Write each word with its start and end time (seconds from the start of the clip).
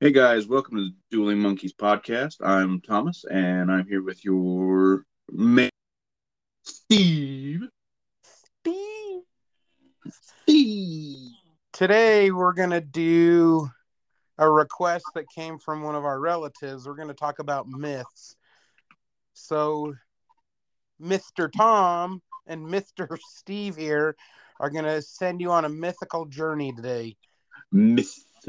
Hey 0.00 0.12
guys, 0.12 0.46
welcome 0.46 0.76
to 0.76 0.84
the 0.84 0.94
Dueling 1.10 1.40
Monkeys 1.40 1.72
podcast. 1.72 2.36
I'm 2.40 2.80
Thomas, 2.80 3.24
and 3.28 3.68
I'm 3.68 3.84
here 3.84 4.00
with 4.00 4.24
your 4.24 5.04
man, 5.28 5.70
Steve. 6.62 7.62
Steve. 8.22 9.22
Steve. 10.08 11.30
Today 11.72 12.30
we're 12.30 12.52
gonna 12.52 12.80
do 12.80 13.68
a 14.38 14.48
request 14.48 15.04
that 15.16 15.28
came 15.34 15.58
from 15.58 15.82
one 15.82 15.96
of 15.96 16.04
our 16.04 16.20
relatives. 16.20 16.86
We're 16.86 16.94
gonna 16.94 17.12
talk 17.12 17.40
about 17.40 17.66
myths. 17.66 18.36
So, 19.34 19.94
Mr. 21.02 21.50
Tom 21.50 22.22
and 22.46 22.64
Mr. 22.64 23.18
Steve 23.20 23.74
here 23.74 24.14
are 24.60 24.70
gonna 24.70 25.02
send 25.02 25.40
you 25.40 25.50
on 25.50 25.64
a 25.64 25.68
mythical 25.68 26.24
journey 26.26 26.72
today. 26.72 27.16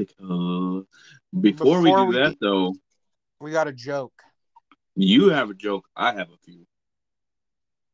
Mystical. 0.00 0.86
Before, 1.40 1.80
we 1.80 1.90
do 1.90 2.06
we- 2.06 2.14
that, 2.16 2.36
though, 2.40 2.74
We 3.40 3.52
got 3.52 3.68
a 3.68 3.72
joke. 3.72 4.22
you 4.96 5.28
have 5.30 5.50
a 5.50 5.54
joke. 5.54 5.86
I 5.96 6.12
have 6.12 6.30
a 6.30 6.36
few. 6.44 6.66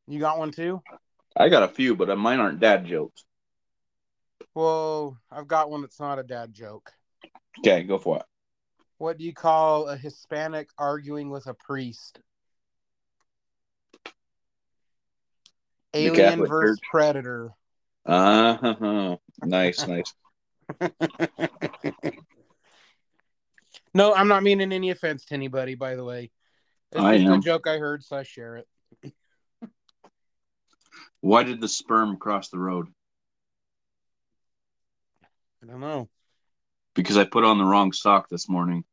You 0.08 0.18
got 0.20 0.38
one 0.38 0.50
too? 0.52 0.82
I 1.36 1.48
got 1.48 1.62
a 1.62 1.68
few, 1.68 1.94
but 1.96 2.16
mine 2.16 2.40
aren't 2.40 2.60
dad 2.60 2.86
jokes. 2.86 3.24
Well, 4.54 5.18
I've 5.30 5.46
got 5.48 5.70
one 5.70 5.82
that's 5.82 6.00
not 6.00 6.18
a 6.18 6.22
dad 6.22 6.52
joke. 6.52 6.90
Okay, 7.58 7.82
go 7.82 7.98
for 7.98 8.18
it. 8.18 8.24
What 8.98 9.18
do 9.18 9.24
you 9.24 9.34
call 9.34 9.88
a 9.88 9.96
Hispanic 9.96 10.70
arguing 10.78 11.28
with 11.30 11.46
a 11.46 11.54
priest? 11.54 12.20
The 15.92 16.00
Alien 16.06 16.14
Catholic 16.14 16.48
versus 16.48 16.78
Church. 16.78 16.88
predator. 16.90 17.52
Uh 18.06 18.56
huh. 18.56 19.16
Nice, 19.42 19.86
nice. 19.86 20.14
No, 23.94 24.14
I'm 24.14 24.28
not 24.28 24.42
meaning 24.42 24.72
any 24.72 24.90
offense 24.90 25.24
to 25.26 25.34
anybody, 25.34 25.74
by 25.74 25.94
the 25.96 26.04
way. 26.04 26.30
It's 26.92 27.02
I 27.02 27.18
just 27.18 27.28
a 27.30 27.40
joke 27.40 27.66
I 27.66 27.78
heard, 27.78 28.04
so 28.04 28.16
I 28.16 28.22
share 28.22 28.56
it. 28.56 28.66
Why 31.20 31.42
did 31.42 31.60
the 31.60 31.68
sperm 31.68 32.16
cross 32.16 32.48
the 32.48 32.58
road? 32.58 32.86
I 35.62 35.66
don't 35.66 35.80
know. 35.80 36.08
Because 36.94 37.16
I 37.16 37.24
put 37.24 37.44
on 37.44 37.58
the 37.58 37.64
wrong 37.64 37.92
sock 37.92 38.28
this 38.28 38.48
morning. 38.48 38.84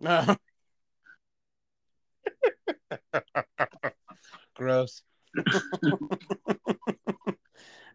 Gross. 4.54 5.02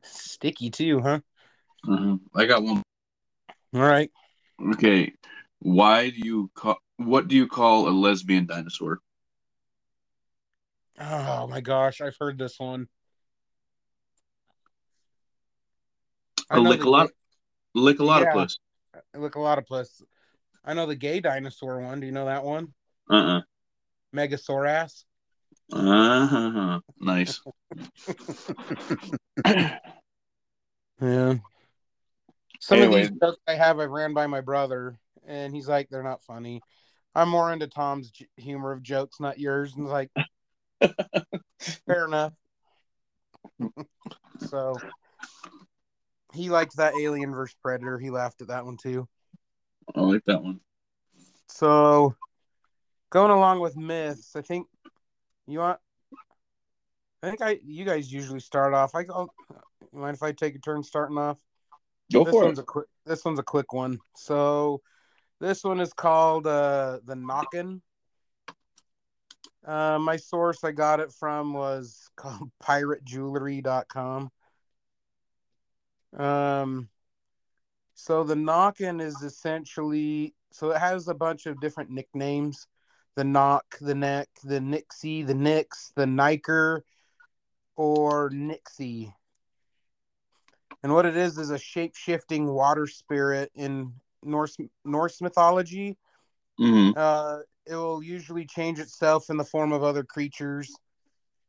Sticky 0.04 0.70
too, 0.70 1.02
huh? 1.02 1.20
Uh-huh. 1.88 2.18
I 2.36 2.46
got 2.46 2.64
one. 2.64 2.84
All 3.74 3.82
right. 3.82 4.10
Okay. 4.74 5.14
Why 5.60 6.10
do 6.10 6.18
you 6.18 6.52
call 6.56 6.78
what 6.98 7.28
do 7.28 7.36
you 7.36 7.48
call 7.48 7.88
a 7.88 7.92
lesbian 7.92 8.46
dinosaur? 8.46 9.00
Oh 11.00 11.48
my 11.48 11.62
gosh, 11.62 12.02
I've 12.02 12.18
heard 12.20 12.38
this 12.38 12.60
one. 12.60 12.88
A 16.50 16.60
lick 16.60 16.84
a 16.84 16.90
lot 16.90 17.10
lick 17.76 18.00
a 18.00 18.04
lot 18.04 18.24
of 18.24 18.30
puss. 18.30 18.60
I 18.96 19.18
look 19.18 19.36
a 19.36 19.40
lot 19.40 19.58
of 19.58 19.66
plus. 19.66 20.02
I 20.64 20.74
know 20.74 20.86
the 20.86 20.96
gay 20.96 21.20
dinosaur 21.20 21.80
one. 21.82 22.00
Do 22.00 22.06
you 22.06 22.12
know 22.12 22.26
that 22.26 22.44
one? 22.44 22.74
Uh-uh. 23.10 23.42
Megasaurus. 24.16 25.04
Uh-huh. 25.72 26.80
Nice. 27.00 27.42
Yeah. 31.00 31.36
Some 32.60 32.80
of 32.80 32.86
Anyway. 32.86 33.02
these 33.02 33.12
jokes 33.22 33.38
I 33.48 33.54
have, 33.54 33.80
I 33.80 33.86
ran 33.86 34.14
by 34.14 34.28
my 34.28 34.42
brother, 34.42 34.98
and 35.26 35.54
he's 35.54 35.68
like, 35.68 35.90
they're 35.90 36.04
not 36.04 36.24
funny. 36.24 36.62
I'm 37.16 37.30
more 37.30 37.52
into 37.52 37.68
Tom's 37.68 38.12
j- 38.12 38.28
humor 38.38 38.72
of 38.72 38.84
jokes, 38.84 39.20
not 39.20 39.40
yours. 39.40 39.76
And 39.76 39.88
like, 39.88 40.12
fair 41.88 42.06
enough. 42.06 42.34
so 44.40 44.78
he 46.34 46.50
liked 46.50 46.78
that 46.78 46.96
Alien 46.96 47.34
versus 47.34 47.56
Predator. 47.62 47.98
He 47.98 48.10
laughed 48.10 48.42
at 48.42 48.50
that 48.50 48.66
one 48.66 48.78
too. 48.78 49.08
I 49.96 50.02
like 50.02 50.26
that 50.26 50.44
one. 50.44 50.60
So 51.48 52.16
going 53.10 53.32
along 53.32 53.62
with 53.62 53.76
myths, 53.76 54.36
I 54.36 54.42
think 54.42 54.68
you 55.48 55.60
want. 55.60 55.80
I 57.24 57.30
think 57.30 57.42
I 57.42 57.60
you 57.66 57.84
guys 57.86 58.12
usually 58.12 58.40
start 58.40 58.74
off. 58.74 58.94
I 58.94 59.04
go. 59.04 59.32
You 59.92 60.00
mind 60.00 60.16
if 60.16 60.24
I 60.24 60.34
take 60.34 60.56
a 60.56 60.60
turn 60.60 60.84
starting 60.84 61.18
off? 61.18 61.40
Go 62.12 62.24
this 62.24 62.32
for 62.32 62.46
one's 62.46 62.60
it. 62.60 62.64
a 62.64 62.66
quick. 62.66 62.88
This 63.06 63.24
one's 63.26 63.40
a 63.40 63.44
quick 63.44 63.74
one. 63.74 64.00
So, 64.16 64.82
this 65.40 65.64
one 65.64 65.80
is 65.80 65.94
called 65.94 66.48
uh, 66.48 67.00
the 67.06 67.16
Knockin'. 67.16 67.82
Uh, 69.66 70.00
my 70.00 70.16
source 70.16 70.64
I 70.64 70.72
got 70.72 71.02
it 71.02 71.12
from 71.12 71.54
was 71.54 72.10
called 72.16 72.50
PirateJewelry.com. 72.64 74.32
Um, 76.18 76.90
so 77.94 78.24
the 78.24 78.36
Knockin' 78.36 79.02
is 79.02 79.22
essentially 79.22 80.34
so 80.52 80.72
it 80.72 80.78
has 80.78 81.08
a 81.08 81.14
bunch 81.14 81.46
of 81.46 81.60
different 81.60 81.90
nicknames: 81.90 82.68
the 83.16 83.24
Knock, 83.26 83.66
the 83.82 83.94
Neck, 83.94 84.30
the 84.44 84.62
Nixie, 84.62 85.24
the 85.24 85.36
Nix, 85.36 85.92
the 85.96 86.08
Niker, 86.08 86.84
or 87.76 88.30
Nixie. 88.32 89.14
And 90.84 90.94
what 90.94 91.06
it 91.06 91.18
is 91.18 91.38
is 91.38 91.50
a 91.50 91.58
shape 91.58 91.96
shifting 91.96 92.48
water 92.54 92.88
spirit 92.88 93.52
in 93.56 93.94
Norse 94.24 94.58
Norse 94.86 95.22
mythology. 95.22 95.98
hmm 96.58 96.92
Uh, 96.96 97.40
it 97.66 97.76
will 97.76 98.02
usually 98.04 98.46
change 98.46 98.80
itself 98.80 99.30
in 99.30 99.38
the 99.38 99.44
form 99.46 99.72
of 99.72 99.84
other 99.84 100.04
creatures. 100.04 100.74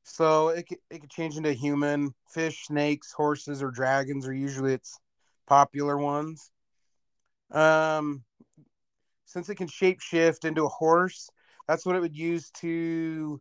So 0.05 0.49
it 0.49 0.67
could, 0.69 0.79
it 0.91 1.01
could 1.01 1.11
change 1.11 1.37
into 1.37 1.53
human, 1.53 2.15
fish, 2.31 2.67
snakes, 2.67 3.13
horses, 3.13 3.63
or 3.63 3.71
dragons 3.71 4.27
are 4.27 4.33
usually 4.35 4.75
its 4.75 4.99
popular 5.47 5.97
ones. 5.97 6.51
Um, 7.51 8.25
since 9.25 9.49
it 9.49 9.57
can 9.57 9.69
shapeshift 9.69 10.45
into 10.45 10.65
a 10.65 10.69
horse, 10.69 11.31
that's 11.67 11.85
what 11.85 11.97
it 11.97 12.01
would 12.01 12.17
use 12.17 12.51
to 12.53 13.41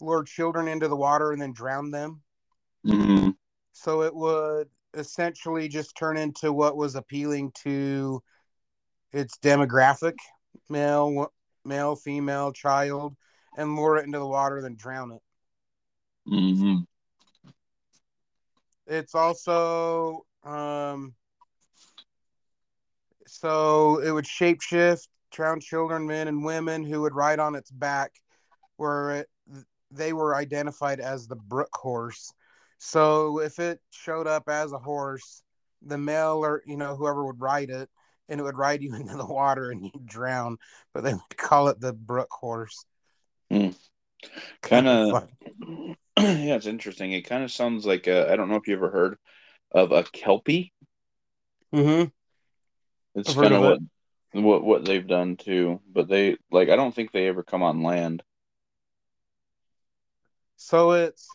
lure 0.00 0.24
children 0.24 0.68
into 0.68 0.88
the 0.88 0.96
water 0.96 1.32
and 1.32 1.40
then 1.40 1.52
drown 1.52 1.90
them. 1.90 2.22
hmm 2.84 3.30
So 3.72 4.02
it 4.02 4.14
would 4.14 4.68
essentially 4.94 5.68
just 5.68 5.96
turn 5.96 6.16
into 6.16 6.52
what 6.52 6.76
was 6.76 6.94
appealing 6.94 7.52
to 7.62 8.22
its 9.12 9.38
demographic, 9.38 10.16
male, 10.68 11.32
male, 11.64 11.96
female, 11.96 12.52
child, 12.52 13.16
and 13.56 13.76
lure 13.76 13.96
it 13.96 14.06
into 14.06 14.18
the 14.18 14.26
water, 14.26 14.60
then 14.62 14.76
drown 14.76 15.12
it. 15.12 15.22
hmm 16.26 16.78
It's 18.86 19.14
also 19.14 20.24
um, 20.44 21.14
so 23.28 24.00
it 24.00 24.10
would 24.10 24.24
shapeshift, 24.24 25.06
drown 25.30 25.60
children, 25.60 26.06
men, 26.06 26.28
and 26.28 26.44
women 26.44 26.84
who 26.84 27.02
would 27.02 27.14
ride 27.14 27.38
on 27.38 27.54
its 27.54 27.70
back, 27.70 28.12
where 28.76 29.10
it, 29.16 29.28
they 29.90 30.12
were 30.12 30.34
identified 30.34 31.00
as 31.00 31.26
the 31.26 31.36
brook 31.36 31.70
horse. 31.74 32.32
So 32.78 33.40
if 33.40 33.58
it 33.58 33.80
showed 33.90 34.26
up 34.26 34.48
as 34.48 34.72
a 34.72 34.78
horse, 34.78 35.42
the 35.82 35.98
male 35.98 36.44
or 36.44 36.62
you 36.66 36.76
know 36.76 36.96
whoever 36.96 37.24
would 37.26 37.40
ride 37.40 37.70
it, 37.70 37.88
and 38.28 38.40
it 38.40 38.42
would 38.42 38.56
ride 38.58 38.82
you 38.82 38.94
into 39.00 39.16
the 39.16 39.26
water 39.26 39.70
and 39.70 39.84
you'd 39.84 40.06
drown, 40.06 40.58
but 40.92 41.04
they 41.04 41.14
would 41.14 41.36
call 41.36 41.68
it 41.68 41.80
the 41.80 41.92
brook 41.92 42.30
horse. 42.30 42.84
Kind 44.62 44.86
of 44.88 45.28
yeah, 46.18 46.56
it's 46.56 46.66
interesting. 46.66 47.12
It 47.12 47.22
kind 47.22 47.44
of 47.44 47.50
sounds 47.52 47.86
like 47.86 48.08
I 48.08 48.32
I 48.32 48.36
don't 48.36 48.48
know 48.48 48.56
if 48.56 48.66
you 48.68 48.74
ever 48.74 48.90
heard 48.90 49.18
of 49.72 49.92
a 49.92 50.04
kelpie. 50.04 50.72
Mhm. 51.72 52.10
It's 53.14 53.34
kind 53.34 53.54
of 53.54 53.62
what 53.62 53.78
what 54.32 54.64
what 54.64 54.84
they've 54.84 55.06
done 55.06 55.36
too. 55.36 55.80
But 55.90 56.08
they 56.08 56.36
like 56.50 56.68
I 56.68 56.76
don't 56.76 56.94
think 56.94 57.12
they 57.12 57.28
ever 57.28 57.42
come 57.42 57.62
on 57.62 57.82
land. 57.82 58.22
So 60.56 60.92
it's 60.92 61.28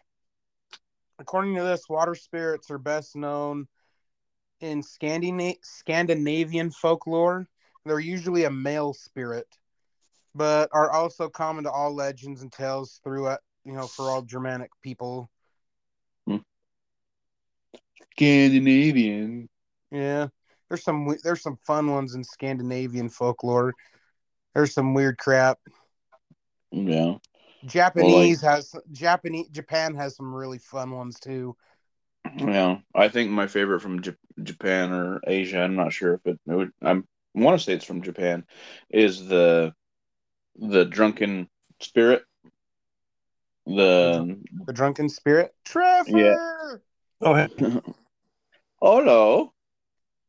according 1.20 1.56
to 1.56 1.64
this, 1.64 1.88
water 1.90 2.16
spirits 2.16 2.70
are 2.72 2.78
best 2.78 3.16
known 3.16 3.68
in 4.60 4.82
Scandina- 4.82 5.58
Scandinavian 5.62 6.72
folklore. 6.72 7.48
They're 7.86 8.00
usually 8.00 8.46
a 8.46 8.52
male 8.52 8.94
spirit, 8.94 9.48
but 10.34 10.70
are 10.72 10.92
also 10.92 11.30
common 11.30 11.66
to 11.66 11.72
all 11.72 11.94
legends 11.94 12.42
and 12.42 12.52
tales 12.52 13.02
throughout, 13.04 13.40
you 13.66 13.74
know, 13.74 13.88
for 13.88 14.10
all 14.10 14.22
Germanic 14.22 14.72
people. 14.82 15.30
Hmm. 16.26 16.38
Scandinavian. 18.12 19.50
Yeah, 19.92 20.28
there's 20.70 20.84
some 20.84 21.16
there's 21.24 21.42
some 21.42 21.58
fun 21.58 21.92
ones 21.92 22.16
in 22.16 22.24
Scandinavian 22.24 23.10
folklore. 23.10 23.74
There's 24.54 24.74
some 24.74 24.94
weird 24.94 25.18
crap. 25.18 25.60
Yeah. 26.72 27.16
Japanese 27.66 28.42
has 28.42 28.76
Japanese 28.92 29.48
Japan 29.50 29.96
has 29.96 30.16
some 30.16 30.34
really 30.34 30.58
fun 30.58 30.92
ones 30.92 31.20
too. 31.20 31.56
Yeah. 32.38 32.80
I 32.96 33.10
think 33.10 33.32
my 33.32 33.48
favorite 33.48 33.82
from 33.82 34.02
J- 34.02 34.16
Japan 34.42 34.92
or 34.92 35.22
Asia, 35.26 35.60
I'm 35.60 35.76
not 35.76 35.94
sure 35.94 36.16
if 36.16 36.26
it, 36.26 36.40
it 36.48 36.54
would, 36.54 36.72
I'm 36.82 37.08
want 37.34 37.60
to 37.60 37.64
say 37.64 37.74
it's 37.74 37.86
from 37.86 38.02
Japan, 38.02 38.46
is 38.90 39.28
the 39.28 39.74
the 40.56 40.86
drunken 40.86 41.50
spirit. 41.80 42.24
The 43.66 44.38
The 44.66 44.74
drunken 44.74 45.10
spirit. 45.10 45.54
Trevor. 45.66 46.08
Yeah. 46.08 46.36
Go 47.22 47.34
ahead. 47.34 47.52
hello. 48.82 49.54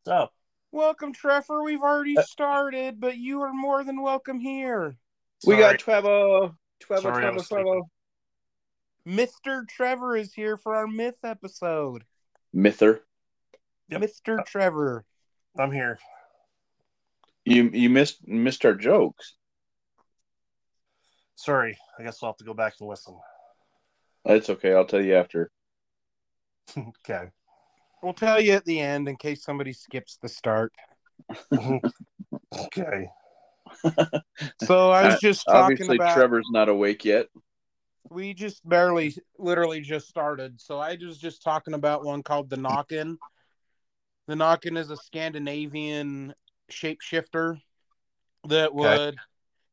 What's 0.04 0.22
up? 0.22 0.32
Welcome, 0.70 1.12
Trevor. 1.12 1.62
We've 1.62 1.82
already 1.82 2.16
Uh, 2.16 2.22
started, 2.22 3.00
but 3.00 3.16
you 3.16 3.42
are 3.42 3.52
more 3.52 3.84
than 3.84 4.02
welcome 4.02 4.40
here. 4.40 4.96
We 5.46 5.56
got 5.56 5.66
Sorry. 5.66 5.78
Trevor. 5.78 6.50
Trevor, 6.80 7.02
Sorry, 7.02 7.26
I 7.26 7.30
Trevor, 7.30 7.44
Trevor. 7.44 7.80
Mr. 9.06 9.68
Trevor 9.68 10.16
is 10.16 10.32
here 10.32 10.56
for 10.56 10.74
our 10.74 10.86
myth 10.86 11.18
episode. 11.24 12.04
Mither. 12.52 13.02
Yep. 13.88 14.00
Mr. 14.00 14.40
Uh, 14.40 14.42
Trevor. 14.46 15.04
I'm 15.58 15.72
here. 15.72 15.98
You 17.44 17.70
you 17.72 17.90
missed 17.90 18.26
missed 18.26 18.64
our 18.64 18.74
jokes. 18.74 19.34
Sorry. 21.36 21.76
I 21.98 22.02
guess 22.02 22.18
I'll 22.22 22.30
have 22.30 22.38
to 22.38 22.44
go 22.44 22.54
back 22.54 22.74
and 22.80 22.88
listen. 22.88 23.14
It's 24.24 24.48
okay. 24.48 24.72
I'll 24.72 24.86
tell 24.86 25.04
you 25.04 25.14
after. 25.14 25.50
Okay. 26.78 27.28
We'll 28.02 28.14
tell 28.14 28.40
you 28.40 28.52
at 28.52 28.64
the 28.64 28.80
end 28.80 29.08
in 29.08 29.16
case 29.16 29.44
somebody 29.44 29.72
skips 29.72 30.18
the 30.20 30.28
start. 30.28 30.72
okay. 31.52 33.08
So 34.60 34.90
I 34.90 35.06
was 35.06 35.20
just 35.20 35.46
talking 35.46 35.72
Obviously, 35.72 35.96
about 35.96 36.16
Trevor's 36.16 36.48
not 36.50 36.68
awake 36.68 37.04
yet. 37.04 37.28
we 38.10 38.34
just 38.34 38.66
barely 38.68 39.14
literally 39.38 39.80
just 39.80 40.08
started. 40.08 40.60
So 40.60 40.78
I 40.78 40.96
was 41.00 41.18
just 41.18 41.42
talking 41.42 41.74
about 41.74 42.04
one 42.04 42.22
called 42.22 42.50
the 42.50 42.56
Knockin. 42.56 43.18
The 44.26 44.36
Knockin 44.36 44.76
is 44.76 44.90
a 44.90 44.96
Scandinavian 44.96 46.34
shapeshifter 46.70 47.60
that 48.48 48.74
would 48.74 49.16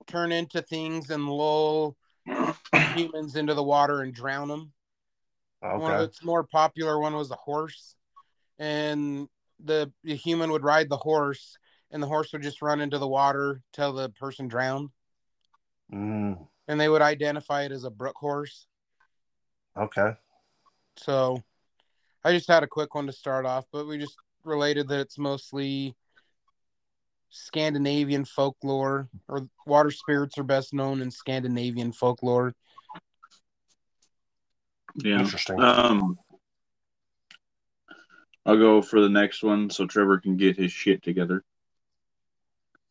turn 0.08 0.32
into 0.32 0.62
things 0.62 1.10
and 1.10 1.28
lull 1.28 1.96
humans 2.96 3.36
into 3.36 3.54
the 3.54 3.64
water 3.64 4.02
and 4.02 4.14
drown 4.14 4.48
them. 4.48 4.74
One 5.62 5.94
of 5.94 6.02
its 6.02 6.24
more 6.24 6.44
popular 6.44 7.00
one 7.00 7.16
was 7.16 7.32
a 7.32 7.36
horse, 7.36 7.96
and 8.60 9.28
the, 9.64 9.92
the 10.04 10.16
human 10.16 10.52
would 10.52 10.64
ride 10.64 10.90
the 10.90 10.98
horse, 10.98 11.58
and 11.92 12.02
the 12.02 12.08
horse 12.08 12.32
would 12.32 12.42
just 12.42 12.62
run 12.62 12.82
into 12.82 12.98
the 12.98 13.08
water 13.08 13.62
till 13.74 13.94
the 13.94 14.10
person 14.10 14.48
drowned, 14.48 14.90
Mm, 15.94 16.48
and 16.68 16.80
they 16.80 16.88
would 16.88 17.02
identify 17.02 17.64
it 17.64 17.72
as 17.72 17.84
a 17.84 17.90
brook 17.90 18.16
horse. 18.16 18.66
okay. 19.76 20.14
So, 20.96 21.44
I 22.24 22.32
just 22.32 22.48
had 22.48 22.64
a 22.64 22.68
quick 22.68 22.96
one 22.96 23.08
to 23.08 23.14
start 23.14 23.46
off, 23.46 23.66
but 23.72 23.88
we 23.88 23.98
just 23.98 24.18
related 24.44 24.88
that 24.88 25.00
it's 25.00 25.18
mostly 25.18 25.96
Scandinavian 27.30 28.26
folklore, 28.26 29.10
or 29.28 29.48
water 29.66 29.92
spirits 29.92 30.38
are 30.38 30.44
best 30.44 30.74
known 30.74 31.02
in 31.02 31.12
Scandinavian 31.12 31.92
folklore. 31.92 32.54
Yeah. 34.96 35.20
Interesting. 35.20 35.60
Um, 35.62 36.20
I'll 38.46 38.58
go 38.58 38.82
for 38.82 39.02
the 39.02 39.10
next 39.10 39.44
one 39.44 39.70
so 39.70 39.86
Trevor 39.86 40.20
can 40.20 40.36
get 40.36 40.58
his 40.58 40.72
shit 40.72 41.04
together. 41.04 41.44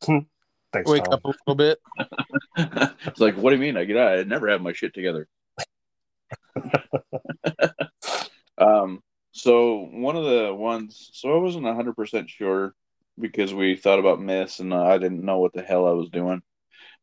Thanks, 0.73 0.89
Wake 0.89 1.05
Tom. 1.05 1.15
up 1.15 1.25
a 1.25 1.29
little 1.29 1.55
bit. 1.57 1.79
it's 3.07 3.21
like, 3.21 3.37
what 3.37 3.51
do 3.51 3.57
you 3.57 3.63
mean? 3.63 3.77
I 3.77 3.85
get 3.85 3.97
out. 3.97 4.19
I 4.19 4.23
never 4.23 4.49
have 4.49 4.63
my 4.63 4.73
shit 4.73 4.95
together. 4.95 5.27
um, 8.59 9.03
so 9.33 9.89
one 9.91 10.17
of 10.17 10.25
the 10.25 10.55
ones, 10.55 11.11
so 11.13 11.35
I 11.35 11.39
wasn't 11.39 11.67
hundred 11.67 11.97
percent 11.97 12.31
sure 12.31 12.75
because 13.19 13.53
we 13.53 13.77
thought 13.77 13.99
about 13.99 14.21
myths 14.21 14.61
and 14.61 14.73
uh, 14.73 14.85
I 14.85 14.99
didn't 14.99 15.25
know 15.25 15.39
what 15.39 15.53
the 15.53 15.63
hell 15.63 15.87
I 15.87 15.93
was 15.93 16.09
doing. 16.09 16.43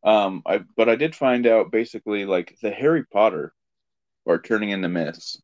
Um, 0.04 0.44
I 0.46 0.62
but 0.76 0.90
I 0.90 0.96
did 0.96 1.16
find 1.16 1.46
out 1.46 1.72
basically 1.72 2.26
like 2.26 2.56
the 2.62 2.72
Harry 2.72 3.06
Potter 3.06 3.54
are 4.26 4.42
turning 4.42 4.70
into 4.70 4.90
myths. 4.90 5.42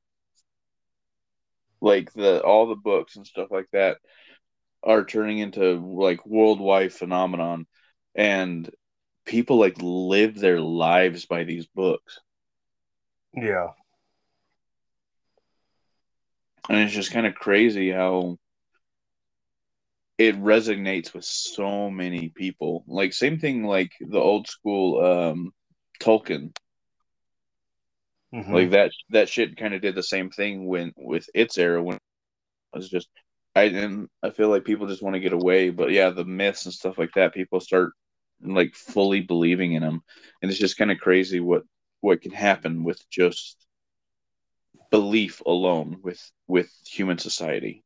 Like 1.82 2.14
the 2.14 2.42
all 2.42 2.68
the 2.68 2.76
books 2.76 3.18
and 3.18 3.28
stuff 3.28 3.50
like 3.52 3.68
that 3.74 3.98
are 4.84 5.06
turning 5.06 5.40
into 5.40 5.76
like 5.80 6.26
worldwide 6.26 6.92
phenomenon 6.94 7.66
and 8.16 8.70
people 9.26 9.58
like 9.58 9.76
live 9.80 10.38
their 10.38 10.60
lives 10.60 11.26
by 11.26 11.44
these 11.44 11.66
books 11.68 12.20
Yeah. 13.36 13.70
and 16.70 16.80
it's 16.80 16.94
just 16.94 17.12
kind 17.12 17.26
of 17.26 17.36
crazy 17.36 17.90
how 17.92 18.38
it 20.18 20.36
resonates 20.40 21.14
with 21.14 21.26
so 21.26 21.90
many 21.90 22.30
people 22.30 22.84
like 22.88 23.14
same 23.14 23.40
thing 23.40 23.64
like 23.64 23.92
the 24.00 24.20
old 24.20 24.48
school 24.48 25.04
um 25.04 25.52
tolkien 26.00 26.56
Mhm. 28.34 28.52
like 28.54 28.72
that 28.72 28.92
that 29.10 29.30
shit 29.30 29.58
kind 29.58 29.74
of 29.74 29.82
did 29.82 29.96
the 29.96 30.04
same 30.04 30.30
thing 30.30 30.66
when 30.68 30.92
with 30.98 31.28
its 31.34 31.58
era 31.58 31.82
when 31.82 31.96
it 31.96 32.02
was 32.74 32.90
just 32.90 33.08
i 33.56 33.64
and 33.64 34.08
i 34.24 34.30
feel 34.30 34.50
like 34.50 34.64
people 34.66 34.88
just 34.88 35.02
want 35.02 35.14
to 35.14 35.20
get 35.20 35.34
away 35.34 35.70
but 35.70 35.92
yeah 35.92 36.10
the 36.10 36.26
myths 36.26 36.66
and 36.66 36.74
stuff 36.74 36.98
like 36.98 37.12
that 37.14 37.34
people 37.34 37.60
start 37.60 37.94
like 38.42 38.74
fully 38.76 39.22
believing 39.22 39.74
in 39.74 39.82
them 39.84 40.02
and 40.42 40.50
it's 40.52 40.60
just 40.60 40.78
kind 40.78 40.92
of 40.92 41.00
crazy 41.00 41.40
what 41.40 41.64
what 42.02 42.22
can 42.22 42.32
happen 42.32 42.84
with 42.84 43.08
just 43.10 43.66
belief 44.92 45.42
alone 45.46 45.98
with 46.04 46.32
with 46.48 46.72
human 46.86 47.18
society 47.18 47.84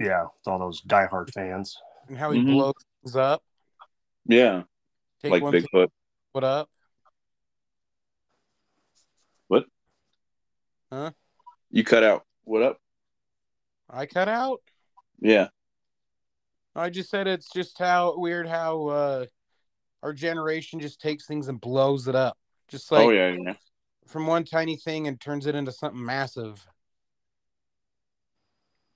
yeah. 0.00 0.24
With 0.24 0.48
all 0.48 0.58
those 0.58 0.82
diehard 0.82 1.32
fans. 1.32 1.76
and 2.08 2.18
how 2.18 2.32
he 2.32 2.40
Mhm. 2.40 2.52
blows 2.52 2.74
things 3.02 3.16
up. 3.16 3.42
yeah 4.26 4.64
Take 5.22 5.30
like 5.30 5.42
Bigfoot. 5.44 5.90
thing, 6.34 6.44
up? 6.44 6.68
What? 9.48 9.66
Huh? 10.90 11.12
you 11.70 11.84
cut 11.84 12.02
out 12.02 12.26
what 12.44 12.62
up 12.62 12.78
I 13.88 14.06
cut 14.06 14.28
out. 14.28 14.62
Yeah 15.20 15.48
I 16.76 16.90
just 16.90 17.10
said 17.10 17.26
it's 17.26 17.50
just 17.52 17.78
how 17.78 18.14
weird 18.18 18.48
how 18.48 18.86
uh, 18.88 19.26
our 20.02 20.12
generation 20.12 20.80
just 20.80 21.00
takes 21.00 21.26
things 21.26 21.48
and 21.48 21.60
blows 21.60 22.08
it 22.08 22.14
up, 22.14 22.38
just 22.68 22.90
like 22.92 23.06
oh 23.06 23.10
yeah 23.10 23.30
yeah 23.30 23.54
from 24.06 24.26
one 24.26 24.44
tiny 24.44 24.76
thing 24.76 25.08
and 25.08 25.20
turns 25.20 25.46
it 25.46 25.54
into 25.54 25.72
something 25.72 26.04
massive. 26.04 26.66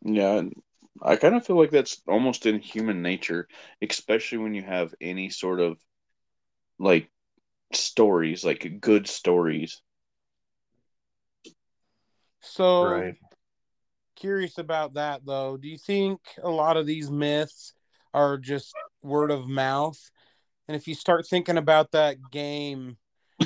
Yeah, 0.03 0.43
I 1.03 1.17
kind 1.17 1.35
of 1.35 1.47
feel 1.47 1.57
like 1.57 1.71
that's 1.71 2.03
almost 2.09 2.47
in 2.47 2.61
human 2.61 3.03
nature, 3.03 3.49
especially 3.83 4.39
when 4.39 4.55
you 4.55 4.63
have 4.63 4.95
any 5.01 5.31
sort 5.31 5.61
of 5.61 5.79
like 6.79 7.11
stories, 7.73 8.45
like 8.45 8.81
good 8.81 9.09
stories. 9.09 9.83
So 12.41 12.89
Right. 12.89 13.17
Curious 14.19 14.59
about 14.59 14.95
that 14.95 15.25
though. 15.25 15.57
Do 15.57 15.69
you 15.69 15.79
think 15.79 16.21
a 16.43 16.51
lot 16.51 16.77
of 16.77 16.87
these 16.87 17.11
myths 17.11 17.73
are 18.13 18.37
just 18.37 18.75
word 19.03 19.31
of 19.31 19.49
mouth? 19.49 19.99
And 20.67 20.77
if 20.77 20.89
you 20.89 20.95
start 20.95 21.27
thinking 21.27 21.57
about 21.57 21.93
that 21.93 22.17
game 22.31 22.97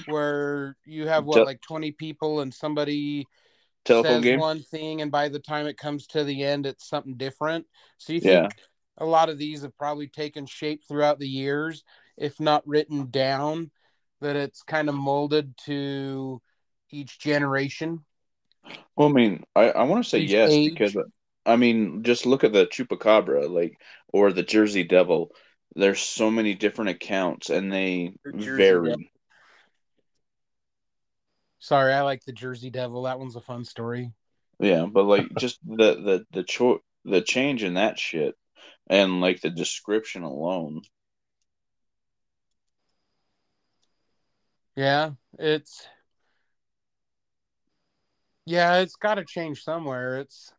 where 0.06 0.76
you 0.84 1.06
have 1.06 1.24
what 1.26 1.44
like 1.44 1.60
20 1.60 1.92
people 1.92 2.40
and 2.40 2.52
somebody 2.52 3.26
Telephone 3.84 4.16
says 4.16 4.24
game? 4.24 4.38
one 4.38 4.60
thing 4.60 5.02
and 5.02 5.12
by 5.12 5.28
the 5.28 5.38
time 5.38 5.66
it 5.66 5.76
comes 5.76 6.06
to 6.08 6.24
the 6.24 6.42
end 6.44 6.66
it's 6.66 6.88
something 6.88 7.14
different. 7.16 7.66
So 7.98 8.12
you 8.12 8.20
Yeah. 8.20 8.42
think 8.42 8.54
a 8.98 9.04
lot 9.04 9.28
of 9.28 9.38
these 9.38 9.62
have 9.62 9.76
probably 9.76 10.08
taken 10.08 10.46
shape 10.46 10.82
throughout 10.86 11.18
the 11.18 11.28
years, 11.28 11.84
if 12.16 12.40
not 12.40 12.66
written 12.66 13.10
down, 13.10 13.70
that 14.20 14.36
it's 14.36 14.62
kind 14.62 14.88
of 14.88 14.94
molded 14.94 15.56
to 15.66 16.40
each 16.90 17.18
generation. 17.18 18.04
Well, 18.96 19.08
I 19.08 19.12
mean, 19.12 19.44
I, 19.54 19.70
I 19.70 19.82
want 19.84 20.04
to 20.04 20.10
say 20.10 20.20
Each 20.20 20.30
yes 20.30 20.50
age. 20.50 20.74
because 20.74 20.96
I 21.44 21.56
mean, 21.56 22.02
just 22.02 22.26
look 22.26 22.44
at 22.44 22.52
the 22.52 22.66
chupacabra, 22.66 23.48
like 23.50 23.78
or 24.12 24.32
the 24.32 24.42
Jersey 24.42 24.84
Devil. 24.84 25.30
There's 25.74 26.00
so 26.00 26.30
many 26.30 26.54
different 26.54 26.90
accounts, 26.90 27.50
and 27.50 27.72
they 27.72 28.14
The 28.24 28.32
vary. 28.32 28.90
Devil. 28.90 29.04
Sorry, 31.58 31.92
I 31.92 32.02
like 32.02 32.24
the 32.24 32.32
Jersey 32.32 32.70
Devil. 32.70 33.04
That 33.04 33.18
one's 33.18 33.36
a 33.36 33.40
fun 33.40 33.64
story. 33.64 34.12
Yeah, 34.60 34.86
but 34.86 35.04
like 35.04 35.26
just 35.38 35.58
the 35.64 35.94
the 35.94 36.26
the 36.32 36.42
cho- 36.44 36.82
the 37.04 37.22
change 37.22 37.62
in 37.62 37.74
that 37.74 37.98
shit, 37.98 38.34
and 38.88 39.20
like 39.20 39.40
the 39.40 39.50
description 39.50 40.22
alone. 40.22 40.82
Yeah, 44.76 45.12
it's 45.38 45.86
yeah, 48.46 48.78
it's 48.78 48.96
got 48.96 49.14
to 49.14 49.24
change 49.24 49.62
somewhere. 49.62 50.18
It's 50.20 50.52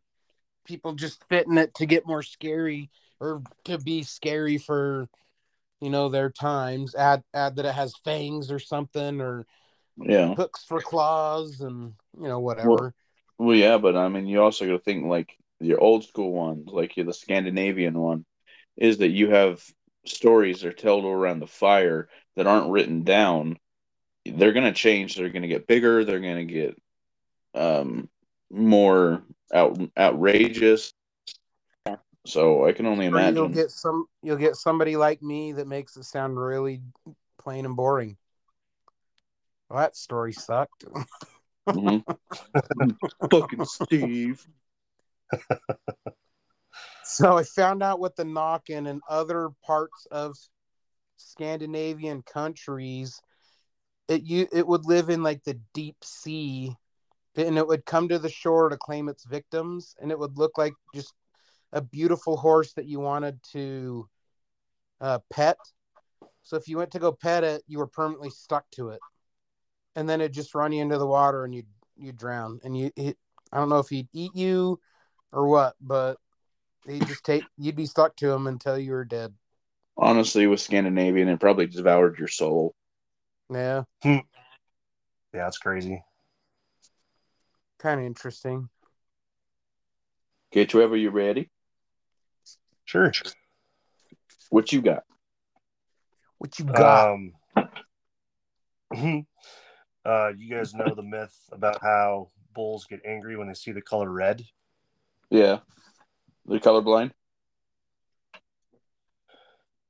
people 0.66 0.94
just 0.94 1.24
fitting 1.28 1.58
it 1.58 1.74
to 1.76 1.86
get 1.86 2.08
more 2.08 2.24
scary 2.24 2.90
or 3.20 3.42
to 3.66 3.78
be 3.78 4.04
scary 4.04 4.58
for 4.58 5.08
you 5.82 5.90
know 5.90 6.10
their 6.10 6.30
times. 6.30 6.96
Add 6.96 7.24
add 7.34 7.56
that 7.58 7.66
it 7.66 7.76
has 7.76 7.96
fangs 8.04 8.52
or 8.52 8.60
something 8.60 9.22
or 9.22 9.46
Yeah. 9.98 10.36
hooks 10.36 10.64
for 10.64 10.82
claws 10.82 11.62
and 11.62 11.94
you 12.20 12.28
know 12.28 12.40
whatever. 12.40 12.94
Well, 13.38 13.56
yeah, 13.56 13.78
but 13.78 13.96
I 13.96 14.08
mean, 14.10 14.28
you 14.28 14.42
also 14.42 14.66
got 14.66 14.74
to 14.74 14.80
think 14.80 15.06
like 15.06 15.36
your 15.60 15.80
old 15.80 16.06
school 16.06 16.32
ones, 16.32 16.68
like 16.68 16.94
the 16.96 17.14
Scandinavian 17.14 18.00
one, 18.00 18.26
is 18.78 19.00
that 19.00 19.10
you 19.10 19.30
have 19.32 19.64
stories 20.06 20.62
that 20.62 20.70
are 20.70 20.74
told 20.74 21.06
around 21.06 21.40
the 21.40 21.48
fire 21.48 22.10
that 22.36 22.48
aren't 22.48 22.72
written 22.72 23.04
down, 23.04 23.58
they're 24.26 24.54
going 24.54 24.66
to 24.66 24.74
change. 24.74 25.16
They're 25.16 25.30
going 25.30 25.44
to 25.44 25.48
get 25.48 25.68
bigger. 25.68 26.06
They're 26.06 26.20
going 26.20 26.48
to 26.48 26.54
get 26.54 26.78
um, 27.54 28.10
more 28.52 29.24
out, 29.54 29.80
outrageous. 29.98 30.94
So 32.26 32.66
I 32.66 32.72
can 32.72 32.86
only 32.86 33.06
Or 33.06 33.10
imagine. 33.10 33.36
you'll 33.36 33.50
get 33.50 33.72
some 33.72 34.06
you'll 34.22 34.38
get 34.38 34.56
somebody 34.56 34.96
like 34.96 35.22
me 35.22 35.52
that 35.54 35.68
makes 35.68 35.98
it 35.98 36.04
sound 36.06 36.40
really 36.40 36.82
plain 37.38 37.66
and 37.66 37.76
boring. 37.76 38.18
Well, 39.70 39.80
that 39.80 39.96
story 39.96 40.34
sucked. 40.34 40.86
Mhm. 41.70 42.04
Fucking 43.32 43.66
Steve. 43.66 44.48
So 47.04 47.38
I 47.38 47.44
found 47.44 47.84
out 47.84 48.00
what 48.00 48.16
the 48.16 48.26
knockin 48.26 48.88
in 48.88 49.02
other 49.10 49.50
parts 49.66 50.08
of 50.10 50.38
Scandinavian 51.18 52.22
countries, 52.22 53.22
it 54.08 54.24
you 54.24 54.48
it 54.52 54.66
would 54.66 54.86
live 54.86 55.10
in 55.10 55.24
like 55.24 55.44
the 55.44 55.60
deep 55.74 55.98
sea, 56.04 56.76
and 57.36 57.58
it 57.58 57.68
would 57.68 57.86
come 57.86 58.08
to 58.10 58.20
the 58.20 58.30
shore 58.30 58.70
to 58.70 58.78
claim 58.78 59.10
its 59.10 59.26
victims, 59.26 59.96
and 60.02 60.12
it 60.12 60.20
would 60.20 60.38
look 60.38 60.58
like 60.58 60.74
just 60.94 61.14
a 61.72 61.82
beautiful 61.82 62.38
horse 62.38 62.74
that 62.74 62.86
you 62.86 63.00
wanted 63.00 63.42
to 63.52 64.08
uh, 65.02 65.20
pet. 65.30 65.58
So 66.44 66.58
if 66.58 66.68
you 66.68 66.78
went 66.78 66.92
to 66.92 67.00
go 67.00 67.12
pet 67.12 67.44
it, 67.44 67.64
you 67.68 67.80
were 67.80 67.88
permanently 67.88 68.30
stuck 68.30 68.70
to 68.72 68.90
it, 68.90 69.00
and 69.96 70.08
then 70.08 70.22
it'd 70.22 70.34
just 70.34 70.56
run 70.56 70.72
you 70.72 70.82
into 70.82 70.98
the 70.98 71.08
water 71.08 71.46
and 71.46 71.54
you 71.54 71.64
you 71.96 72.08
would 72.08 72.18
drown, 72.18 72.60
and 72.64 72.78
you 72.78 72.92
it, 72.96 73.18
I 73.52 73.58
don't 73.58 73.70
know 73.70 73.80
if 73.80 73.90
he'd 73.90 74.10
eat 74.14 74.36
you 74.36 74.80
or 75.32 75.48
what, 75.48 75.76
but 75.82 76.18
he 76.88 77.00
just 77.00 77.24
take 77.24 77.44
you'd 77.58 77.76
be 77.76 77.86
stuck 77.86 78.16
to 78.18 78.32
him 78.32 78.48
until 78.48 78.78
you 78.78 78.92
were 78.92 79.06
dead. 79.06 79.34
Honestly, 79.96 80.48
with 80.48 80.60
Scandinavian, 80.60 81.28
it 81.28 81.40
probably 81.40 81.68
devoured 81.68 82.18
your 82.18 82.28
soul. 82.28 82.74
Yeah, 83.50 83.84
Yeah, 84.04 84.22
that's 85.34 85.58
crazy. 85.58 86.04
Kind 87.84 88.00
of 88.00 88.06
interesting. 88.06 88.70
Okay, 90.52 90.66
Trevor, 90.66 90.96
you 90.96 91.10
ready? 91.10 91.50
Sure. 92.86 93.12
What 94.50 94.72
you 94.72 94.82
got? 94.82 95.04
What 96.38 96.58
you 96.60 96.66
got? 96.66 97.10
Um, 97.10 97.34
uh, 100.06 100.32
you 100.38 100.50
guys 100.50 100.74
know 100.74 100.96
the 100.96 101.04
myth 101.04 101.38
about 101.52 101.82
how 101.82 102.30
bulls 102.54 102.86
get 102.90 103.02
angry 103.06 103.36
when 103.36 103.48
they 103.48 103.54
see 103.54 103.74
the 103.74 103.82
color 103.82 104.10
red? 104.10 104.44
Yeah, 105.30 105.60
the 106.46 106.60
colorblind. 106.60 107.12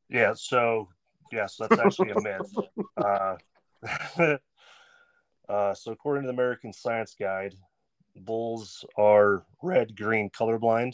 Yeah, 0.09 0.33
so 0.35 0.89
yes, 1.31 1.57
that's 1.59 1.77
actually 1.77 2.11
a 2.11 2.21
myth. 2.21 2.51
Uh, 2.95 3.37
uh, 5.49 5.73
so 5.73 5.91
according 5.91 6.23
to 6.23 6.27
the 6.27 6.33
American 6.33 6.71
Science 6.71 7.15
Guide, 7.19 7.55
bulls 8.15 8.85
are 8.97 9.43
red 9.61 9.95
green 9.95 10.29
colorblind. 10.29 10.93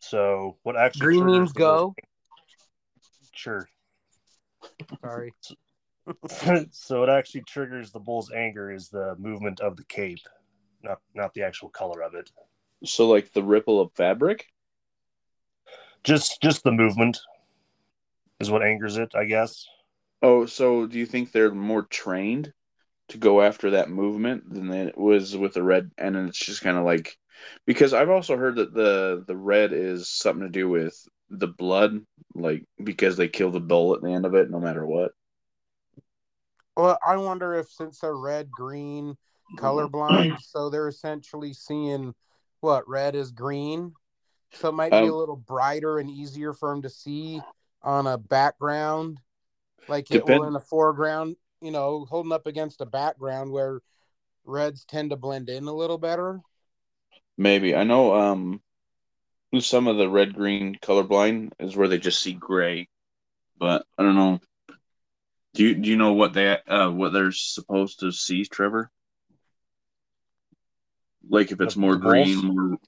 So 0.00 0.56
what 0.62 0.76
actually 0.76 1.06
Green 1.06 1.26
means 1.26 1.52
the 1.52 1.60
bull's- 1.60 1.94
go. 1.94 1.94
Sure. 3.32 3.68
Sorry. 5.00 5.34
so 6.70 7.00
what 7.00 7.10
actually 7.10 7.42
triggers 7.42 7.90
the 7.90 8.00
bull's 8.00 8.32
anger 8.32 8.72
is 8.72 8.88
the 8.88 9.14
movement 9.18 9.60
of 9.60 9.76
the 9.76 9.84
cape, 9.84 10.26
not 10.82 11.00
not 11.14 11.34
the 11.34 11.42
actual 11.42 11.68
color 11.68 12.02
of 12.02 12.14
it. 12.14 12.30
So, 12.84 13.08
like 13.08 13.32
the 13.32 13.42
ripple 13.42 13.80
of 13.80 13.92
fabric. 13.92 14.46
Just 16.04 16.40
just 16.40 16.62
the 16.62 16.72
movement 16.72 17.18
is 18.40 18.50
what 18.50 18.62
angers 18.62 18.96
it, 18.96 19.14
I 19.14 19.24
guess. 19.24 19.66
Oh, 20.22 20.46
so 20.46 20.86
do 20.86 20.98
you 20.98 21.06
think 21.06 21.30
they're 21.30 21.52
more 21.52 21.82
trained 21.82 22.52
to 23.08 23.18
go 23.18 23.42
after 23.42 23.70
that 23.70 23.90
movement 23.90 24.52
than 24.52 24.72
it 24.72 24.96
was 24.98 25.36
with 25.36 25.54
the 25.54 25.62
red? 25.62 25.90
And 25.98 26.16
it's 26.16 26.38
just 26.38 26.62
kind 26.62 26.76
of 26.76 26.84
like 26.84 27.16
because 27.66 27.94
I've 27.94 28.10
also 28.10 28.36
heard 28.36 28.56
that 28.56 28.74
the 28.74 29.24
the 29.26 29.36
red 29.36 29.72
is 29.72 30.08
something 30.08 30.42
to 30.46 30.50
do 30.50 30.68
with 30.68 30.94
the 31.30 31.48
blood, 31.48 32.00
like 32.34 32.64
because 32.82 33.16
they 33.16 33.28
kill 33.28 33.50
the 33.50 33.60
bull 33.60 33.94
at 33.94 34.02
the 34.02 34.12
end 34.12 34.26
of 34.26 34.34
it, 34.34 34.50
no 34.50 34.60
matter 34.60 34.86
what. 34.86 35.12
Well, 36.76 36.98
I 37.04 37.16
wonder 37.16 37.54
if 37.54 37.70
since 37.70 38.00
they're 38.00 38.16
red, 38.16 38.50
green, 38.50 39.16
colorblind, 39.56 40.38
so 40.40 40.70
they're 40.70 40.88
essentially 40.88 41.52
seeing 41.52 42.14
what 42.60 42.88
red 42.88 43.14
is 43.14 43.32
green. 43.32 43.94
So 44.52 44.68
it 44.68 44.74
might 44.74 44.96
be 44.96 45.06
a 45.06 45.14
Um, 45.14 45.14
little 45.14 45.36
brighter 45.36 45.98
and 45.98 46.10
easier 46.10 46.52
for 46.52 46.70
them 46.70 46.82
to 46.82 46.90
see 46.90 47.42
on 47.82 48.06
a 48.06 48.18
background, 48.18 49.20
like 49.88 50.10
it 50.10 50.24
Depend- 50.26 50.40
will 50.40 50.44
in 50.44 50.52
the 50.54 50.60
foreground. 50.60 51.36
You 51.60 51.70
know, 51.70 52.06
holding 52.08 52.32
up 52.32 52.46
against 52.46 52.80
a 52.80 52.86
background 52.86 53.50
where 53.50 53.80
reds 54.44 54.84
tend 54.84 55.10
to 55.10 55.16
blend 55.16 55.48
in 55.48 55.64
a 55.64 55.72
little 55.72 55.98
better. 55.98 56.40
Maybe 57.36 57.74
I 57.74 57.84
know. 57.84 58.14
Um, 58.14 58.60
some 59.60 59.86
of 59.86 59.96
the 59.96 60.08
red 60.08 60.34
green 60.34 60.76
colorblind 60.82 61.52
is 61.58 61.76
where 61.76 61.88
they 61.88 61.98
just 61.98 62.20
see 62.20 62.32
gray, 62.32 62.88
but 63.58 63.84
I 63.96 64.02
don't 64.02 64.16
know. 64.16 64.40
Do 65.54 65.64
you 65.64 65.74
do 65.74 65.88
you 65.88 65.96
know 65.96 66.12
what 66.12 66.34
they 66.34 66.58
uh 66.66 66.90
what 66.90 67.12
they're 67.12 67.32
supposed 67.32 68.00
to 68.00 68.12
see, 68.12 68.44
Trevor? 68.44 68.90
Like 71.28 71.50
if 71.50 71.60
it's 71.60 71.76
more 71.76 71.96
green, 71.96 72.36
more 72.36 72.78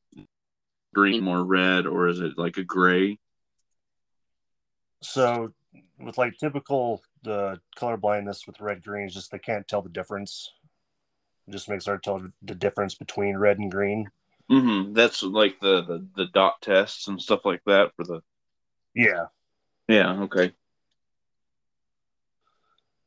green, 0.95 1.23
more 1.23 1.45
red, 1.45 1.87
or 1.87 2.09
is 2.09 2.21
it 2.21 2.39
like 2.39 2.59
a 2.59 2.65
gray? 2.65 3.19
So 5.03 5.53
with 6.03 6.19
like 6.19 6.37
typical 6.39 7.03
the 7.23 7.61
color 7.77 7.97
blindness 7.97 8.47
with 8.47 8.61
red 8.61 8.83
green 8.83 9.07
is 9.07 9.15
just 9.15 9.31
they 9.31 9.39
can't 9.39 9.67
tell 9.69 9.83
the 9.83 9.89
difference. 9.89 10.53
It 11.47 11.53
just 11.53 11.69
makes 11.69 11.87
hard 11.87 12.03
to 12.03 12.11
tell 12.11 12.23
the 12.43 12.55
difference 12.55 12.95
between 12.95 13.37
red 13.37 13.59
and 13.59 13.71
green. 13.71 14.11
Mm-hmm. 14.51 14.95
That's 14.95 15.23
like 15.23 15.61
the, 15.61 15.83
the 15.83 16.07
the 16.17 16.27
dot 16.27 16.61
tests 16.61 17.09
and 17.09 17.21
stuff 17.21 17.45
like 17.45 17.63
that 17.67 17.93
for 17.95 18.05
the. 18.05 18.21
Yeah. 18.95 19.27
Yeah. 19.89 20.23
Okay. 20.23 20.53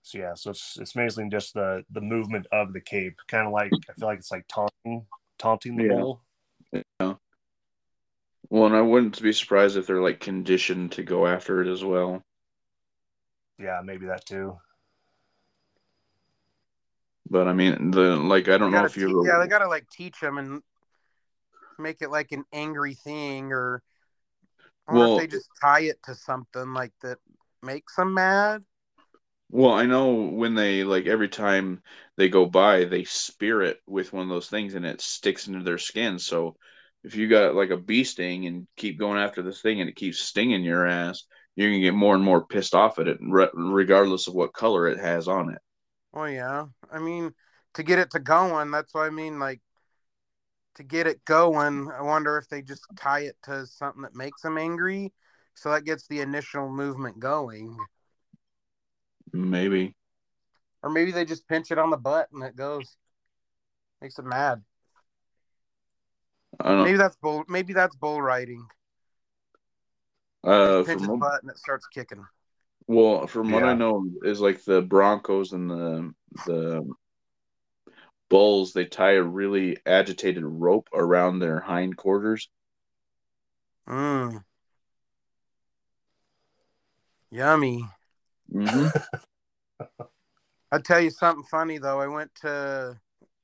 So 0.03 0.17
yeah, 0.17 0.33
so 0.35 0.51
it's 0.51 0.77
it's 0.79 0.95
mainly 0.95 1.29
just 1.29 1.53
the 1.53 1.83
the 1.89 2.01
movement 2.01 2.45
of 2.51 2.73
the 2.73 2.81
cape, 2.81 3.17
kind 3.27 3.47
of 3.47 3.53
like 3.53 3.71
I 3.89 3.93
feel 3.93 4.07
like 4.07 4.19
it's 4.19 4.31
like 4.31 4.45
taunting 4.47 5.05
taunting 5.39 5.77
the 5.77 5.87
bull. 5.87 6.21
Yeah. 6.71 7.13
Well, 8.49 8.65
and 8.65 8.75
I 8.75 8.81
wouldn't 8.81 9.21
be 9.21 9.31
surprised 9.31 9.77
if 9.77 9.87
they're 9.87 10.01
like 10.01 10.19
conditioned 10.19 10.91
to 10.93 11.03
go 11.03 11.25
after 11.25 11.61
it 11.61 11.71
as 11.71 11.83
well. 11.83 12.21
Yeah, 13.59 13.81
maybe 13.83 14.07
that 14.07 14.25
too. 14.25 14.57
But 17.29 17.47
I 17.47 17.53
mean, 17.53 17.91
the 17.91 18.15
like 18.15 18.47
I 18.47 18.57
don't 18.57 18.71
know 18.71 18.85
if 18.85 18.97
you. 18.97 19.23
te- 19.23 19.27
yeah, 19.29 19.39
they 19.39 19.47
gotta 19.47 19.67
like 19.67 19.89
teach 19.89 20.19
them 20.19 20.37
and 20.37 20.61
make 21.79 22.01
it 22.01 22.09
like 22.11 22.31
an 22.31 22.43
angry 22.51 22.93
thing, 22.93 23.51
or 23.51 23.81
or 24.87 24.95
Well- 24.95 25.17
if 25.17 25.21
they 25.21 25.27
just 25.27 25.49
tie 25.61 25.81
it 25.81 26.01
to 26.03 26.15
something 26.15 26.73
like 26.73 26.93
that 27.01 27.17
makes 27.61 27.95
them 27.95 28.13
mad. 28.13 28.63
Well, 29.49 29.73
I 29.73 29.85
know 29.85 30.13
when 30.13 30.55
they 30.55 30.83
like 30.83 31.05
every 31.05 31.29
time 31.29 31.83
they 32.17 32.27
go 32.27 32.45
by, 32.45 32.85
they 32.85 33.03
spear 33.03 33.61
it 33.61 33.79
with 33.85 34.11
one 34.11 34.23
of 34.23 34.29
those 34.29 34.49
things 34.49 34.73
and 34.73 34.85
it 34.85 34.99
sticks 34.99 35.47
into 35.47 35.63
their 35.63 35.77
skin. 35.77 36.17
So 36.17 36.55
if 37.03 37.15
you 37.15 37.27
got 37.27 37.53
like 37.53 37.69
a 37.69 37.77
bee 37.77 38.03
sting 38.03 38.47
and 38.47 38.67
keep 38.77 38.97
going 38.97 39.19
after 39.19 39.43
this 39.43 39.61
thing 39.61 39.79
and 39.79 39.89
it 39.89 39.95
keeps 39.95 40.19
stinging 40.19 40.63
your 40.63 40.87
ass, 40.87 41.25
you're 41.55 41.69
gonna 41.69 41.81
get 41.81 41.93
more 41.93 42.15
and 42.15 42.23
more 42.23 42.45
pissed 42.45 42.73
off 42.73 42.99
at 42.99 43.07
it, 43.07 43.17
regardless 43.21 44.27
of 44.27 44.33
what 44.33 44.53
color 44.53 44.87
it 44.87 44.99
has 44.99 45.27
on 45.27 45.53
it. 45.53 45.61
Well, 46.11 46.29
yeah. 46.29 46.65
I 46.91 46.99
mean, 46.99 47.33
to 47.75 47.83
get 47.83 47.99
it 47.99 48.11
to 48.11 48.19
going, 48.19 48.71
that's 48.71 48.93
what 48.93 49.05
I 49.05 49.09
mean. 49.09 49.39
Like, 49.39 49.61
to 50.75 50.83
get 50.83 51.07
it 51.07 51.23
going, 51.25 51.89
I 51.91 52.01
wonder 52.01 52.37
if 52.37 52.47
they 52.47 52.61
just 52.61 52.85
tie 52.95 53.21
it 53.21 53.35
to 53.43 53.65
something 53.67 54.03
that 54.03 54.15
makes 54.15 54.41
them 54.41 54.57
angry. 54.57 55.13
So 55.55 55.71
that 55.71 55.85
gets 55.85 56.07
the 56.07 56.21
initial 56.21 56.69
movement 56.69 57.19
going. 57.19 57.77
Maybe. 59.31 59.95
Or 60.81 60.89
maybe 60.89 61.11
they 61.11 61.25
just 61.25 61.47
pinch 61.47 61.71
it 61.71 61.77
on 61.77 61.91
the 61.91 61.97
butt 61.97 62.29
and 62.33 62.43
it 62.43 62.55
goes. 62.55 62.97
Makes 64.01 64.19
it 64.19 64.25
mad. 64.25 64.63
I 66.59 66.69
don't 66.69 66.83
Maybe 66.83 66.97
that's 66.97 67.15
bull. 67.15 67.43
Maybe 67.47 67.73
that's 67.73 67.95
bull 67.95 68.21
riding. 68.21 68.65
Know. 70.43 70.51
Uh, 70.51 70.83
Pinch 70.83 71.01
from 71.01 71.19
butt 71.19 71.41
and 71.41 71.51
it 71.51 71.57
starts 71.57 71.87
kicking. 71.87 72.25
Well, 72.87 73.27
from 73.27 73.51
what 73.51 73.63
I 73.63 73.73
know, 73.73 74.05
is 74.23 74.41
like 74.41 74.63
the 74.63 74.81
Broncos 74.81 75.53
and 75.53 75.69
the 75.69 76.13
the 76.45 76.93
Bulls, 78.29 78.73
they 78.73 78.85
tie 78.85 79.13
a 79.13 79.23
really 79.23 79.77
agitated 79.85 80.43
rope 80.43 80.89
around 80.93 81.39
their 81.39 81.59
hindquarters. 81.59 82.49
Mm. 83.87 84.43
Yummy. 87.31 87.85
hmm 88.51 88.87
I'll 90.71 90.81
tell 90.81 90.99
you 90.99 91.11
something 91.11 91.43
funny 91.43 91.77
though. 91.77 92.01
I 92.01 92.07
went 92.07 92.33
to 92.41 92.99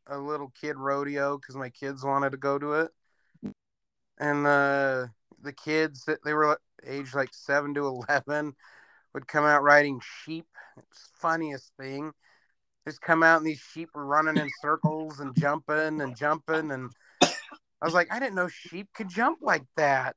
a 0.07 0.17
little 0.17 0.51
kid 0.59 0.75
rodeo 0.75 1.37
because 1.37 1.55
my 1.55 1.69
kids 1.69 2.03
wanted 2.03 2.31
to 2.31 2.37
go 2.37 2.57
to 2.57 2.73
it, 2.73 2.91
and 4.17 4.47
uh, 4.47 5.05
the 5.39 5.53
kids 5.53 6.09
they 6.25 6.33
were 6.33 6.59
age 6.85 7.13
like 7.13 7.33
seven 7.33 7.73
to 7.75 7.85
eleven, 7.87 8.55
would 9.13 9.27
come 9.27 9.45
out 9.45 9.63
riding 9.63 9.99
sheep. 10.23 10.47
It's 10.77 11.03
the 11.03 11.17
funniest 11.17 11.73
thing. 11.79 12.13
Just 12.87 13.01
come 13.01 13.23
out 13.23 13.37
and 13.37 13.45
these 13.45 13.59
sheep 13.73 13.89
were 13.93 14.05
running 14.05 14.37
in 14.37 14.49
circles 14.61 15.19
and 15.19 15.35
jumping 15.35 16.01
and 16.01 16.15
jumping 16.15 16.71
and 16.71 16.91
I 17.81 17.85
was 17.85 17.93
like, 17.93 18.11
I 18.11 18.19
didn't 18.19 18.35
know 18.35 18.47
sheep 18.47 18.89
could 18.93 19.09
jump 19.09 19.39
like 19.41 19.65
that. 19.77 20.15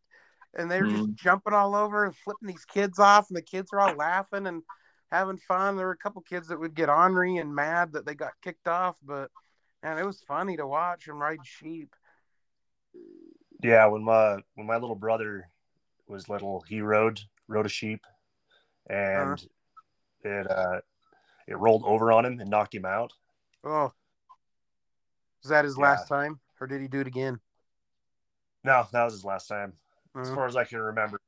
And 0.54 0.70
they 0.70 0.80
were 0.80 0.88
just 0.88 1.04
Mhm. 1.04 1.14
jumping 1.14 1.54
all 1.54 1.74
over 1.74 2.04
and 2.04 2.14
flipping 2.14 2.48
these 2.48 2.64
kids 2.64 2.98
off, 2.98 3.28
and 3.28 3.36
the 3.36 3.42
kids 3.42 3.72
were 3.72 3.80
all 3.80 3.94
laughing 3.94 4.46
and 4.46 4.62
having 5.10 5.38
fun. 5.38 5.76
There 5.76 5.86
were 5.86 5.92
a 5.92 5.96
couple 5.96 6.22
kids 6.22 6.48
that 6.48 6.58
would 6.58 6.74
get 6.74 6.88
ornery 6.90 7.36
and 7.36 7.54
mad 7.54 7.92
that 7.92 8.04
they 8.04 8.14
got 8.14 8.32
kicked 8.42 8.68
off, 8.68 8.98
but 9.02 9.30
man, 9.82 9.98
it 9.98 10.04
was 10.04 10.20
funny 10.22 10.56
to 10.56 10.66
watch 10.66 11.06
them 11.06 11.18
ride 11.18 11.46
sheep. 11.46 11.94
Yeah, 13.62 13.86
when 13.86 14.02
my 14.02 14.42
when 14.54 14.66
my 14.66 14.76
little 14.76 14.96
brother 14.96 15.48
was 16.08 16.28
little, 16.28 16.62
he 16.68 16.80
rode 16.80 17.20
rode 17.48 17.66
a 17.66 17.70
sheep, 17.70 18.04
and 18.88 19.44
it 20.22 20.50
uh 20.50 20.80
it 21.46 21.58
rolled 21.58 21.84
over 21.84 22.12
on 22.12 22.24
him 22.24 22.40
and 22.40 22.50
knocked 22.50 22.74
him 22.74 22.84
out. 22.84 23.12
Oh, 23.64 23.92
was 25.42 25.50
that 25.50 25.64
his 25.64 25.78
Yeah. 25.78 25.84
last 25.84 26.08
time, 26.08 26.40
or 26.60 26.66
did 26.66 26.80
he 26.80 26.88
do 26.88 27.00
it 27.00 27.06
again? 27.06 27.40
No, 28.64 28.86
that 28.92 29.04
was 29.04 29.14
his 29.14 29.24
last 29.24 29.48
time, 29.48 29.72
as 30.20 30.28
Uh, 30.28 30.34
far 30.34 30.46
as 30.46 30.56
I 30.56 30.64
can 30.64 30.78
remember. 30.78 31.20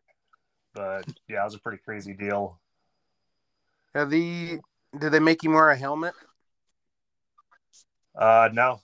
But 0.72 1.06
yeah, 1.28 1.42
it 1.42 1.44
was 1.44 1.54
a 1.54 1.58
pretty 1.58 1.82
crazy 1.84 2.14
deal. 2.14 2.60
yeah, 3.94 4.04
the 4.04 4.60
did 4.98 5.12
they 5.12 5.20
make 5.20 5.42
him 5.42 5.52
wear 5.52 5.70
a 5.70 5.76
helmet? 5.76 6.14
Uh, 8.14 8.48
no, 8.52 8.80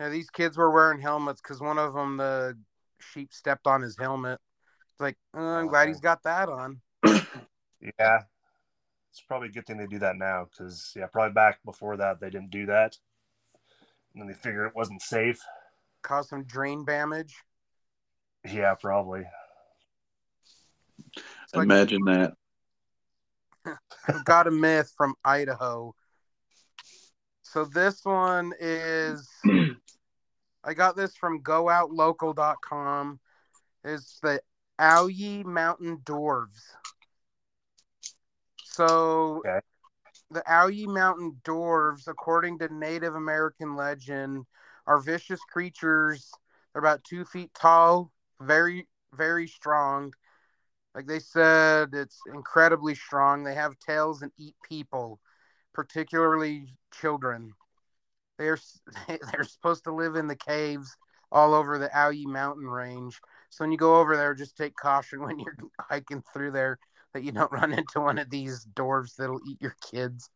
Yeah, 0.00 0.08
these 0.10 0.28
kids 0.30 0.56
were 0.56 0.70
wearing 0.70 1.00
helmets 1.00 1.40
because 1.40 1.60
one 1.60 1.78
of 1.78 1.94
them, 1.94 2.16
the 2.18 2.56
sheep, 3.00 3.32
stepped 3.32 3.66
on 3.66 3.82
his 3.82 3.96
helmet. 3.98 4.38
It's 4.92 5.00
like, 5.00 5.16
uh, 5.36 5.40
oh, 5.40 5.56
I'm 5.58 5.68
glad 5.68 5.88
he's 5.88 6.00
got 6.00 6.22
that 6.22 6.48
on. 6.48 6.80
yeah, 7.04 8.22
it's 9.10 9.20
probably 9.28 9.48
a 9.48 9.52
good 9.52 9.66
thing 9.66 9.76
they 9.78 9.86
do 9.86 9.98
that 10.00 10.16
now 10.16 10.46
because 10.50 10.92
yeah, 10.96 11.06
probably 11.06 11.32
back 11.34 11.58
before 11.64 11.96
that 11.98 12.20
they 12.20 12.30
didn't 12.30 12.50
do 12.50 12.66
that, 12.66 12.96
and 14.14 14.22
then 14.22 14.28
they 14.28 14.34
figured 14.34 14.66
it 14.68 14.76
wasn't 14.76 15.02
safe. 15.02 15.40
Cause 16.02 16.28
some 16.28 16.44
drain 16.44 16.84
damage. 16.84 17.34
Yeah, 18.50 18.74
probably. 18.80 19.24
It's 21.16 21.54
like- 21.54 21.64
Imagine 21.64 22.04
that. 22.06 22.32
I've 24.06 24.24
got 24.24 24.46
a 24.46 24.50
myth 24.52 24.92
from 24.96 25.14
Idaho. 25.24 25.92
So 27.42 27.64
this 27.64 28.04
one 28.04 28.52
is 28.60 29.28
I 30.66 30.74
got 30.74 30.96
this 30.96 31.16
from 31.16 31.42
gooutlocal.com. 31.42 33.20
It's 33.84 34.18
the 34.20 34.40
Owyhee 34.80 35.44
Mountain 35.44 35.98
Dwarves. 35.98 36.60
So 38.64 39.42
Okay. 39.46 39.60
the 40.32 40.42
Owyhee 40.52 40.88
Mountain 40.88 41.40
Dwarves, 41.44 42.08
according 42.08 42.58
to 42.58 42.74
Native 42.74 43.14
American 43.14 43.76
legend, 43.76 44.44
are 44.88 44.98
vicious 44.98 45.40
creatures. 45.52 46.32
They're 46.72 46.82
about 46.82 47.04
two 47.04 47.24
feet 47.24 47.54
tall, 47.54 48.10
very, 48.40 48.88
very 49.14 49.46
strong. 49.46 50.12
Like 50.96 51.06
they 51.06 51.20
said, 51.20 51.90
it's 51.94 52.18
incredibly 52.34 52.96
strong. 52.96 53.44
They 53.44 53.54
have 53.54 53.78
tails 53.78 54.22
and 54.22 54.32
eat 54.36 54.56
people, 54.68 55.20
particularly 55.72 56.74
children. 56.92 57.52
They're 58.38 58.58
they're 59.08 59.44
supposed 59.44 59.84
to 59.84 59.92
live 59.92 60.16
in 60.16 60.26
the 60.26 60.36
caves 60.36 60.96
all 61.32 61.54
over 61.54 61.78
the 61.78 61.90
Owyhee 61.98 62.26
mountain 62.26 62.66
range. 62.66 63.20
So 63.50 63.64
when 63.64 63.72
you 63.72 63.78
go 63.78 63.96
over 63.96 64.16
there, 64.16 64.34
just 64.34 64.56
take 64.56 64.76
caution 64.76 65.20
when 65.24 65.38
you're 65.38 65.56
hiking 65.80 66.22
through 66.32 66.52
there 66.52 66.78
that 67.14 67.24
you 67.24 67.32
don't 67.32 67.52
run 67.52 67.72
into 67.78 68.00
one 68.00 68.18
of 68.18 68.30
these 68.30 68.66
dwarves 68.74 69.16
that'll 69.16 69.40
eat 69.48 69.60
your 69.60 69.74
kids. 69.90 70.30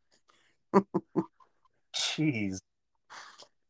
Jeez. 1.95 2.61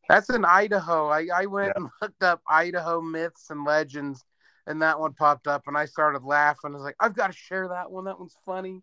That's 0.09 0.29
in 0.29 0.43
Idaho. 0.45 1.07
I, 1.07 1.27
I 1.33 1.45
went 1.45 1.73
Yeah. 1.75 1.83
and 1.83 1.89
looked 2.01 2.23
up 2.23 2.41
Idaho 2.47 3.01
myths 3.01 3.49
and 3.49 3.63
legends, 3.63 4.23
and 4.67 4.81
that 4.81 4.99
one 4.99 5.13
popped 5.13 5.47
up, 5.47 5.63
and 5.67 5.77
I 5.77 5.85
started 5.85 6.23
laughing. 6.23 6.71
I 6.71 6.75
was 6.75 6.83
like, 6.83 6.97
I've 6.99 7.15
got 7.15 7.27
to 7.27 7.33
share 7.33 7.69
that 7.69 7.91
one. 7.91 8.05
That 8.05 8.19
one's 8.19 8.35
funny. 8.45 8.81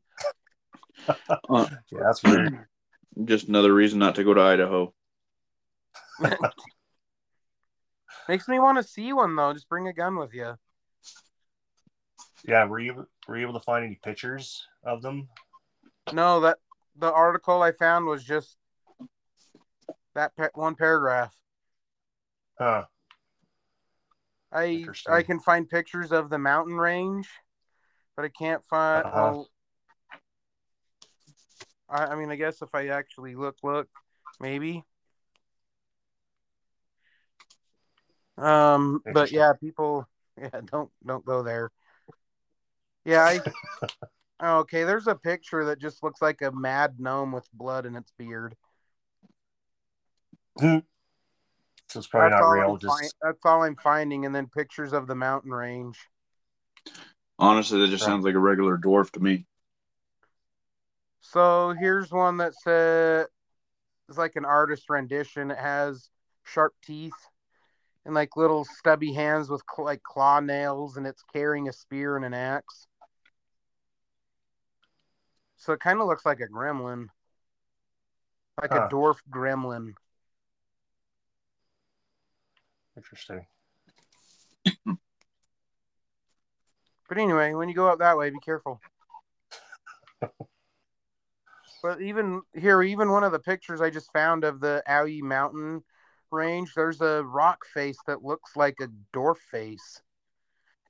Uh, 1.49 1.67
Yeah, 1.91 2.01
that's 2.03 2.23
weird. 2.23 2.67
just 3.25 3.49
another 3.49 3.75
reason 3.75 3.99
not 3.99 4.15
to 4.15 4.25
go 4.25 4.33
to 4.35 4.41
Idaho. 4.41 4.95
Makes 8.29 8.49
me 8.49 8.59
want 8.59 8.79
to 8.79 8.83
see 8.83 9.13
one 9.13 9.35
though. 9.37 9.53
Just 9.53 9.69
bring 9.69 9.89
a 9.89 9.93
gun 9.93 10.17
with 10.17 10.35
you. 10.35 10.55
Yeah, 12.45 12.65
were 12.65 12.79
you 12.79 13.07
were 13.27 13.37
you 13.37 13.43
able 13.43 13.59
to 13.59 13.65
find 13.65 13.85
any 13.85 13.99
pictures 14.03 14.67
of 14.85 15.03
them? 15.03 15.29
No, 16.13 16.41
that 16.41 16.59
the 16.97 17.13
article 17.13 17.63
I 17.63 17.73
found 17.73 18.07
was 18.07 18.25
just 18.25 18.57
that 20.15 20.37
pa- 20.37 20.51
one 20.55 20.75
paragraph. 20.75 21.35
Huh. 22.59 22.85
I 24.53 24.87
I 25.09 25.23
can 25.23 25.41
find 25.41 25.69
pictures 25.69 26.13
of 26.13 26.31
the 26.31 26.39
mountain 26.39 26.77
range, 26.77 27.29
but 28.17 28.25
I 28.25 28.29
can't 28.29 28.65
find. 28.65 29.07
Uh-huh. 29.07 29.17
Well, 29.17 29.51
I, 31.89 32.07
I 32.07 32.15
mean, 32.15 32.31
I 32.31 32.37
guess 32.37 32.63
if 32.63 32.75
I 32.75 32.89
actually 32.89 33.35
look, 33.35 33.57
look, 33.63 33.89
maybe. 34.41 34.85
Um, 38.39 39.03
but 39.13 39.33
yeah, 39.33 39.53
people, 39.61 40.07
yeah, 40.41 40.61
don't 40.65 40.91
don't 41.05 41.25
go 41.25 41.43
there. 41.43 41.71
Yeah, 43.05 43.25
I. 43.25 43.41
okay, 44.61 44.85
there's 44.85 45.07
a 45.09 45.15
picture 45.15 45.65
that 45.67 45.81
just 45.81 46.03
looks 46.03 46.23
like 46.23 46.43
a 46.43 46.53
mad 46.53 47.01
gnome 47.01 47.33
with 47.33 47.49
blood 47.53 47.87
in 47.87 47.97
its 47.97 48.13
beard. 48.19 48.55
So 51.89 52.01
it's 52.01 52.07
probably 52.07 52.31
that's 52.31 52.41
not 52.43 52.47
all 52.47 52.53
real. 52.53 52.73
I'm 52.75 52.79
Just 52.79 53.01
fi- 53.01 53.11
that's 53.23 53.47
all 53.47 53.63
I'm 53.63 53.77
finding, 53.77 54.27
and 54.27 54.35
then 54.35 54.47
pictures 54.55 54.93
of 54.93 55.07
the 55.07 55.15
mountain 55.15 55.53
range. 55.53 55.99
Honestly, 57.39 57.81
that 57.81 57.89
just 57.89 58.05
Right. 58.05 58.11
sounds 58.11 58.27
like 58.27 58.35
a 58.35 58.39
regular 58.39 58.77
dwarf 58.77 59.11
to 59.13 59.21
me. 59.21 59.47
So 61.21 61.75
here's 61.79 62.11
one 62.11 62.37
that 62.39 62.55
said 62.55 63.27
it's 64.09 64.19
like 64.19 64.37
an 64.37 64.45
artist 64.45 64.91
rendition. 64.91 65.51
It 65.51 65.59
has 65.59 66.11
sharp 66.45 66.75
teeth 66.85 67.15
and 68.09 68.15
like 68.15 68.39
little 68.39 68.65
stubby 68.65 69.13
hands 69.13 69.51
with 69.51 69.63
cl- 69.71 69.85
like 69.85 70.03
claw 70.03 70.41
nails, 70.41 70.97
and 70.97 71.07
it's 71.07 71.23
carrying 71.31 71.69
a 71.69 71.73
spear 71.75 72.17
and 72.17 72.25
an 72.25 72.33
axe. 72.33 72.87
So 75.59 75.75
it 75.75 75.81
kind 75.81 76.01
of 76.01 76.07
looks 76.07 76.25
like 76.25 76.41
a 76.41 76.47
gremlin, 76.49 77.09
like 78.63 78.73
Huh. 78.73 78.89
a 78.91 78.95
dwarf 78.95 79.19
gremlin. 79.31 79.93
interesting. 82.97 83.47
But 87.11 87.17
anyway, 87.17 87.55
when 87.55 87.69
you 87.71 87.75
go 87.75 87.89
up 87.89 88.01
that 88.01 88.19
way, 88.19 88.29
be 88.31 88.39
careful. 88.39 88.81
but 91.83 92.01
even 92.03 92.43
here, 92.55 92.83
even 92.83 93.11
one 93.11 93.25
of 93.25 93.33
the 93.33 93.39
pictures 93.39 93.81
I 93.81 93.89
just 93.89 94.13
found 94.13 94.45
of 94.45 94.61
the 94.61 94.83
Owyhee 94.87 95.23
mountain 95.23 95.85
range, 96.31 96.75
there's 96.75 97.01
a 97.01 97.23
rock 97.23 97.65
face 97.73 97.99
that 98.07 98.25
looks 98.25 98.57
like 98.57 98.77
a 98.81 98.89
dwarf 99.17 99.39
face. 99.51 100.01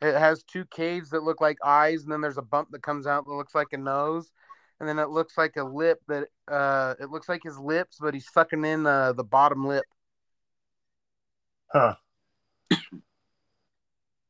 It 0.01 0.15
has 0.15 0.45
two 0.45 0.65
caves 0.67 1.11
that 1.11 1.25
look 1.25 1.41
like 1.41 1.59
eyes, 1.65 2.03
and 2.03 2.13
then 2.13 2.21
there's 2.21 2.39
a 2.39 2.43
bump 2.43 2.71
that 2.71 2.83
comes 2.83 3.07
out 3.07 3.27
that 3.27 3.33
looks 3.33 3.55
like 3.55 3.73
a 3.73 3.79
nose, 3.79 4.31
and 4.79 4.89
then 4.89 4.99
it 4.99 5.11
looks 5.11 5.37
like 5.37 5.57
a 5.57 5.65
lip 5.65 6.01
that 6.07 6.29
uh, 6.47 6.95
it 7.01 7.11
looks 7.11 7.29
like 7.29 7.43
his 7.43 7.59
lips, 7.59 7.99
but 8.01 8.15
he's 8.15 8.31
sucking 8.33 8.65
in 8.65 8.87
uh, 8.87 9.13
the 9.13 9.25
bottom 9.25 9.67
lip. 9.67 9.85
Huh. 11.73 11.95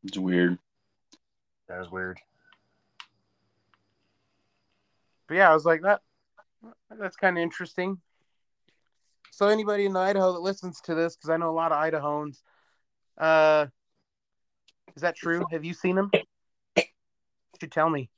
It's 0.04 0.16
weird. 0.16 0.58
That 1.68 1.82
is 1.82 1.90
weird. 1.90 2.18
But 5.26 5.36
yeah, 5.36 5.50
I 5.50 5.54
was 5.54 5.66
like 5.66 5.82
that. 5.82 6.00
That's 6.90 7.16
kind 7.16 7.36
of 7.36 7.42
interesting. 7.42 8.00
So 9.38 9.46
anybody 9.46 9.86
in 9.86 9.94
Idaho 9.96 10.32
that 10.32 10.40
listens 10.40 10.80
to 10.80 10.96
this, 10.96 11.14
because 11.14 11.30
I 11.30 11.36
know 11.36 11.48
a 11.48 11.52
lot 11.52 11.70
of 11.70 11.78
Idahoans, 11.78 12.42
uh, 13.16 13.66
is 14.96 15.02
that 15.02 15.14
true? 15.14 15.46
Have 15.52 15.64
you 15.64 15.74
seen 15.74 15.96
him? 15.96 16.10
You 16.74 16.82
should 17.60 17.70
tell 17.70 17.88
me. 17.88 18.10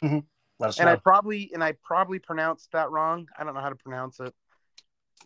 Let 0.00 0.22
us 0.60 0.78
And 0.78 0.88
I 0.88 0.94
probably 0.94 1.50
and 1.52 1.64
I 1.64 1.74
probably 1.82 2.20
pronounced 2.20 2.70
that 2.70 2.92
wrong. 2.92 3.26
I 3.36 3.42
don't 3.42 3.54
know 3.54 3.60
how 3.60 3.68
to 3.68 3.74
pronounce 3.74 4.20
it. 4.20 4.32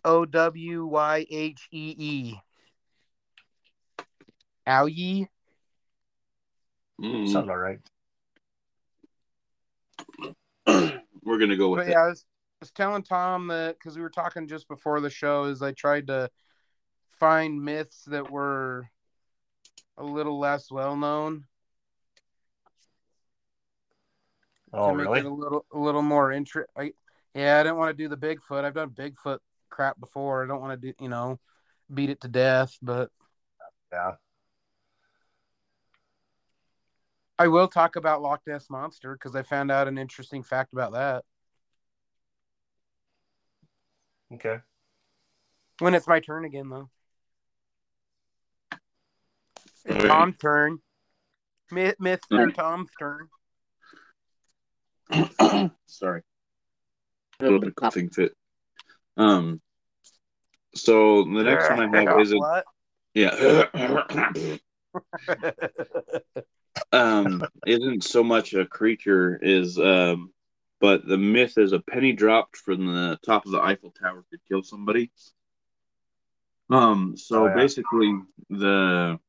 O 0.03 0.25
W 0.25 0.87
Y 0.87 1.27
H 1.29 1.67
E 1.71 1.95
E. 1.99 2.35
Owyhee. 4.65 5.27
Mm, 6.99 7.31
Sounds 7.31 7.49
all 7.49 7.55
right. 7.55 7.77
We're 11.23 11.37
gonna 11.37 11.55
go 11.55 11.69
with 11.69 11.81
But 11.81 11.87
it. 11.87 11.91
yeah, 11.91 12.05
I 12.05 12.07
was, 12.07 12.25
was 12.61 12.71
telling 12.71 13.03
Tom 13.03 13.47
that 13.47 13.75
because 13.77 13.97
we 13.97 14.03
were 14.03 14.09
talking 14.09 14.47
just 14.47 14.69
before 14.69 15.01
the 15.01 15.09
show, 15.09 15.45
is 15.45 15.61
I 15.61 15.73
tried 15.73 16.07
to 16.07 16.29
find 17.19 17.61
myths 17.61 18.03
that 18.05 18.31
were 18.31 18.87
a 19.97 20.03
little 20.03 20.39
less 20.39 20.71
well 20.71 20.95
known. 20.95 21.45
Oh, 24.73 24.91
to 24.91 24.95
make 24.95 25.07
really? 25.07 25.19
it 25.19 25.25
a 25.25 25.29
little 25.29 25.65
a 25.73 25.77
little 25.77 26.01
more 26.03 26.31
interest. 26.31 26.69
Yeah, 27.33 27.59
I 27.59 27.63
didn't 27.63 27.77
want 27.77 27.97
to 27.97 28.03
do 28.03 28.07
the 28.07 28.15
Bigfoot. 28.15 28.63
I've 28.63 28.75
done 28.75 28.91
Bigfoot 28.91 29.39
crap 29.69 29.99
before. 29.99 30.43
I 30.43 30.47
don't 30.47 30.61
want 30.61 30.79
to 30.79 30.87
do 30.87 31.03
you 31.03 31.09
know 31.09 31.39
beat 31.93 32.09
it 32.09 32.21
to 32.21 32.29
death, 32.29 32.77
but 32.81 33.09
Yeah. 33.91 34.13
I 37.39 37.47
will 37.47 37.67
talk 37.67 37.95
about 37.95 38.21
Loch 38.21 38.41
Ness 38.45 38.69
monster 38.69 39.13
because 39.13 39.35
I 39.35 39.41
found 39.41 39.71
out 39.71 39.87
an 39.87 39.97
interesting 39.97 40.43
fact 40.43 40.73
about 40.73 40.93
that 40.93 41.25
Okay. 44.33 44.59
when 45.79 45.93
it's 45.93 46.07
my 46.07 46.19
turn 46.19 46.45
again 46.45 46.69
though. 46.69 46.89
It's 49.85 49.97
Okay. 49.97 50.07
Tom's 50.07 50.37
turn. 50.37 50.79
Mi- 51.71 51.93
Mr. 52.01 52.53
Tom's 52.53 52.89
turn. 52.99 53.27
Sorry. 55.87 56.21
A 57.39 57.43
little 57.43 57.59
bit 57.59 57.69
of 57.69 57.75
coughing 57.75 58.09
fit. 58.09 58.33
Um. 59.17 59.61
So 60.75 61.23
the 61.23 61.43
next 61.43 61.69
one 61.69 61.95
I 61.95 62.03
have 62.05 62.19
is 62.21 62.31
a 62.31 62.37
what? 62.37 62.65
yeah. 63.13 63.65
um 66.93 67.43
isn't 67.65 68.03
so 68.03 68.23
much 68.23 68.53
a 68.53 68.65
creature 68.65 69.37
is 69.41 69.77
um 69.77 70.31
but 70.81 71.05
the 71.05 71.17
myth 71.17 71.57
is 71.57 71.71
a 71.71 71.79
penny 71.79 72.11
dropped 72.11 72.57
from 72.57 72.87
the 72.87 73.17
top 73.25 73.45
of 73.45 73.51
the 73.51 73.61
Eiffel 73.61 73.91
Tower 73.91 74.25
could 74.29 74.41
kill 74.47 74.63
somebody. 74.63 75.11
Um 76.69 77.15
so 77.15 77.43
Oh, 77.43 77.47
yeah. 77.47 77.55
basically 77.55 78.13
the 78.49 79.19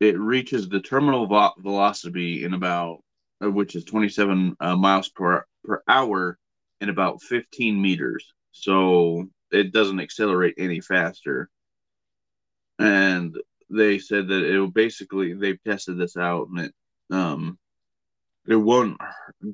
it 0.00 0.18
reaches 0.18 0.68
the 0.68 0.80
terminal 0.80 1.26
vo- 1.26 1.52
velocity 1.58 2.44
in 2.44 2.54
about 2.54 3.02
uh, 3.44 3.50
which 3.50 3.74
is 3.74 3.84
27 3.84 4.56
uh, 4.60 4.76
miles 4.76 5.08
per 5.08 5.44
per 5.64 5.82
hour 5.88 6.38
in 6.80 6.88
about 6.88 7.22
15 7.22 7.80
meters. 7.80 8.32
So 8.52 9.28
it 9.50 9.72
doesn't 9.72 10.00
accelerate 10.00 10.54
any 10.58 10.80
faster. 10.80 11.50
And 12.78 13.36
they 13.68 13.98
said 13.98 14.28
that 14.28 14.42
it 14.44 14.58
will 14.58 14.70
basically 14.70 15.34
they've 15.34 15.62
tested 15.64 15.98
this 15.98 16.16
out 16.16 16.48
and 16.48 16.60
it 16.60 16.74
um 17.10 17.58
it 18.46 18.56
won't 18.56 18.96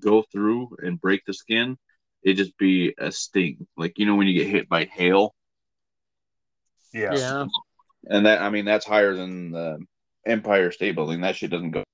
go 0.00 0.24
through 0.32 0.76
and 0.78 1.00
break 1.00 1.24
the 1.26 1.34
skin. 1.34 1.76
It 2.22 2.34
just 2.34 2.56
be 2.58 2.94
a 2.98 3.12
sting, 3.12 3.66
like 3.76 3.98
you 3.98 4.06
know 4.06 4.16
when 4.16 4.26
you 4.26 4.38
get 4.38 4.48
hit 4.50 4.68
by 4.68 4.84
hail, 4.84 5.34
Yeah. 6.92 7.14
Yeah. 7.14 7.46
and 8.06 8.26
that 8.26 8.42
I 8.42 8.50
mean 8.50 8.64
that's 8.64 8.86
higher 8.86 9.14
than 9.14 9.50
the 9.52 9.78
Empire 10.26 10.72
State 10.72 10.94
Building. 10.96 11.20
That 11.20 11.36
shit 11.36 11.50
doesn't 11.50 11.70
go. 11.70 11.84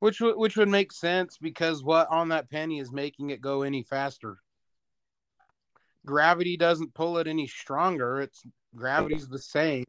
Which 0.00 0.20
would 0.20 0.36
which 0.36 0.56
would 0.56 0.68
make 0.68 0.92
sense 0.92 1.36
because 1.40 1.82
what 1.82 2.08
on 2.10 2.28
that 2.28 2.48
penny 2.48 2.78
is 2.78 2.92
making 2.92 3.30
it 3.30 3.40
go 3.40 3.62
any 3.62 3.82
faster? 3.82 4.38
Gravity 6.06 6.56
doesn't 6.56 6.94
pull 6.94 7.18
it 7.18 7.26
any 7.26 7.48
stronger. 7.48 8.20
It's 8.20 8.42
gravity's 8.76 9.26
the 9.28 9.40
same. 9.40 9.84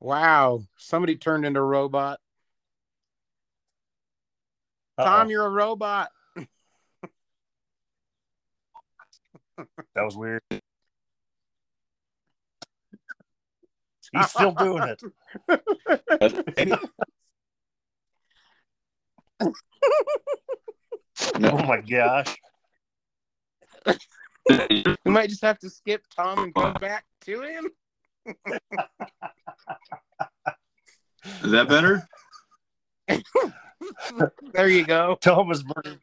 Wow, 0.00 0.60
somebody 0.76 1.16
turned 1.16 1.46
into 1.46 1.60
a 1.60 1.64
robot. 1.64 2.20
Uh-oh. 4.98 5.04
Tom, 5.04 5.30
you're 5.30 5.46
a 5.46 5.50
robot. 5.50 6.10
That 9.94 10.04
was 10.04 10.16
weird. 10.16 10.40
He's 14.12 14.30
still 14.30 14.52
doing 14.52 14.94
it. 15.48 16.78
Oh 21.34 21.62
my 21.66 21.80
gosh. 21.80 22.36
We 24.48 24.94
might 25.04 25.28
just 25.30 25.42
have 25.42 25.58
to 25.60 25.70
skip 25.70 26.04
Tom 26.14 26.38
and 26.38 26.54
go 26.54 26.72
back 26.74 27.04
to 27.22 27.42
him. 27.42 27.70
Is 31.42 31.50
that 31.50 31.68
better? 31.68 32.08
There 34.52 34.68
you 34.68 34.84
go. 34.84 35.16
Tom 35.20 35.48
was 35.48 35.64
murdered. 35.64 36.00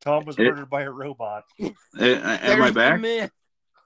Tom 0.00 0.24
was 0.24 0.38
It- 0.38 0.44
murdered 0.44 0.70
by 0.70 0.82
a 0.82 0.90
robot. 0.90 1.44
A- 1.60 1.72
a- 1.98 2.04
Am 2.16 2.62
I 2.62 2.70
back? 2.70 3.00
myth. 3.00 3.30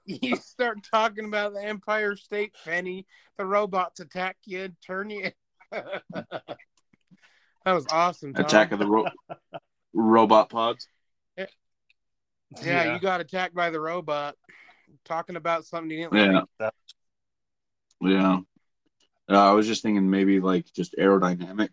You 0.05 0.37
start 0.37 0.77
talking 0.89 1.25
about 1.25 1.53
the 1.53 1.61
Empire 1.63 2.15
State 2.15 2.55
Penny, 2.63 3.05
the 3.37 3.45
robots 3.45 3.99
attack 3.99 4.37
you 4.45 4.63
and 4.63 4.75
turn 4.85 5.09
you. 5.09 5.31
that 5.71 6.23
was 7.65 7.85
awesome. 7.91 8.33
Tom. 8.33 8.45
Attack 8.45 8.71
of 8.71 8.79
the 8.79 8.87
ro- 8.87 9.09
robot 9.93 10.49
pods. 10.49 10.87
Yeah, 12.63 12.93
you 12.93 12.99
got 13.01 13.19
attacked 13.19 13.53
by 13.53 13.69
the 13.69 13.79
robot. 13.81 14.35
Talking 15.03 15.35
about 15.35 15.65
something 15.65 15.91
you 15.91 16.09
didn't 16.09 16.13
Yeah. 16.31 16.31
like. 16.39 16.43
That- 16.59 16.73
Yeah. 17.99 18.39
Uh, 19.29 19.49
I 19.49 19.51
was 19.51 19.67
just 19.67 19.83
thinking 19.83 20.09
maybe 20.09 20.39
like 20.39 20.71
just 20.73 20.95
aerodynamic. 20.97 21.69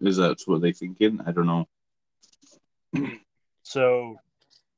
Is 0.00 0.16
that 0.18 0.38
what 0.46 0.60
they 0.60 0.72
thinking? 0.72 1.20
I 1.26 1.32
don't 1.32 1.46
know. 1.46 1.66
So 3.62 4.16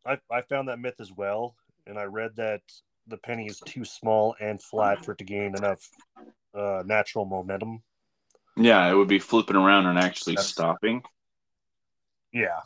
I, 0.07 0.19
I 0.31 0.43
found 0.43 0.69
that 0.69 0.79
myth 0.79 0.97
as 1.01 1.13
well. 1.13 1.55
And 1.87 1.99
I 1.99 2.05
read 2.05 2.37
that 2.37 2.61
the 3.07 3.17
penny 3.17 3.47
is 3.47 3.61
too 3.61 3.85
small 3.85 4.35
and 4.41 4.63
flat 4.63 5.05
for 5.05 5.13
it 5.13 5.19
to 5.19 5.25
gain 5.25 5.57
enough 5.57 5.89
uh, 6.55 6.83
natural 6.85 7.25
momentum. 7.25 7.83
Yeah, 8.57 8.91
it 8.91 8.95
would 8.95 9.09
be 9.09 9.19
flipping 9.19 9.57
around 9.57 9.87
and 9.87 9.99
actually 9.99 10.35
That's- 10.35 10.51
stopping. 10.51 11.03
Yeah. 12.33 12.61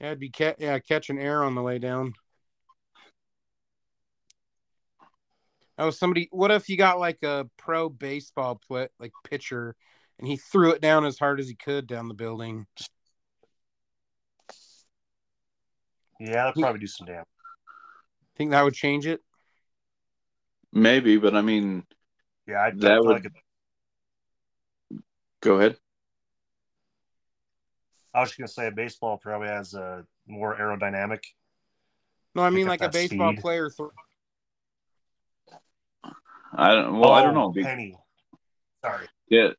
Yeah, 0.00 0.06
it'd 0.08 0.18
be 0.20 0.30
ca- 0.30 0.54
yeah, 0.58 0.78
catching 0.78 1.18
air 1.18 1.44
on 1.44 1.54
the 1.54 1.62
way 1.62 1.78
down. 1.78 2.14
Oh, 5.78 5.90
somebody. 5.90 6.28
What 6.30 6.50
if 6.50 6.68
you 6.68 6.76
got 6.76 6.98
like 6.98 7.22
a 7.22 7.48
pro 7.56 7.88
baseball 7.88 8.60
play, 8.66 8.88
like 8.98 9.12
pitcher, 9.24 9.76
and 10.20 10.28
he 10.28 10.36
threw 10.36 10.70
it 10.70 10.80
down 10.82 11.04
as 11.06 11.18
hard 11.18 11.40
as 11.40 11.48
he 11.48 11.54
could 11.54 11.86
down 11.86 12.06
the 12.06 12.14
building? 12.14 12.66
Yeah, 16.20 16.44
that'd 16.44 16.54
probably 16.60 16.80
do 16.80 16.86
some 16.86 17.06
damage. 17.06 17.24
Think 18.36 18.50
that 18.50 18.62
would 18.62 18.74
change 18.74 19.06
it? 19.06 19.20
Maybe, 20.72 21.16
but 21.16 21.34
I 21.34 21.40
mean, 21.40 21.84
Yeah, 22.46 22.56
I, 22.56 22.66
I 22.66 22.70
That 22.72 22.80
feel 22.80 23.00
would- 23.06 23.12
like 23.12 23.24
it, 23.24 23.32
go 25.40 25.56
ahead. 25.56 25.76
I 28.12 28.20
was 28.20 28.30
just 28.30 28.38
gonna 28.38 28.48
say 28.48 28.66
a 28.66 28.72
baseball 28.72 29.18
probably 29.18 29.48
has 29.48 29.72
a 29.74 30.04
more 30.26 30.56
aerodynamic. 30.56 31.20
No, 32.34 32.42
I 32.42 32.50
mean 32.50 32.66
like 32.66 32.82
a 32.82 32.88
baseball 32.88 33.32
speed. 33.32 33.40
player. 33.40 33.70
Th- 33.70 33.88
I 36.52 36.74
don't. 36.74 36.98
Well, 36.98 37.12
I 37.12 37.22
don't 37.22 37.36
Oh, 37.36 37.52
know. 37.52 37.62
Penny. 37.62 37.96
Sorry. 38.84 39.06
Yeah, 39.28 39.50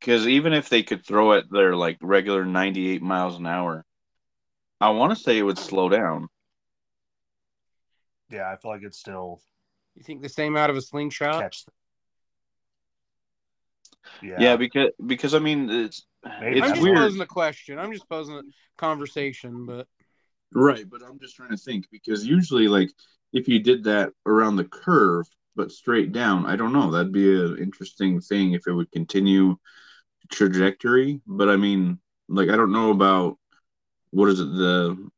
because 0.00 0.26
even 0.26 0.52
if 0.52 0.68
they 0.68 0.82
could 0.82 1.04
throw 1.04 1.32
it 1.32 1.50
their 1.50 1.74
like 1.76 1.98
regular 2.00 2.44
ninety-eight 2.44 3.02
miles 3.02 3.36
an 3.38 3.46
hour, 3.46 3.84
I 4.80 4.90
want 4.90 5.16
to 5.16 5.22
say 5.22 5.38
it 5.38 5.42
would 5.42 5.58
slow 5.58 5.88
down. 5.88 6.28
Yeah, 8.30 8.50
I 8.50 8.56
feel 8.56 8.70
like 8.70 8.82
it's 8.82 8.98
still 8.98 9.40
you 9.96 10.02
think 10.02 10.22
the 10.22 10.28
same 10.28 10.56
out 10.56 10.70
of 10.70 10.76
a 10.76 10.82
slingshot? 10.82 11.42
catch. 11.42 11.64
Yeah. 14.22 14.36
Yeah, 14.38 14.56
because 14.56 14.90
because 15.04 15.34
I 15.34 15.38
mean 15.38 15.70
it's 15.70 16.04
Maybe. 16.40 16.62
I'm 16.62 16.70
just 16.70 16.82
weird. 16.82 16.96
posing 16.96 17.20
a 17.20 17.26
question. 17.26 17.78
I'm 17.78 17.92
just 17.92 18.08
posing 18.08 18.36
a 18.36 18.42
conversation, 18.76 19.66
but 19.66 19.86
Right, 20.54 20.88
but 20.88 21.02
I'm 21.02 21.18
just 21.18 21.36
trying 21.36 21.50
to 21.50 21.56
think 21.56 21.86
because 21.90 22.26
usually, 22.26 22.68
like, 22.68 22.90
if 23.32 23.48
you 23.48 23.60
did 23.60 23.84
that 23.84 24.12
around 24.26 24.56
the 24.56 24.64
curve 24.64 25.26
but 25.54 25.70
straight 25.70 26.12
down, 26.12 26.46
I 26.46 26.56
don't 26.56 26.72
know. 26.72 26.90
That'd 26.90 27.12
be 27.12 27.38
an 27.38 27.58
interesting 27.58 28.20
thing 28.20 28.52
if 28.52 28.66
it 28.66 28.72
would 28.72 28.90
continue 28.90 29.56
trajectory. 30.30 31.20
But 31.26 31.48
I 31.48 31.56
mean, 31.56 31.98
like, 32.28 32.48
I 32.48 32.56
don't 32.56 32.72
know 32.72 32.90
about 32.90 33.38
what 34.10 34.28
is 34.28 34.40
it 34.40 34.46
the 34.50 35.08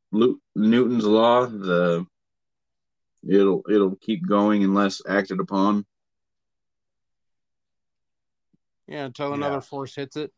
Newton's 0.55 1.05
law. 1.05 1.45
The 1.45 2.05
it'll 3.27 3.63
it'll 3.69 3.95
keep 3.97 4.27
going 4.27 4.63
unless 4.63 5.01
acted 5.07 5.39
upon. 5.39 5.85
yeah, 8.87 9.05
until 9.05 9.29
Yeah. 9.29 9.35
another 9.35 9.61
force 9.61 9.95
hits 9.95 10.17
it. 10.17 10.33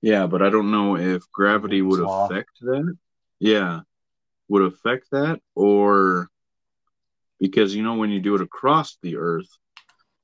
Yeah, 0.00 0.26
but 0.26 0.42
I 0.42 0.48
don't 0.48 0.70
know 0.70 0.96
if 0.96 1.30
gravity 1.32 1.82
would 1.82 2.00
law. 2.00 2.26
affect 2.26 2.50
that. 2.60 2.96
Yeah, 3.40 3.80
would 4.48 4.62
affect 4.62 5.10
that, 5.10 5.40
or 5.54 6.28
because 7.38 7.74
you 7.74 7.82
know 7.82 7.96
when 7.96 8.10
you 8.10 8.20
do 8.20 8.34
it 8.34 8.40
across 8.40 8.96
the 9.02 9.16
Earth, 9.16 9.48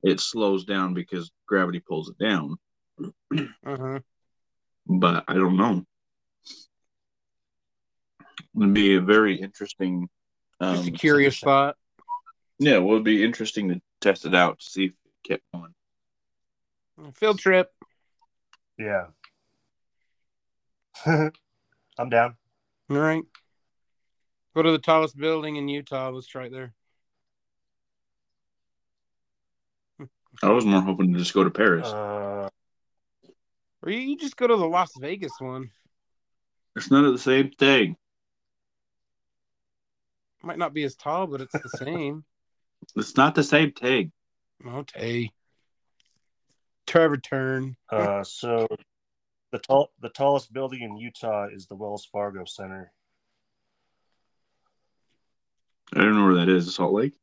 it 0.03 0.21
slows 0.21 0.65
down 0.65 0.95
because 0.95 1.31
gravity 1.47 1.81
pulls 1.81 2.09
it 2.09 2.19
down. 2.19 2.57
Uh 3.01 3.47
huh. 3.65 4.01
But 4.87 5.25
I 5.29 5.35
don't 5.35 5.57
know. 5.57 5.85
It'd 8.57 8.75
be 8.75 8.95
a 8.97 9.01
very 9.01 9.41
interesting. 9.41 10.09
Um, 10.61 10.77
Just 10.77 10.89
a 10.89 10.93
curious 10.93 11.35
interesting. 11.35 11.47
thought. 11.47 11.77
Yeah, 12.59 12.79
well, 12.79 12.95
it'd 12.95 13.05
be 13.05 13.25
interesting 13.25 13.69
to 13.71 13.81
test 14.01 14.27
it 14.27 14.35
out 14.35 14.61
to 14.61 14.65
see 14.65 14.85
if 14.85 14.93
it 14.93 15.29
kept 15.29 15.43
going. 15.53 15.75
Field 17.15 17.39
trip. 17.39 17.73
Yeah. 18.79 19.07
I'm 21.07 22.09
down. 22.09 22.37
All 22.91 22.99
right. 22.99 23.25
Go 24.55 24.63
to 24.63 24.71
the 24.71 24.79
tallest 24.79 25.17
building 25.17 25.57
in 25.57 25.69
Utah. 25.69 26.11
Let's 26.11 26.29
try 26.29 26.45
it 26.47 26.53
there. 26.53 26.73
I 30.43 30.51
was 30.51 30.65
more 30.65 30.81
hoping 30.81 31.13
to 31.13 31.19
just 31.19 31.35
go 31.35 31.45
to 31.45 31.51
Paris. 31.51 31.87
Uh, 31.89 32.49
Or 33.85 33.91
you, 33.91 33.99
you 33.99 34.17
just 34.17 34.37
go 34.37 34.47
to 34.47 34.57
the 34.57 34.67
Las 34.67 34.93
Vegas 34.99 35.33
one. 35.39 35.71
it's 36.75 36.91
not 36.91 37.03
the 37.03 37.19
same 37.19 37.51
thing. 37.51 37.97
Might 40.43 40.59
not 40.59 40.75
be 40.75 40.85
as 40.85 40.95
tall, 40.95 41.27
but 41.27 41.41
it's 41.41 41.53
the 41.53 41.69
same. 41.69 42.25
It's 42.97 43.17
not 43.17 43.35
the 43.35 43.43
same 43.43 43.73
thing. 43.73 44.13
Okay. 44.67 45.31
Trevor 46.87 47.17
turn. 47.17 47.77
uh, 47.91 48.23
so 48.23 48.67
the 49.53 49.59
tall, 49.59 49.91
the 50.03 50.11
tallest 50.11 50.53
building 50.53 50.83
in 50.83 50.99
Utah 50.99 51.47
is 51.51 51.67
the 51.67 51.75
Wells 51.75 52.07
Fargo 52.13 52.45
Center. 52.45 52.93
I 55.95 56.03
don't 56.03 56.15
know 56.15 56.27
where 56.27 56.35
that 56.35 56.51
is. 56.51 56.75
Salt 56.75 56.93
Lake. 56.93 57.15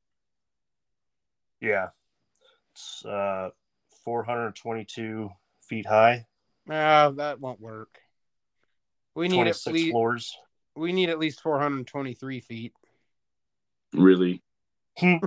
Yeah, 1.59 1.89
it's 2.73 3.05
uh, 3.05 3.49
422 4.03 5.29
feet 5.61 5.85
high, 5.85 6.25
Ah, 6.73 7.09
that 7.17 7.41
won't 7.41 7.59
work. 7.59 7.99
We 9.13 9.27
need 9.27 9.47
at 9.47 9.61
26 9.61 9.67
least 9.73 9.91
floors. 9.91 10.33
we 10.73 10.93
need 10.93 11.09
at 11.09 11.19
least 11.19 11.41
423 11.41 12.39
feet. 12.39 12.71
Really? 13.93 14.41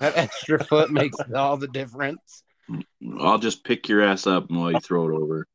That 0.00 0.16
extra 0.16 0.64
foot 0.64 0.90
makes 0.90 1.18
all 1.34 1.58
the 1.58 1.68
difference. 1.68 2.42
I'll 3.18 3.38
just 3.38 3.64
pick 3.64 3.86
your 3.86 4.00
ass 4.00 4.26
up 4.26 4.50
while 4.50 4.72
you 4.72 4.80
throw 4.80 5.10
it 5.10 5.12
over. 5.12 5.46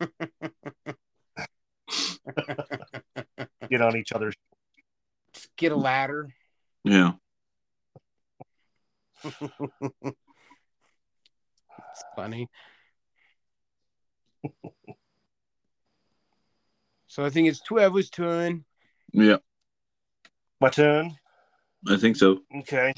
Get 3.68 3.82
on 3.82 3.98
each 3.98 4.12
other's. 4.12 4.34
Just 5.34 5.54
get 5.56 5.72
a 5.72 5.76
ladder. 5.76 6.30
Yeah. 6.84 7.12
It's 11.92 12.04
funny. 12.16 12.48
So 17.06 17.24
I 17.24 17.30
think 17.30 17.48
it's 17.48 17.60
Trevor's 17.60 18.10
turn. 18.10 18.64
Yeah. 19.12 19.36
My 20.60 20.68
turn. 20.70 21.16
I 21.88 21.96
think 21.96 22.16
so. 22.16 22.38
Okay. 22.58 22.92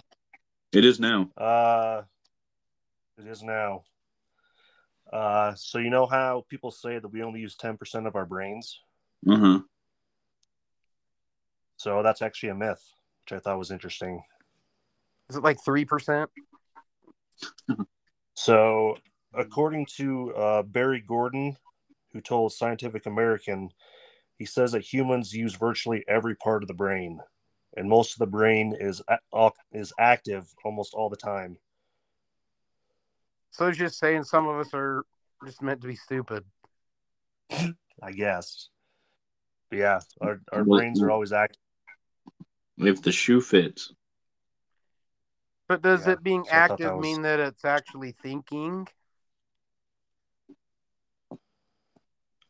It 0.72 0.84
is 0.84 1.00
now. 1.00 1.30
Uh, 1.36 2.02
it 3.18 3.26
is 3.26 3.42
now. 3.42 3.84
Uh, 5.12 5.54
so 5.54 5.78
you 5.78 5.90
know 5.90 6.06
how 6.06 6.44
people 6.48 6.70
say 6.70 6.98
that 6.98 7.08
we 7.08 7.22
only 7.22 7.40
use 7.40 7.56
10% 7.56 8.06
of 8.06 8.16
our 8.16 8.26
brains? 8.26 8.80
Uh 9.28 9.36
huh. 9.36 9.60
So 11.76 12.02
that's 12.02 12.22
actually 12.22 12.48
a 12.48 12.54
myth, 12.54 12.82
which 13.24 13.36
I 13.36 13.40
thought 13.40 13.58
was 13.58 13.70
interesting. 13.70 14.22
Is 15.28 15.36
it 15.36 15.42
like 15.42 15.58
three 15.64 15.84
percent? 15.84 16.30
So, 18.34 18.96
according 19.36 19.86
to 19.96 20.34
uh, 20.34 20.62
Barry 20.62 21.00
Gordon, 21.06 21.56
who 22.12 22.20
told 22.20 22.52
Scientific 22.52 23.06
American, 23.06 23.70
he 24.36 24.44
says 24.44 24.72
that 24.72 24.82
humans 24.82 25.32
use 25.34 25.54
virtually 25.54 26.04
every 26.08 26.34
part 26.36 26.62
of 26.62 26.68
the 26.68 26.74
brain, 26.74 27.20
and 27.76 27.88
most 27.88 28.12
of 28.14 28.18
the 28.18 28.26
brain 28.26 28.74
is 28.78 29.02
is 29.72 29.92
active 29.98 30.46
almost 30.64 30.94
all 30.94 31.08
the 31.08 31.16
time. 31.16 31.56
So 33.50 33.66
it's 33.68 33.78
just 33.78 33.98
saying 33.98 34.24
some 34.24 34.48
of 34.48 34.58
us 34.58 34.70
are 34.74 35.04
just 35.44 35.62
meant 35.62 35.80
to 35.82 35.86
be 35.88 35.94
stupid. 35.96 36.44
I 38.02 38.10
guess. 38.12 38.68
But 39.70 39.78
yeah, 39.78 40.00
our, 40.20 40.40
our 40.52 40.64
Well- 40.64 40.80
brains 40.80 41.00
are 41.02 41.10
always 41.10 41.32
active. 41.32 41.60
If 42.76 43.02
the 43.02 43.12
shoe 43.12 43.40
fits. 43.40 43.92
But 45.68 45.80
does 45.80 46.06
Yeah, 46.06 46.14
it 46.14 46.22
being 46.24 46.44
so 46.44 46.50
active 46.50 46.78
that 46.78 46.96
was- 46.96 47.02
mean 47.02 47.22
that 47.22 47.38
it's 47.40 47.64
actually 47.64 48.12
thinking? 48.12 48.88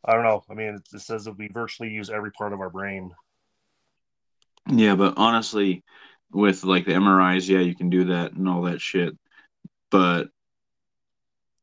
I 0.04 0.12
don't 0.12 0.24
know. 0.24 0.42
I 0.50 0.54
mean, 0.54 0.74
it, 0.74 0.82
it 0.92 1.00
says 1.00 1.24
that 1.24 1.38
we 1.38 1.48
virtually 1.48 1.90
use 1.90 2.10
every 2.10 2.30
part 2.32 2.52
of 2.52 2.60
our 2.60 2.70
brain. 2.70 3.12
Yeah, 4.68 4.96
but 4.96 5.14
honestly, 5.16 5.82
with 6.32 6.64
like 6.64 6.84
the 6.84 6.92
MRIs, 6.92 7.48
yeah, 7.48 7.60
you 7.60 7.74
can 7.74 7.90
do 7.90 8.04
that 8.06 8.32
and 8.32 8.48
all 8.48 8.62
that 8.62 8.80
shit. 8.80 9.16
But 9.90 10.28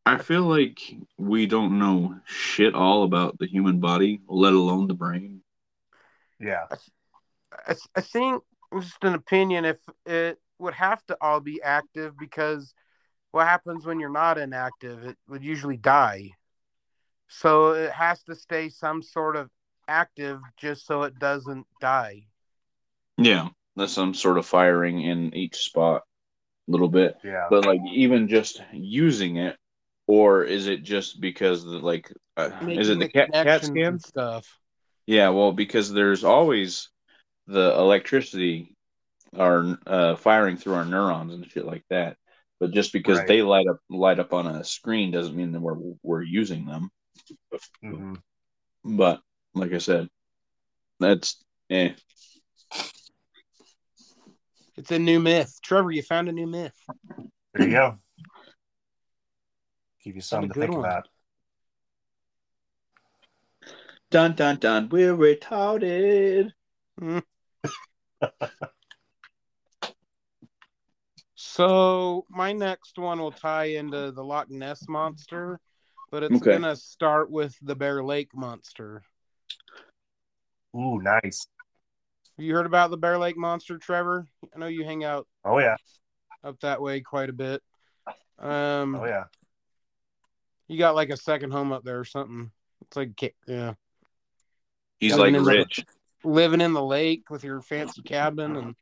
I 0.06 0.17
feel 0.17 0.43
like 0.43 0.80
we 1.17 1.45
don't 1.45 1.77
know 1.77 2.15
shit 2.25 2.73
all 2.73 3.04
about 3.04 3.38
the 3.38 3.47
human 3.47 3.80
body, 3.80 4.21
let 4.27 4.54
alone 4.54 4.88
the 4.88 4.93
brain. 4.93 5.41
Yeah. 6.39 6.65
I, 7.67 7.75
I 7.95 8.01
think 8.01 8.43
just 8.80 9.04
an 9.04 9.13
opinion 9.13 9.65
if 9.65 9.77
it 10.06 10.39
would 10.58 10.73
have 10.73 11.06
to 11.08 11.17
all 11.21 11.39
be 11.39 11.62
active 11.62 12.17
because 12.17 12.73
what 13.32 13.47
happens 13.47 13.86
when 13.86 13.99
you're 13.99 14.10
not 14.10 14.38
inactive 14.38 15.04
it 15.04 15.17
would 15.27 15.43
usually 15.43 15.77
die 15.77 16.32
so 17.34 17.72
it 17.72 17.91
has 17.91 18.22
to 18.24 18.36
stay 18.36 18.70
some 18.70 19.02
sort 19.02 19.36
of 19.36 19.50
active 19.88 20.39
just 20.58 20.86
so 20.86 21.04
it 21.04 21.17
doesn't 21.20 21.65
die 21.80 22.24
Yeah, 23.17 23.50
that's 23.76 23.94
some 23.94 24.13
sort 24.13 24.38
of 24.38 24.46
firing 24.46 25.02
in 25.02 25.34
each 25.36 25.56
spot 25.58 26.04
a 26.67 26.72
little 26.72 26.88
bit. 26.89 27.17
Yeah. 27.24 27.48
But 27.50 27.65
like 27.65 27.82
even 27.91 28.28
just 28.28 28.62
using 28.72 29.38
it, 29.38 29.58
or 30.08 30.44
is 30.44 30.67
it 30.67 30.84
just 30.84 31.20
because 31.22 31.63
the 31.63 31.80
like 31.80 32.12
uh, 32.38 32.50
is 32.62 32.89
it 32.89 32.98
Making 32.98 33.00
the 33.00 33.10
cat 33.10 33.32
cat 33.34 33.65
scan? 33.65 34.00
stuff 34.00 34.60
Yeah, 35.08 35.30
well, 35.30 35.52
because 35.52 35.91
there's 35.91 36.24
always 36.24 36.89
the 37.48 37.74
electricity 37.78 38.76
are 39.38 39.78
uh, 39.88 40.15
firing 40.15 40.58
through 40.58 40.76
our 40.76 40.86
neurons 40.86 41.34
and 41.34 41.50
shit 41.50 41.65
like 41.65 41.84
that. 41.89 42.17
But 42.60 42.72
just 42.72 42.94
because 42.94 43.17
Right. 43.20 43.28
they 43.28 43.41
light 43.41 43.67
up 43.67 43.78
light 43.89 44.20
up 44.20 44.34
on 44.34 44.48
a 44.48 44.63
screen 44.63 45.12
doesn't 45.12 45.36
mean 45.36 45.52
that 45.54 45.62
we're 45.62 45.78
we're 46.04 46.22
using 46.22 46.65
them. 46.65 46.89
Hmm 47.82 48.13
But 48.84 49.22
like 49.54 49.74
I 49.74 49.78
said, 49.78 50.10
that's 51.00 51.44
eh. 51.70 51.94
it's 54.78 54.91
a 54.91 55.00
new 55.00 55.20
myth 55.20 55.60
trevor 55.62 55.91
you 55.91 56.02
found 56.02 56.30
a 56.30 56.32
new 56.32 56.48
myth 56.48 56.76
There 57.54 57.67
you 57.67 57.72
go. 57.74 57.98
Give 60.04 60.15
you 60.15 60.22
something 60.22 60.50
to 60.50 60.60
think 60.60 60.72
one. 60.72 60.80
about. 60.86 61.08
Dun 64.10 64.34
dun 64.36 64.58
dun. 64.58 64.89
We're 64.89 65.15
retarded. 65.15 66.52
So 71.44 72.26
my 72.30 72.54
next 72.54 73.00
one 73.00 73.20
will 73.20 73.32
tie 73.32 73.65
into 73.65 74.12
the 74.12 74.24
Loch 74.24 74.50
Ness 74.50 74.88
monster, 74.88 75.60
but 76.12 76.24
it's 76.24 76.36
Okay. 76.36 76.52
gonna 76.54 76.76
start 76.76 77.32
with 77.32 77.56
the 77.62 77.76
Bear 77.76 78.04
Lake 78.04 78.36
monster. 78.36 79.02
Ooh, 80.76 81.02
nice. 81.02 81.47
Have 82.38 82.45
you 82.45 82.54
heard 82.54 82.65
about 82.65 82.91
the 82.91 82.97
Bear 82.97 83.17
Lake 83.17 83.38
monster, 83.38 83.78
Trevor? 83.78 84.28
I 84.56 84.60
know 84.60 84.67
you 84.67 84.84
hang 84.84 85.04
out 85.04 85.28
Oh 85.43 85.58
yeah. 85.60 85.76
up 86.43 86.60
that 86.62 86.82
way 86.82 87.02
quite 87.02 87.30
a 87.30 87.34
bit. 87.34 87.62
Um, 88.39 88.95
Oh 88.95 89.06
yeah. 89.06 89.26
you 90.67 90.78
got 90.78 90.95
like 90.95 91.10
a 91.10 91.17
second 91.17 91.52
home 91.52 91.71
up 91.71 91.84
there 91.84 92.00
or 92.00 92.06
something. 92.06 92.52
It's 92.82 92.95
like 92.97 93.21
yeah, 93.47 93.74
He's 95.00 95.12
Yeah, 95.12 95.15
like 95.17 95.28
and 95.28 95.36
then 95.36 95.43
the- 95.43 95.52
rich. 95.52 95.86
living 96.24 96.62
in 96.62 96.74
the 96.74 96.84
lake 96.84 97.30
with 97.30 97.43
your 97.43 97.62
fancy 97.62 98.02
cabin, 98.02 98.56
and 98.56 98.76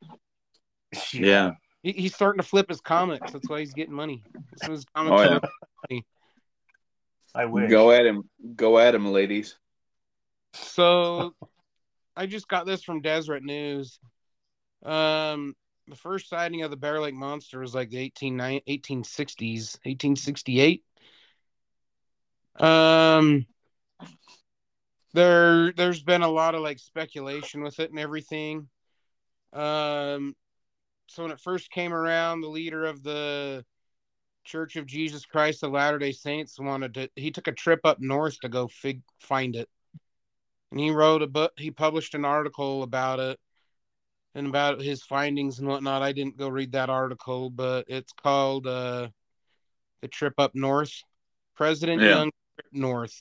Yeah. 1.12 1.52
he, 1.82 1.92
he's 1.92 2.14
starting 2.14 2.40
to 2.40 2.46
flip 2.46 2.68
his 2.68 2.80
comics. 2.80 3.32
That's 3.32 3.48
why 3.48 3.60
he's 3.60 3.74
getting 3.74 3.94
money. 3.94 4.22
His 4.62 4.84
comics 4.94 5.12
Oh, 5.12 5.34
are- 5.36 5.40
yeah. 5.90 6.00
I 7.34 7.44
wish. 7.46 7.70
Go 7.70 7.90
at 7.92 8.06
him. 8.06 8.22
Go 8.56 8.78
at 8.78 8.94
him, 8.94 9.10
ladies. 9.12 9.56
So 10.54 11.34
I 12.16 12.26
just 12.26 12.48
got 12.48 12.66
this 12.66 12.82
from 12.82 13.02
Deseret 13.02 13.42
News. 13.42 14.00
Um, 14.84 15.54
the 15.86 15.96
first 15.96 16.28
sighting 16.28 16.62
of 16.62 16.70
the 16.70 16.76
Bear 16.76 17.00
Lake 17.00 17.14
Monster 17.14 17.60
was 17.60 17.74
like 17.74 17.90
the 17.90 17.98
18, 17.98 18.38
1860s, 18.38 19.78
1868. 19.84 20.84
Um, 22.58 23.46
there, 25.14 25.72
there's 25.72 26.02
been 26.02 26.22
a 26.22 26.28
lot 26.28 26.54
of 26.54 26.62
like 26.62 26.78
speculation 26.78 27.62
with 27.62 27.78
it 27.80 27.90
and 27.90 27.98
everything. 27.98 28.68
Um, 29.52 30.34
so 31.08 31.24
when 31.24 31.32
it 31.32 31.40
first 31.40 31.70
came 31.70 31.92
around, 31.92 32.40
the 32.40 32.48
leader 32.48 32.84
of 32.84 33.02
the 33.02 33.64
Church 34.44 34.76
of 34.76 34.86
Jesus 34.86 35.26
Christ 35.26 35.62
of 35.62 35.72
Latter 35.72 35.98
Day 35.98 36.12
Saints 36.12 36.58
wanted 36.58 36.94
to. 36.94 37.08
He 37.16 37.30
took 37.30 37.48
a 37.48 37.52
trip 37.52 37.80
up 37.84 37.98
north 38.00 38.40
to 38.40 38.48
go 38.48 38.68
fig 38.68 39.02
find 39.18 39.56
it 39.56 39.68
and 40.70 40.80
he 40.80 40.90
wrote 40.90 41.22
a 41.22 41.26
book 41.26 41.52
he 41.56 41.70
published 41.70 42.14
an 42.14 42.24
article 42.24 42.82
about 42.82 43.20
it 43.20 43.38
and 44.34 44.46
about 44.46 44.80
his 44.80 45.02
findings 45.02 45.58
and 45.58 45.68
whatnot 45.68 46.02
i 46.02 46.12
didn't 46.12 46.36
go 46.36 46.48
read 46.48 46.72
that 46.72 46.90
article 46.90 47.50
but 47.50 47.84
it's 47.88 48.12
called 48.12 48.66
uh 48.66 49.08
the 50.00 50.08
trip 50.08 50.34
up 50.38 50.52
north 50.54 51.02
president 51.56 52.02
Yeah. 52.02 52.08
young 52.10 52.30
Trip 52.56 52.72
north 52.72 53.20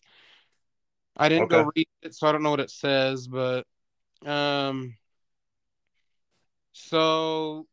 I 1.17 1.27
didn't 1.27 1.51
Okay. 1.51 1.58
go 1.63 1.71
read 1.75 1.88
it, 2.01 2.15
so 2.15 2.27
I 2.27 2.32
don't 2.32 2.43
know 2.43 2.51
what 2.51 2.62
it 2.62 2.69
says, 2.69 3.27
but 3.27 3.65
um, 4.25 4.95
so 6.71 7.67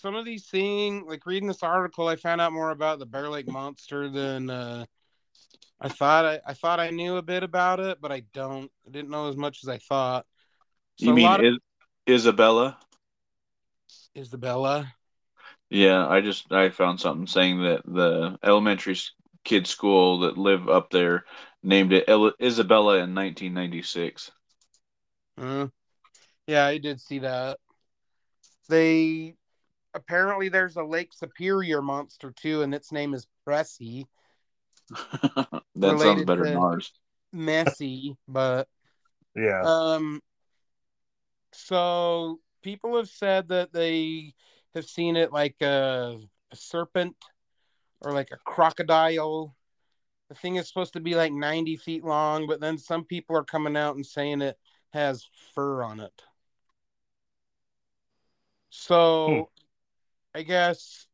some 0.00 0.14
of 0.14 0.24
these 0.24 0.46
things, 0.46 1.04
like 1.06 1.26
reading 1.26 1.48
this 1.48 1.62
article, 1.62 2.08
I 2.08 2.16
found 2.16 2.40
out 2.40 2.52
more 2.52 2.70
about 2.70 2.98
the 2.98 3.06
Bear 3.06 3.28
Lake 3.28 3.48
Monster 3.48 4.08
than 4.08 4.48
uh, 4.48 4.86
I 5.80 5.88
thought. 5.88 6.24
I, 6.24 6.40
I 6.46 6.54
thought 6.54 6.80
I 6.80 6.90
knew 6.90 7.16
a 7.16 7.22
bit 7.22 7.42
about 7.42 7.80
it, 7.80 7.98
but 8.00 8.10
I 8.10 8.20
don't. 8.32 8.70
I 8.86 8.90
didn't 8.90 9.10
know 9.10 9.28
as 9.28 9.36
much 9.36 9.60
as 9.62 9.68
I 9.68 9.78
thought. 9.78 10.26
So 10.96 11.06
you 11.06 11.14
mean 11.14 11.32
of 11.32 11.44
Is- 11.44 11.58
Isabella? 12.08 12.78
Isabella. 14.16 14.92
Yeah, 15.68 16.06
I 16.06 16.20
just 16.20 16.50
I 16.52 16.70
found 16.70 17.00
something 17.00 17.26
saying 17.26 17.62
that 17.62 17.82
the 17.84 18.38
elementary 18.42 18.94
s- 18.94 19.12
kid 19.44 19.66
school 19.66 20.20
that 20.20 20.36
live 20.38 20.68
up 20.68 20.90
there 20.90 21.24
named 21.62 21.92
it 21.92 22.04
El- 22.08 22.32
Isabella 22.40 22.96
in 22.98 23.14
1996. 23.14 24.30
Uh, 25.36 25.68
yeah, 26.46 26.66
I 26.66 26.78
did 26.78 27.00
see 27.00 27.20
that. 27.20 27.58
They 28.68 29.34
apparently 29.94 30.48
there's 30.48 30.76
a 30.76 30.84
Lake 30.84 31.12
Superior 31.12 31.82
monster 31.82 32.32
too, 32.32 32.62
and 32.62 32.74
its 32.74 32.92
name 32.92 33.14
is 33.14 33.26
Pressie. 33.46 34.06
that 35.76 35.98
sounds 35.98 36.24
better 36.24 36.44
than 36.44 36.54
to- 36.54 36.60
ours. 36.60 36.92
Messy, 37.32 38.16
but 38.26 38.68
Yeah. 39.36 39.62
um 39.62 40.20
so 41.52 42.40
people 42.62 42.96
have 42.96 43.08
said 43.08 43.48
that 43.48 43.72
they 43.72 44.34
have 44.74 44.84
seen 44.84 45.16
it 45.16 45.32
like 45.32 45.56
a, 45.62 46.18
a 46.50 46.56
serpent 46.56 47.16
or 48.00 48.12
like 48.12 48.30
a 48.32 48.38
crocodile. 48.44 49.54
The 50.28 50.34
thing 50.34 50.56
is 50.56 50.68
supposed 50.68 50.92
to 50.94 51.00
be 51.00 51.14
like 51.14 51.32
90 51.32 51.76
feet 51.76 52.04
long, 52.04 52.46
but 52.46 52.60
then 52.60 52.78
some 52.78 53.04
people 53.04 53.36
are 53.36 53.44
coming 53.44 53.76
out 53.76 53.96
and 53.96 54.06
saying 54.06 54.42
it 54.42 54.58
has 54.92 55.28
fur 55.54 55.82
on 55.82 56.00
it. 56.00 56.22
So 58.70 59.50
I 60.34 60.42
guess 60.42 61.06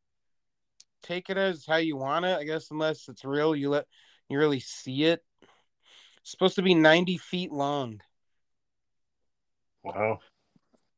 take 1.03 1.29
it 1.29 1.37
as 1.37 1.65
how 1.65 1.77
you 1.77 1.97
want 1.97 2.25
it. 2.25 2.37
I 2.37 2.43
guess 2.43 2.69
unless 2.71 3.07
it's 3.07 3.25
real, 3.25 3.55
you 3.55 3.69
let 3.69 3.85
you 4.29 4.37
really 4.37 4.59
see 4.59 5.05
it. 5.05 5.23
It's 6.21 6.31
supposed 6.31 6.55
to 6.55 6.61
be 6.61 6.73
90 6.75 7.17
feet 7.17 7.51
long. 7.51 8.01
Wow. 9.83 10.19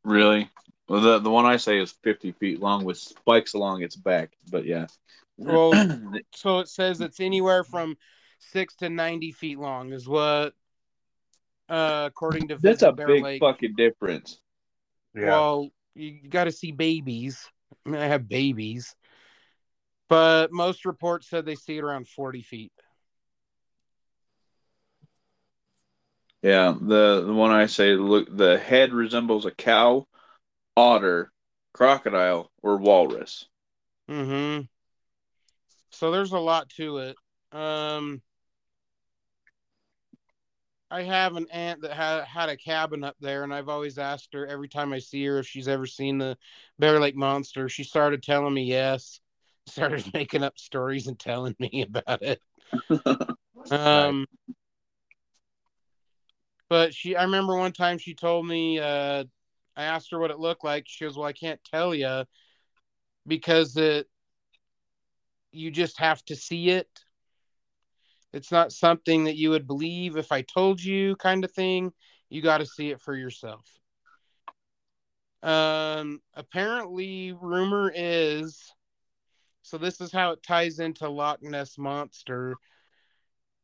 Really? 0.03 0.49
Well, 0.87 1.01
the 1.01 1.19
the 1.19 1.29
one 1.29 1.45
I 1.45 1.57
say 1.57 1.79
is 1.79 1.93
50 2.03 2.31
feet 2.33 2.59
long 2.59 2.83
with 2.83 2.97
spikes 2.97 3.53
along 3.53 3.83
its 3.83 3.95
back. 3.95 4.31
But 4.49 4.65
yeah. 4.65 4.87
Well, 5.37 5.71
so 6.35 6.59
it 6.59 6.67
says 6.67 6.99
it's 6.99 7.19
anywhere 7.19 7.63
from 7.63 7.95
six 8.39 8.75
to 8.77 8.89
90 8.89 9.31
feet 9.33 9.59
long, 9.59 9.93
is 9.93 10.07
what, 10.07 10.53
uh, 11.69 12.05
according 12.07 12.47
to 12.49 12.57
that's 12.57 12.81
a 12.81 12.91
Bear 12.91 13.07
big 13.07 13.23
Lake. 13.23 13.39
fucking 13.39 13.75
difference. 13.75 14.39
Yeah. 15.13 15.27
Well, 15.27 15.69
you, 15.93 16.19
you 16.23 16.29
got 16.29 16.45
to 16.45 16.51
see 16.51 16.71
babies. 16.71 17.47
I 17.85 17.89
mean, 17.89 18.01
I 18.01 18.07
have 18.07 18.27
babies, 18.27 18.95
but 20.07 20.51
most 20.51 20.85
reports 20.85 21.29
said 21.29 21.45
they 21.45 21.55
see 21.55 21.77
it 21.77 21.83
around 21.83 22.07
40 22.07 22.41
feet. 22.41 22.71
Yeah, 26.41 26.73
the 26.79 27.23
the 27.25 27.33
one 27.33 27.51
I 27.51 27.65
say 27.65 27.95
look 27.95 28.35
the 28.35 28.57
head 28.57 28.93
resembles 28.93 29.45
a 29.45 29.51
cow, 29.51 30.07
otter, 30.75 31.31
crocodile, 31.73 32.49
or 32.63 32.77
walrus. 32.77 33.45
Mm-hmm. 34.09 34.63
So 35.91 36.11
there's 36.11 36.31
a 36.31 36.39
lot 36.39 36.69
to 36.77 36.99
it. 36.99 37.17
Um, 37.51 38.21
I 40.91 41.03
have 41.03 41.35
an 41.35 41.47
aunt 41.51 41.81
that 41.81 41.93
had 41.93 42.23
had 42.23 42.49
a 42.49 42.57
cabin 42.57 43.03
up 43.03 43.15
there, 43.19 43.43
and 43.43 43.53
I've 43.53 43.69
always 43.69 43.97
asked 43.97 44.33
her 44.33 44.47
every 44.47 44.67
time 44.67 44.91
I 44.91 44.99
see 44.99 45.23
her 45.25 45.39
if 45.39 45.47
she's 45.47 45.67
ever 45.67 45.85
seen 45.85 46.17
the 46.17 46.37
Bear 46.79 46.99
Lake 46.99 47.15
Monster. 47.15 47.69
She 47.69 47.83
started 47.83 48.23
telling 48.23 48.53
me 48.53 48.63
yes, 48.63 49.19
started 49.67 50.11
making 50.13 50.43
up 50.43 50.57
stories 50.57 51.07
and 51.07 51.19
telling 51.19 51.55
me 51.59 51.83
about 51.87 52.21
it. 52.21 52.41
Um, 53.71 54.25
but 56.69 56.93
she, 56.93 57.15
I 57.15 57.23
remember 57.23 57.55
one 57.55 57.73
time 57.73 57.97
she 57.97 58.15
told 58.15 58.47
me, 58.47 58.79
uh, 58.79 59.25
I 59.75 59.83
asked 59.83 60.09
her 60.11 60.17
what 60.19 60.31
it 60.31 60.39
looked 60.39 60.63
like. 60.63 60.85
She 60.87 61.03
goes, 61.03 61.17
"Well, 61.17 61.27
I 61.27 61.33
can't 61.33 61.59
tell 61.63 61.93
you 61.93 62.23
because 63.27 63.75
it, 63.77 64.07
you 65.51 65.71
just 65.71 65.99
have 65.99 66.23
to 66.25 66.35
see 66.35 66.69
it. 66.69 66.89
It's 68.33 68.51
not 68.51 68.71
something 68.71 69.25
that 69.25 69.37
you 69.37 69.49
would 69.51 69.67
believe 69.67 70.17
if 70.17 70.31
I 70.31 70.41
told 70.41 70.83
you, 70.83 71.15
kind 71.15 71.43
of 71.43 71.51
thing. 71.51 71.91
You 72.29 72.41
got 72.41 72.59
to 72.59 72.65
see 72.65 72.89
it 72.91 73.01
for 73.01 73.15
yourself." 73.15 73.65
Um, 75.41 76.21
apparently, 76.33 77.31
rumor 77.31 77.91
is, 77.95 78.71
so 79.61 79.77
this 79.77 80.01
is 80.01 80.11
how 80.11 80.31
it 80.31 80.43
ties 80.43 80.79
into 80.79 81.09
Loch 81.09 81.41
Ness 81.41 81.77
monster 81.77 82.55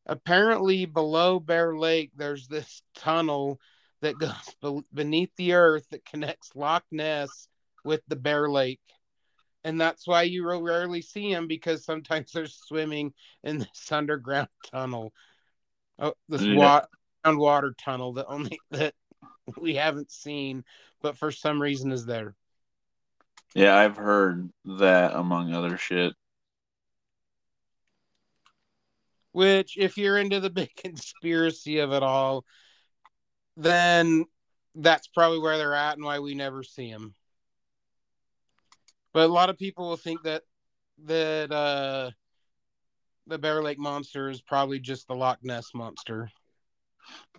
apparently 0.06 0.86
below 0.86 1.40
Bear 1.40 1.78
Lake, 1.78 2.12
there's 2.16 2.48
this 2.48 2.82
tunnel 2.96 3.60
that 4.02 4.18
goes 4.18 4.32
be- 4.62 4.82
beneath 4.94 5.36
the 5.36 5.54
earth 5.54 5.88
that 5.90 6.06
connects 6.06 6.56
Loch 6.56 6.84
Ness 6.92 7.48
with 7.84 8.02
the 8.08 8.16
Bear 8.16 8.50
Lake. 8.50 8.80
And 9.66 9.82
that's 9.82 10.06
why 10.06 10.22
you 10.22 10.48
real 10.48 10.62
rarely 10.62 11.02
see 11.02 11.34
them 11.34 11.48
because 11.48 11.84
sometimes 11.84 12.32
they're 12.32 12.46
swimming 12.46 13.14
in 13.44 13.58
this 13.58 13.92
underground 13.92 14.48
tunnel. 14.72 15.12
Oh, 15.98 16.14
this 16.30 16.44
Yeah. 16.44 16.56
wa- 16.56 16.86
groundwater 17.26 17.74
tunnel 17.76 18.14
that 18.14 18.28
only 18.28 18.60
that 18.72 18.94
we 19.58 19.74
haven't 19.74 20.12
seen, 20.12 20.64
but 21.02 21.18
for 21.18 21.32
some 21.32 21.60
reason 21.60 21.92
is 21.92 22.06
there. 22.06 22.36
Yeah, 23.56 23.76
I've 23.76 23.98
heard 23.98 24.52
that 24.66 25.16
among 25.16 25.52
other 25.52 25.78
shit. 25.78 26.14
Which, 29.32 29.78
if 29.78 29.98
you're 29.98 30.20
into 30.20 30.40
the 30.40 30.50
big 30.52 30.76
conspiracy 30.76 31.80
of 31.80 31.92
it 31.92 32.04
all, 32.04 32.46
then 33.58 34.26
that's 34.76 35.08
probably 35.08 35.40
where 35.40 35.58
they're 35.58 35.74
at 35.74 35.96
and 35.96 36.06
why 36.06 36.20
we 36.20 36.36
never 36.36 36.62
see 36.62 36.92
them. 36.92 37.16
But 39.16 39.30
a 39.30 39.34
lot 39.34 39.50
of 39.50 39.58
people 39.58 39.88
will 39.88 39.96
think 39.96 40.24
that 40.24 40.44
that 41.06 41.50
uh, 41.50 42.12
the 43.28 43.38
Bear 43.38 43.64
Lake 43.64 43.80
monster 43.80 44.30
is 44.30 44.42
probably 44.42 44.78
just 44.78 45.08
the 45.08 45.16
Loch 45.16 45.40
Ness 45.42 45.74
monster. 45.74 46.30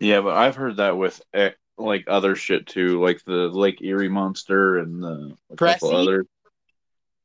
Yeah, 0.01 0.23
but 0.23 0.39
I've 0.39 0.57
heard 0.57 0.79
that 0.79 0.97
with 0.97 1.21
eh, 1.35 1.51
like 1.77 2.07
other 2.09 2.35
shit 2.35 2.67
too, 2.67 3.03
like 3.03 3.23
the 3.27 3.51
Lake 3.51 3.83
Erie 3.83 4.09
monster 4.09 4.79
and 4.79 5.03
the 5.03 5.37
a 5.51 5.57
couple 5.57 5.95
others. 5.95 6.25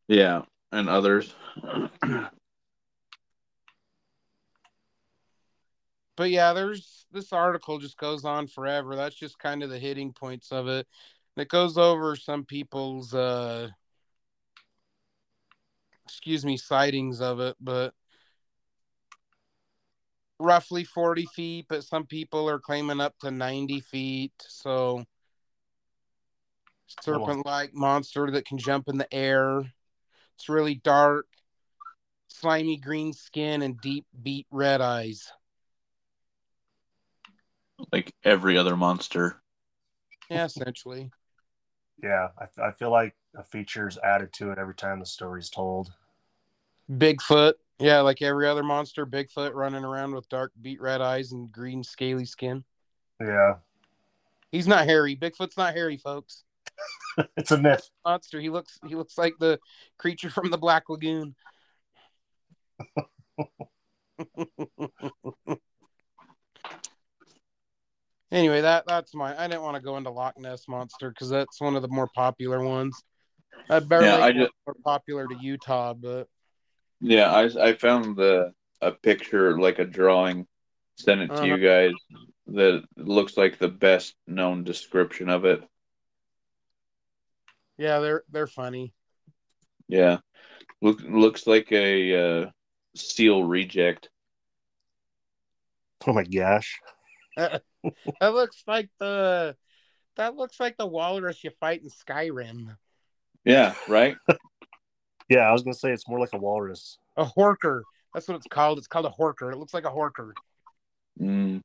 Yeah, 0.10 0.42
and 0.74 0.90
others. 0.90 1.34
But 6.18 6.30
yeah, 6.30 6.52
there's 6.52 7.06
this 7.14 7.32
article 7.32 7.80
just 7.80 7.98
goes 7.98 8.26
on 8.26 8.46
forever. 8.46 8.98
That's 8.98 9.16
just 9.16 9.40
kind 9.40 9.64
of 9.64 9.70
the 9.70 9.80
hitting 9.80 10.12
points 10.12 10.52
of 10.52 10.68
it. 10.68 10.86
And 11.36 11.42
it 11.42 11.48
goes 11.48 11.78
over 11.78 12.18
some 12.18 12.44
people's 12.44 13.14
uh 13.14 13.70
excuse 16.12 16.45
me, 16.45 16.58
sightings 16.58 17.21
of 17.21 17.39
it, 17.39 17.56
but 17.62 17.93
roughly 20.39 20.83
40 20.83 21.25
feet, 21.27 21.65
but 21.69 21.83
some 21.83 22.06
people 22.06 22.50
are 22.50 22.60
claiming 22.60 23.00
up 23.00 23.17
to 23.19 23.31
90 23.31 23.79
feet. 23.79 24.33
So 24.40 25.00
oh, 25.00 25.06
serpent 27.02 27.46
like 27.46 27.73
monster 27.73 28.29
that 28.31 28.46
can 28.46 28.58
jump 28.58 28.90
in 28.90 28.98
the 28.98 29.13
air. 29.13 29.62
It's 30.36 30.50
really 30.50 30.75
dark, 30.75 31.27
slimy 32.27 32.77
green 32.77 33.13
skin, 33.13 33.62
and 33.62 33.79
deep 33.79 34.06
beet 34.21 34.48
red 34.52 34.81
eyes. 34.81 35.31
like 37.92 38.13
every 38.23 38.58
other 38.58 38.75
monster. 38.75 39.42
Yeah, 40.29 40.46
essentially. 40.46 41.12
Yeah. 42.04 42.29
I, 42.40 42.69
I 42.69 42.71
feel 42.71 42.90
like 42.90 43.15
a 43.36 43.44
feature's 43.44 44.00
added 44.04 44.33
to 44.33 44.50
it 44.50 44.58
every 44.58 44.73
time 44.73 45.00
the 45.00 45.06
story's 45.06 45.52
told. 45.52 45.92
Bigfoot. 46.92 47.54
Yeah, 47.79 48.02
like 48.02 48.21
every 48.21 48.48
other 48.48 48.63
monster, 48.63 49.06
Bigfoot 49.06 49.54
running 49.54 49.83
around 49.83 50.13
with 50.13 50.29
dark 50.29 50.52
beet 50.62 50.81
red 50.81 51.02
eyes 51.02 51.31
and 51.31 51.52
green 51.52 51.83
scaly 51.83 52.25
skin. 52.25 52.63
Yeah. 53.19 53.56
He's 54.52 54.67
not 54.67 54.85
hairy. 54.85 55.15
Bigfoot's 55.15 55.58
not 55.58 55.73
hairy, 55.73 55.98
folks. 55.98 56.44
it's 57.37 57.52
a 57.52 57.58
myth. 57.58 57.89
Monster. 58.06 58.39
He 58.39 58.50
looks 58.50 58.77
he 58.87 58.96
looks 58.96 59.17
like 59.17 59.33
the 59.39 59.60
creature 59.98 60.29
from 60.29 60.52
the 60.52 60.58
Black 60.58 60.89
Lagoon. 60.89 61.35
anyway, 68.31 68.62
that 68.62 68.85
that's 68.87 69.13
my. 69.13 69.37
I 69.39 69.48
didn't 69.48 69.62
want 69.63 69.75
to 69.75 69.81
go 69.81 69.98
into 69.98 70.10
Loch 70.10 70.37
Ness 70.39 70.67
monster 70.67 71.10
because 71.10 71.29
that's 71.29 71.60
one 71.62 71.75
of 71.75 71.81
the 71.81 71.87
more 71.87 72.10
popular 72.13 72.63
ones. 72.63 73.02
Uh, 73.69 73.79
Bear 73.79 74.04
Yeah, 74.04 74.15
I 74.15 74.19
one's 74.31 74.35
just- 74.35 74.52
more 74.65 74.75
popular 74.83 75.27
to 75.27 75.35
Utah, 75.35 75.94
but 75.94 76.27
Yeah, 77.02 77.31
I 77.31 77.69
I 77.69 77.73
found 77.73 78.15
the 78.15 78.54
a 78.81 78.91
picture 78.91 79.60
like 79.60 79.79
a 79.79 79.85
drawing 79.85 80.47
sent 80.97 81.21
it 81.21 81.27
to 81.29 81.33
Uh-huh. 81.33 81.45
you 81.45 81.58
guys. 81.58 81.93
That 82.47 82.83
looks 82.97 83.37
like 83.37 83.58
the 83.58 83.67
best 83.69 84.15
known 84.27 84.63
description 84.63 85.29
of 85.29 85.45
it. 85.45 85.63
Yeah, 87.77 87.99
they're 87.99 88.23
they're 88.29 88.47
funny. 88.47 88.93
Yeah, 89.87 90.19
look 90.81 91.02
looks 91.02 91.47
like 91.47 91.71
a 91.71 92.43
uh, 92.43 92.52
seal 92.95 93.43
reject. 93.43 94.10
Oh 96.08 96.13
my 96.13 96.23
gosh. 96.23 96.79
that 97.35 97.63
looks 98.19 98.63
like 98.67 98.89
the 98.99 99.56
that 100.17 100.35
looks 100.35 100.60
like 100.60 100.77
the 100.77 100.85
walrus 100.87 101.43
you 101.43 101.52
fight 101.60 101.81
in 101.81 101.89
Skyrim. 101.89 102.75
Yeah, 103.45 103.75
right. 103.87 104.17
Yeah, 105.30 105.48
I 105.48 105.52
was 105.52 105.63
gonna 105.63 105.74
say 105.74 105.92
it's 105.92 106.08
more 106.08 106.19
like 106.19 106.34
a 106.34 106.38
walrus. 106.38 106.98
A 107.17 107.26
horker. 107.26 107.84
That's 108.13 108.28
what 108.28 108.38
it's 108.38 108.48
called. 108.48 108.78
It's 108.78 108.88
called 108.88 109.06
a 109.06 109.10
horker. 109.10 109.52
It 109.52 109.58
looks 109.58 109.74
like 109.74 109.86
a 109.86 109.92
horker 109.92 110.32
Mm, 111.19 111.62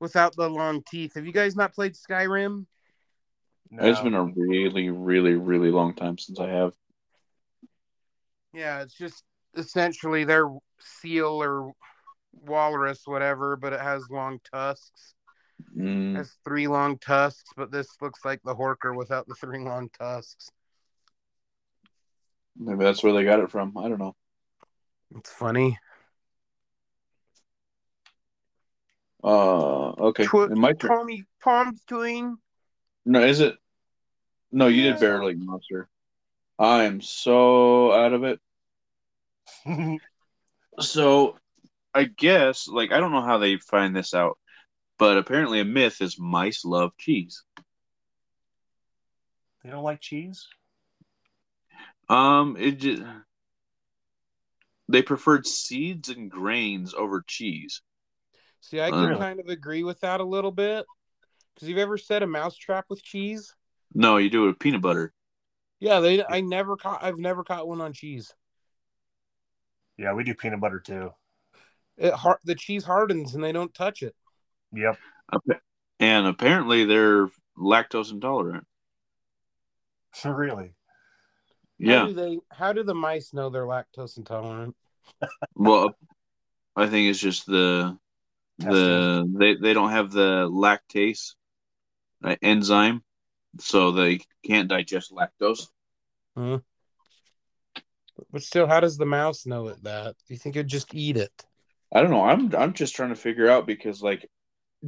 without 0.00 0.34
the 0.36 0.48
long 0.48 0.82
teeth. 0.82 1.14
Have 1.14 1.26
you 1.26 1.32
guys 1.32 1.56
not 1.56 1.74
played 1.74 1.94
Skyrim? 1.94 2.66
No. 3.70 3.84
It's 3.84 4.00
been 4.00 4.14
a 4.14 4.24
really, 4.24 4.90
really, 4.90 5.34
really 5.34 5.70
long 5.70 5.94
time 5.94 6.18
since 6.18 6.38
I 6.38 6.48
have. 6.48 6.74
Yeah, 8.52 8.82
it's 8.82 8.94
just 8.94 9.24
essentially 9.56 10.24
their 10.24 10.48
seal 10.78 11.42
or 11.42 11.72
walrus, 12.32 13.02
whatever, 13.06 13.56
but 13.56 13.72
it 13.72 13.80
has 13.80 14.10
long 14.10 14.40
tusks. 14.52 15.14
It 15.58 15.80
Mm, 15.80 16.16
has 16.16 16.36
three 16.44 16.68
long 16.68 16.98
tusks, 16.98 17.50
but 17.56 17.70
this 17.70 17.88
looks 18.02 18.24
like 18.24 18.42
the 18.42 18.54
horker 18.54 18.94
without 18.94 19.26
the 19.26 19.34
three 19.34 19.60
long 19.60 19.88
tusks. 19.98 20.50
Maybe 22.56 22.84
that's 22.84 23.02
where 23.02 23.12
they 23.12 23.24
got 23.24 23.40
it 23.40 23.50
from. 23.50 23.76
I 23.76 23.88
don't 23.88 23.98
know. 23.98 24.14
It's 25.16 25.30
funny. 25.30 25.78
Uh, 29.22 29.90
okay. 29.90 30.24
Tw- 30.26 30.50
It 30.50 30.56
might 30.56 30.80
turn. 30.80 30.90
Tommy 30.90 31.24
Tom's 31.42 31.84
doing. 31.84 32.36
No, 33.04 33.22
is 33.22 33.40
it? 33.40 33.56
No, 34.50 34.66
you 34.68 34.82
Yeah. 34.84 34.92
did 34.92 35.00
Bear 35.00 35.24
Lake 35.24 35.38
Monster. 35.38 35.88
I 36.58 36.84
am 36.84 37.00
so 37.00 37.92
out 37.92 38.12
of 38.12 38.24
it. 38.24 38.40
So, 40.80 41.36
I 41.92 42.04
guess, 42.04 42.66
like, 42.66 42.92
I 42.92 42.98
don't 42.98 43.12
know 43.12 43.20
how 43.20 43.36
they 43.36 43.58
find 43.58 43.94
this 43.94 44.14
out, 44.14 44.38
but 44.98 45.18
apparently 45.18 45.60
a 45.60 45.66
myth 45.66 46.00
is 46.00 46.18
mice 46.18 46.64
love 46.64 46.96
cheese. 46.96 47.44
they 49.62 49.68
don't 49.68 49.84
like 49.84 50.00
cheese. 50.00 50.48
Um, 52.08 52.56
it 52.58 52.72
just 52.78 53.02
they 54.88 55.02
preferred 55.02 55.46
seeds 55.46 56.08
and 56.08 56.30
grains 56.30 56.94
over 56.94 57.22
cheese. 57.26 57.82
See, 58.60 58.80
I 58.80 58.90
can 58.90 59.08
Really? 59.08 59.20
kind 59.20 59.40
of 59.40 59.48
agree 59.48 59.84
with 59.84 60.00
that 60.00 60.20
a 60.20 60.24
little 60.24 60.52
bit. 60.52 60.86
Because 61.54 61.68
you've 61.68 61.78
ever 61.78 61.98
set 61.98 62.22
a 62.22 62.26
mouse 62.26 62.56
trap 62.56 62.86
with 62.88 63.02
cheese? 63.02 63.54
No, 63.94 64.16
you 64.16 64.30
do 64.30 64.44
it 64.44 64.48
with 64.48 64.58
peanut 64.58 64.80
butter. 64.80 65.12
Yeah, 65.80 66.00
they. 66.00 66.24
I 66.24 66.40
never 66.40 66.76
caught. 66.76 67.02
I've 67.02 67.18
never 67.18 67.44
caught 67.44 67.66
one 67.68 67.80
on 67.80 67.92
cheese. 67.92 68.32
Yeah, 69.96 70.14
we 70.14 70.24
do 70.24 70.34
peanut 70.34 70.60
butter 70.60 70.80
too. 70.80 71.10
It 71.96 72.12
har- 72.14 72.40
the 72.44 72.54
cheese 72.54 72.84
hardens 72.84 73.34
and 73.34 73.44
they 73.44 73.52
don't 73.52 73.74
touch 73.74 74.02
it. 74.02 74.14
Yep. 74.72 74.98
And 76.00 76.26
apparently 76.26 76.84
they're 76.84 77.28
lactose 77.56 78.10
intolerant. 78.10 78.66
So 80.12 80.30
really. 80.32 80.74
How 81.84 81.90
Yeah. 81.90 82.06
do 82.06 82.12
they? 82.12 82.38
How 82.50 82.72
do 82.72 82.82
the 82.82 82.94
mice 82.94 83.32
know 83.32 83.50
they're 83.50 83.66
lactose 83.66 84.16
intolerant? 84.16 84.76
Well, 85.54 85.96
I 86.76 86.86
think 86.88 87.10
it's 87.10 87.18
just 87.18 87.46
the 87.46 87.98
the 88.58 89.28
they 89.38 89.54
they 89.56 89.74
don't 89.74 89.90
have 89.90 90.12
the 90.12 90.48
lactase 90.48 91.34
uh, 92.24 92.36
enzyme, 92.42 93.02
so 93.58 93.90
they 93.92 94.20
can't 94.44 94.68
digest 94.68 95.12
lactose. 95.12 95.68
But 98.30 98.42
still, 98.42 98.66
how 98.66 98.80
does 98.80 98.96
the 98.96 99.06
mouse 99.06 99.46
know 99.46 99.68
it? 99.68 99.82
That 99.82 100.16
do 100.26 100.34
you 100.34 100.38
think 100.38 100.56
it'd 100.56 100.68
just 100.68 100.94
eat 100.94 101.16
it? 101.16 101.44
I 101.92 102.00
don't 102.00 102.10
know. 102.10 102.24
I'm 102.24 102.54
I'm 102.54 102.72
just 102.72 102.94
trying 102.94 103.10
to 103.10 103.16
figure 103.16 103.48
out 103.48 103.66
because 103.66 104.02
like 104.02 104.28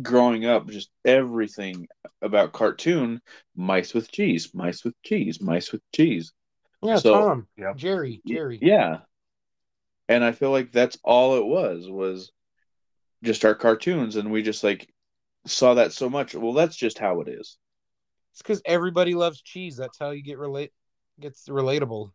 growing 0.00 0.46
up, 0.46 0.68
just 0.68 0.90
everything 1.04 1.88
about 2.22 2.52
cartoon 2.52 3.20
mice 3.54 3.94
with 3.94 4.10
cheese, 4.10 4.54
mice 4.54 4.84
with 4.84 4.94
cheese, 5.02 5.40
mice 5.40 5.72
with 5.72 5.82
cheese. 5.94 6.32
Yeah, 6.84 6.96
So- 6.96 7.14
Tom, 7.14 7.48
Yep. 7.56 7.76
Jerry, 7.76 8.20
Jerry. 8.26 8.58
Yeah. 8.60 9.00
And 10.08 10.22
I 10.22 10.32
feel 10.32 10.50
like 10.50 10.70
that's 10.70 10.98
all 11.02 11.36
it 11.38 11.44
was 11.46 11.88
was 11.88 12.30
just 13.22 13.44
our 13.44 13.54
cartoons 13.54 14.16
and 14.16 14.30
we 14.30 14.42
just 14.42 14.62
like 14.62 14.92
saw 15.46 15.74
that 15.74 15.92
so 15.92 16.10
much. 16.10 16.34
Well, 16.34 16.52
that's 16.52 16.76
just 16.76 16.98
how 16.98 17.20
it 17.22 17.28
is. 17.28 17.56
It's 18.32 18.42
because 18.42 18.60
everybody 18.66 19.14
loves 19.14 19.40
cheese. 19.40 19.76
That's 19.76 19.98
how 19.98 20.10
you 20.10 20.22
get 20.22 20.38
relate 20.38 20.72
gets 21.20 21.48
relatable. 21.48 22.10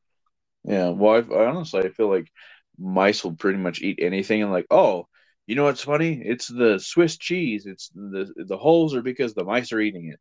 Yeah. 0.66 0.90
Well, 0.90 1.16
I, 1.32 1.36
I 1.36 1.46
honestly 1.48 1.82
I 1.82 1.90
feel 1.90 2.10
like 2.10 2.30
mice 2.78 3.24
will 3.24 3.34
pretty 3.36 3.58
much 3.58 3.82
eat 3.82 4.00
anything 4.02 4.44
and 4.44 4.52
like, 4.52 4.68
oh, 4.70 5.08
you 5.48 5.56
know 5.56 5.64
what's 5.64 5.84
funny? 5.84 6.22
It's 6.24 6.48
the 6.48 6.78
Swiss 6.80 7.18
cheese. 7.18 7.66
It's 7.66 7.90
the 7.96 8.32
the 8.36 8.58
holes 8.58 8.94
are 8.94 9.02
because 9.02 9.34
the 9.34 9.44
mice 9.44 9.72
are 9.72 9.80
eating 9.80 10.14
it. 10.14 10.20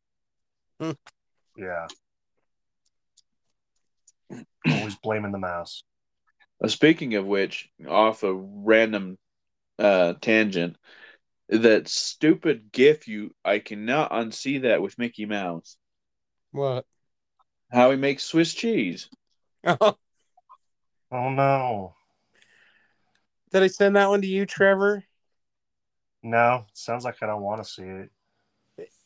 Hmm. 0.83 1.63
Yeah. 1.63 1.87
Always 4.69 4.97
blaming 4.97 5.33
the 5.33 5.39
mouse. 5.39 5.83
Uh, 6.63 6.69
speaking 6.69 7.15
of 7.15 7.27
which, 7.27 7.69
off 7.89 8.23
a 8.23 8.35
random 8.35 9.19
uh, 9.79 10.15
tangent, 10.21 10.77
that 11.49 11.89
stupid 11.89 12.71
GIF 12.73 13.09
you 13.09 13.35
I 13.45 13.59
cannot 13.59 14.13
unsee 14.13 14.63
that 14.63 14.83
with 14.83 14.99
Mickey 14.99 15.25
Mouse. 15.25 15.77
What? 16.53 16.85
How 17.71 17.91
he 17.91 17.97
makes 17.97 18.25
Swiss 18.25 18.55
cheese. 18.55 19.09
Oh 21.11 21.31
no. 21.31 21.95
Did 23.51 23.63
I 23.63 23.69
send 23.69 23.97
that 23.97 24.11
one 24.11 24.21
to 24.21 24.27
you, 24.27 24.45
Trevor? 24.45 25.05
No. 26.23 26.67
Sounds 26.75 27.05
like 27.05 27.23
I 27.23 27.27
don't 27.27 27.43
want 27.43 27.63
to 27.65 27.71
see 27.71 27.83
it. 27.83 28.11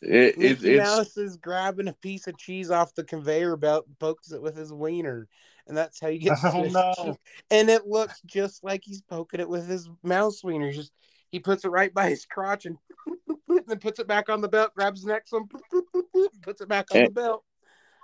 It, 0.03 0.37
Mickey 0.37 0.75
it's 0.75 0.79
Mouse 0.79 1.17
is 1.17 1.37
grabbing 1.37 1.87
a 1.87 1.93
piece 1.93 2.27
of 2.27 2.37
cheese 2.37 2.71
off 2.73 2.95
the 2.95 3.05
conveyor 3.05 3.57
belt, 3.57 3.87
and 3.87 3.99
pokes 4.01 4.33
it 4.33 4.43
with 4.43 4.57
his 4.57 4.73
wiener, 4.73 5.29
and 5.69 5.77
that's 5.77 6.01
how 6.01 6.09
you 6.09 6.19
get. 6.31 6.39
Oh, 6.43 6.65
no. 6.65 7.17
And 7.51 7.71
it 7.71 7.87
looks 7.87 8.21
just 8.27 8.65
like 8.65 8.83
he's 8.85 9.03
poking 9.03 9.41
it 9.41 9.49
with 9.49 9.69
his 9.69 9.89
mouse 10.03 10.43
wiener. 10.43 10.67
He's 10.67 10.77
just 10.77 10.93
he 11.31 11.39
puts 11.39 11.65
it 11.65 11.69
right 11.69 11.95
by 11.95 12.11
his 12.11 12.27
crotch 12.27 12.67
and 12.67 12.77
then 13.67 13.79
puts 13.79 14.01
it 14.01 14.09
back 14.09 14.29
on 14.29 14.41
the 14.41 14.49
belt. 14.49 14.75
Grabs 14.75 15.03
the 15.03 15.13
next 15.13 15.31
one, 15.33 15.45
puts 16.43 16.61
it 16.61 16.69
back 16.69 16.87
on 16.91 16.99
Eh. 16.99 17.05
the 17.05 17.11
belt. 17.13 17.45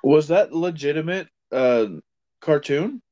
was 0.05 0.29
that 0.29 0.53
legitimate 0.53 1.29
uh 1.51 1.87
cartoon? 2.41 3.03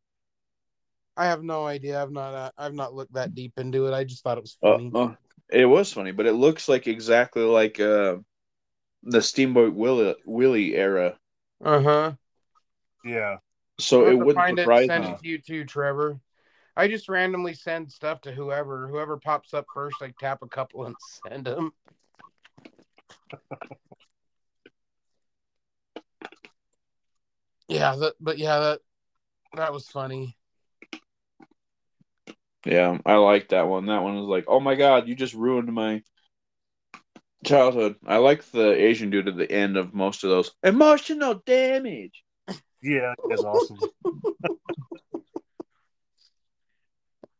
I 1.16 1.26
have 1.26 1.42
no 1.42 1.66
idea. 1.66 2.00
I've 2.00 2.12
not. 2.12 2.34
Uh, 2.34 2.50
I've 2.56 2.74
not 2.74 2.94
looked 2.94 3.14
that 3.14 3.34
deep 3.34 3.54
into 3.58 3.86
it. 3.86 3.94
I 3.94 4.04
just 4.04 4.22
thought 4.22 4.38
it 4.38 4.42
was 4.42 4.56
Uh, 4.62 4.74
funny. 4.76 4.92
uh, 4.94 5.14
it 5.50 5.64
was 5.64 5.92
funny, 5.92 6.12
but 6.12 6.26
it 6.26 6.34
looks 6.34 6.68
like 6.68 6.86
exactly 6.86 7.42
like 7.42 7.80
uh 7.80 8.16
the 9.06 9.22
Steamboat 9.22 9.74
Willie, 9.74 10.16
Willie 10.26 10.74
era. 10.74 11.16
Uh 11.64 11.80
huh. 11.80 12.12
Yeah. 13.04 13.38
So 13.78 14.06
it 14.06 14.14
wouldn't 14.14 14.36
find 14.36 14.58
it, 14.58 14.62
surprise 14.62 14.86
send 14.86 15.04
me. 15.04 15.10
it 15.10 15.18
to 15.20 15.28
you 15.28 15.38
too, 15.38 15.64
Trevor. 15.64 16.18
I 16.76 16.88
just 16.88 17.08
randomly 17.08 17.54
send 17.54 17.90
stuff 17.90 18.20
to 18.22 18.32
whoever. 18.32 18.88
Whoever 18.88 19.16
pops 19.16 19.54
up 19.54 19.66
first, 19.72 20.02
I 20.02 20.12
tap 20.18 20.42
a 20.42 20.48
couple 20.48 20.86
and 20.86 20.96
send 21.26 21.46
them. 21.46 21.72
yeah, 27.68 27.96
that, 27.96 28.14
but 28.20 28.38
yeah, 28.38 28.58
that 28.58 28.80
that 29.54 29.72
was 29.72 29.88
funny. 29.88 30.36
Yeah, 32.64 32.98
I 33.06 33.14
like 33.14 33.50
that 33.50 33.68
one. 33.68 33.86
That 33.86 34.02
one 34.02 34.16
was 34.16 34.26
like, 34.26 34.46
oh 34.48 34.58
my 34.58 34.74
god, 34.74 35.06
you 35.06 35.14
just 35.14 35.34
ruined 35.34 35.72
my 35.72 36.02
childhood. 37.44 37.96
I 38.06 38.16
like 38.18 38.44
the 38.50 38.72
Asian 38.72 39.10
dude 39.10 39.28
at 39.28 39.36
the 39.36 39.50
end 39.50 39.76
of 39.76 39.94
most 39.94 40.24
of 40.24 40.30
those. 40.30 40.52
Emotional 40.62 41.42
damage. 41.46 42.24
Yeah. 42.82 43.14
that's 43.28 43.44
awesome. 43.44 43.78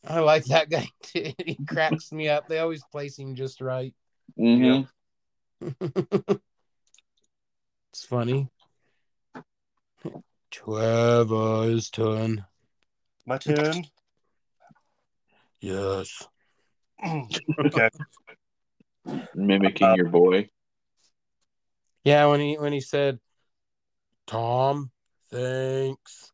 I 0.09 0.21
like 0.21 0.45
that 0.47 0.71
guy 0.71 0.89
too. 1.03 1.33
he 1.45 1.59
cracks 1.67 2.13
me 2.13 2.29
up. 2.29 2.47
They 2.47 2.61
always 2.61 2.85
place 2.85 3.19
him 3.19 3.35
just 3.35 3.61
right. 3.61 3.93
hmm 4.37 4.83
it's 7.93 8.05
funny. 8.05 8.49
Trevor's 10.51 11.91
turn. 11.91 12.45
My 13.27 13.39
turn. 13.39 13.85
Yes. 15.61 16.23
okay. 17.05 17.91
Mimicking 19.37 19.89
Uh, 19.89 19.95
your 19.95 20.09
boy. 20.09 20.49
Yeah, 22.05 22.27
when 22.27 22.41
he 22.41 22.57
when 22.57 22.73
he 22.73 22.81
said, 22.81 23.19
"Tom, 24.27 24.91
thanks." 25.31 26.33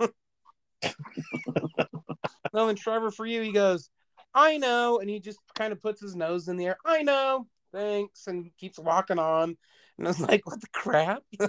no, 0.00 0.08
and 2.68 2.78
Trevor, 2.78 3.10
for 3.10 3.26
you, 3.26 3.42
he 3.42 3.52
goes, 3.52 3.90
I 4.34 4.58
know. 4.58 4.98
And 5.00 5.10
he 5.10 5.20
just 5.20 5.40
kind 5.54 5.72
of 5.72 5.80
puts 5.82 6.00
his 6.00 6.14
nose 6.14 6.48
in 6.48 6.56
the 6.56 6.66
air. 6.66 6.76
I 6.84 7.02
know. 7.02 7.46
Thanks. 7.72 8.26
And 8.26 8.50
keeps 8.56 8.78
walking 8.78 9.18
on. 9.18 9.56
And 9.98 10.06
I 10.06 10.10
was 10.10 10.20
like, 10.20 10.46
what 10.46 10.60
the 10.60 10.68
crap? 10.72 11.22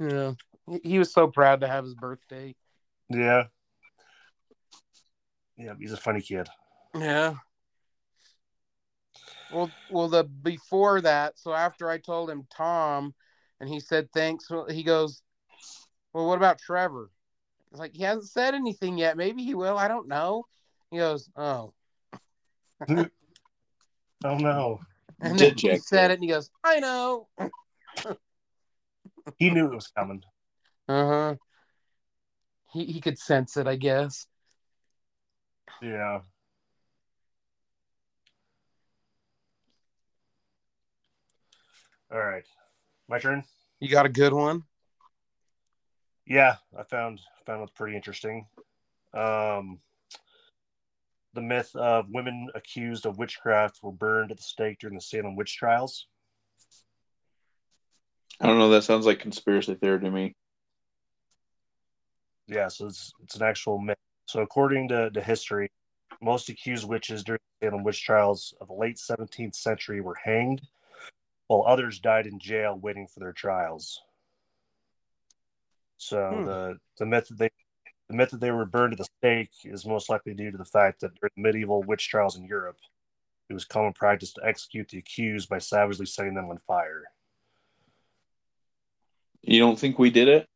yeah. 0.00 0.32
He 0.82 0.98
was 0.98 1.12
so 1.12 1.28
proud 1.28 1.60
to 1.60 1.68
have 1.68 1.84
his 1.84 1.94
birthday. 1.94 2.54
Yeah. 3.08 3.44
Yeah, 5.56 5.74
he's 5.78 5.92
a 5.92 5.98
funny 5.98 6.22
kid. 6.22 6.48
Yeah. 6.94 7.34
Well, 9.50 9.72
well, 9.88 10.08
the 10.08 10.24
before 10.24 11.00
that, 11.00 11.38
so 11.38 11.52
after 11.52 11.90
I 11.90 11.98
told 11.98 12.30
him 12.30 12.46
Tom, 12.54 13.14
and 13.60 13.68
he 13.68 13.80
said 13.80 14.08
thanks, 14.12 14.48
he 14.68 14.84
goes, 14.84 15.22
"Well, 16.12 16.26
what 16.26 16.36
about 16.36 16.58
Trevor?" 16.60 17.10
It's 17.70 17.80
like 17.80 17.96
he 17.96 18.04
hasn't 18.04 18.28
said 18.28 18.54
anything 18.54 18.96
yet. 18.96 19.16
Maybe 19.16 19.44
he 19.44 19.54
will. 19.54 19.76
I 19.76 19.88
don't 19.88 20.06
know. 20.06 20.46
He 20.90 20.98
goes, 20.98 21.28
"Oh, 21.36 21.74
oh 22.88 23.08
no!" 24.22 24.80
And 25.20 25.38
then 25.38 25.54
he 25.56 25.76
said 25.76 26.12
it, 26.12 26.14
and 26.14 26.22
he 26.22 26.28
goes, 26.30 26.48
"I 26.62 26.78
know." 26.78 27.28
he 29.36 29.50
knew 29.50 29.66
it 29.66 29.74
was 29.74 29.88
coming. 29.88 30.22
Uh 30.88 31.06
huh. 31.06 31.34
He 32.72 32.84
he 32.84 33.00
could 33.00 33.18
sense 33.18 33.56
it, 33.56 33.66
I 33.66 33.74
guess. 33.74 34.26
Yeah. 35.82 36.20
All 42.12 42.18
right. 42.18 42.44
My 43.08 43.18
turn. 43.18 43.44
You 43.78 43.88
got 43.88 44.06
a 44.06 44.10
good 44.10 44.32
one? 44.32 44.64
Yeah, 46.26 46.56
I 46.76 46.82
found 46.82 47.20
found 47.46 47.62
it 47.62 47.74
pretty 47.74 47.96
interesting. 47.96 48.46
Um 49.14 49.78
the 51.34 51.40
myth 51.40 51.74
of 51.76 52.06
women 52.10 52.48
accused 52.56 53.06
of 53.06 53.18
witchcraft 53.18 53.80
were 53.82 53.92
burned 53.92 54.32
at 54.32 54.36
the 54.36 54.42
stake 54.42 54.80
during 54.80 54.96
the 54.96 55.00
Salem 55.00 55.36
witch 55.36 55.56
trials. 55.56 56.06
I 58.40 58.46
don't 58.46 58.58
know. 58.58 58.70
That 58.70 58.82
sounds 58.82 59.06
like 59.06 59.20
conspiracy 59.20 59.74
theory 59.74 60.00
to 60.00 60.10
me. 60.10 60.34
Yeah, 62.48 62.66
so 62.68 62.86
it's 62.86 63.12
it's 63.22 63.36
an 63.36 63.42
actual 63.42 63.78
myth. 63.78 63.98
So 64.26 64.40
according 64.40 64.88
to, 64.88 65.10
to 65.10 65.20
history, 65.20 65.70
most 66.20 66.48
accused 66.48 66.88
witches 66.88 67.22
during 67.22 67.40
the 67.60 67.68
Salem 67.68 67.84
witch 67.84 68.04
trials 68.04 68.52
of 68.60 68.66
the 68.66 68.74
late 68.74 68.96
17th 68.96 69.54
century 69.54 70.00
were 70.00 70.16
hanged 70.16 70.62
while 71.50 71.64
others 71.66 71.98
died 71.98 72.28
in 72.28 72.38
jail 72.38 72.78
waiting 72.80 73.08
for 73.08 73.18
their 73.18 73.32
trials. 73.32 74.00
So 75.96 76.30
hmm. 76.30 76.44
the 76.44 76.78
the 76.96 77.06
myth 77.06 77.26
that 77.26 77.38
they 77.38 77.50
the 78.08 78.14
myth 78.14 78.30
that 78.30 78.38
they 78.38 78.52
were 78.52 78.64
burned 78.64 78.92
at 78.92 78.98
the 78.98 79.08
stake 79.18 79.50
is 79.64 79.84
most 79.84 80.08
likely 80.08 80.32
due 80.32 80.52
to 80.52 80.56
the 80.56 80.64
fact 80.64 81.00
that 81.00 81.10
during 81.16 81.32
medieval 81.36 81.82
witch 81.82 82.08
trials 82.08 82.36
in 82.36 82.44
Europe, 82.44 82.76
it 83.48 83.54
was 83.54 83.64
common 83.64 83.92
practice 83.92 84.32
to 84.34 84.46
execute 84.46 84.90
the 84.90 84.98
accused 84.98 85.48
by 85.48 85.58
savagely 85.58 86.06
setting 86.06 86.34
them 86.34 86.50
on 86.50 86.58
fire. 86.58 87.02
You 89.42 89.58
don't 89.58 89.78
think 89.78 89.98
we 89.98 90.10
did 90.10 90.28
it? 90.28 90.46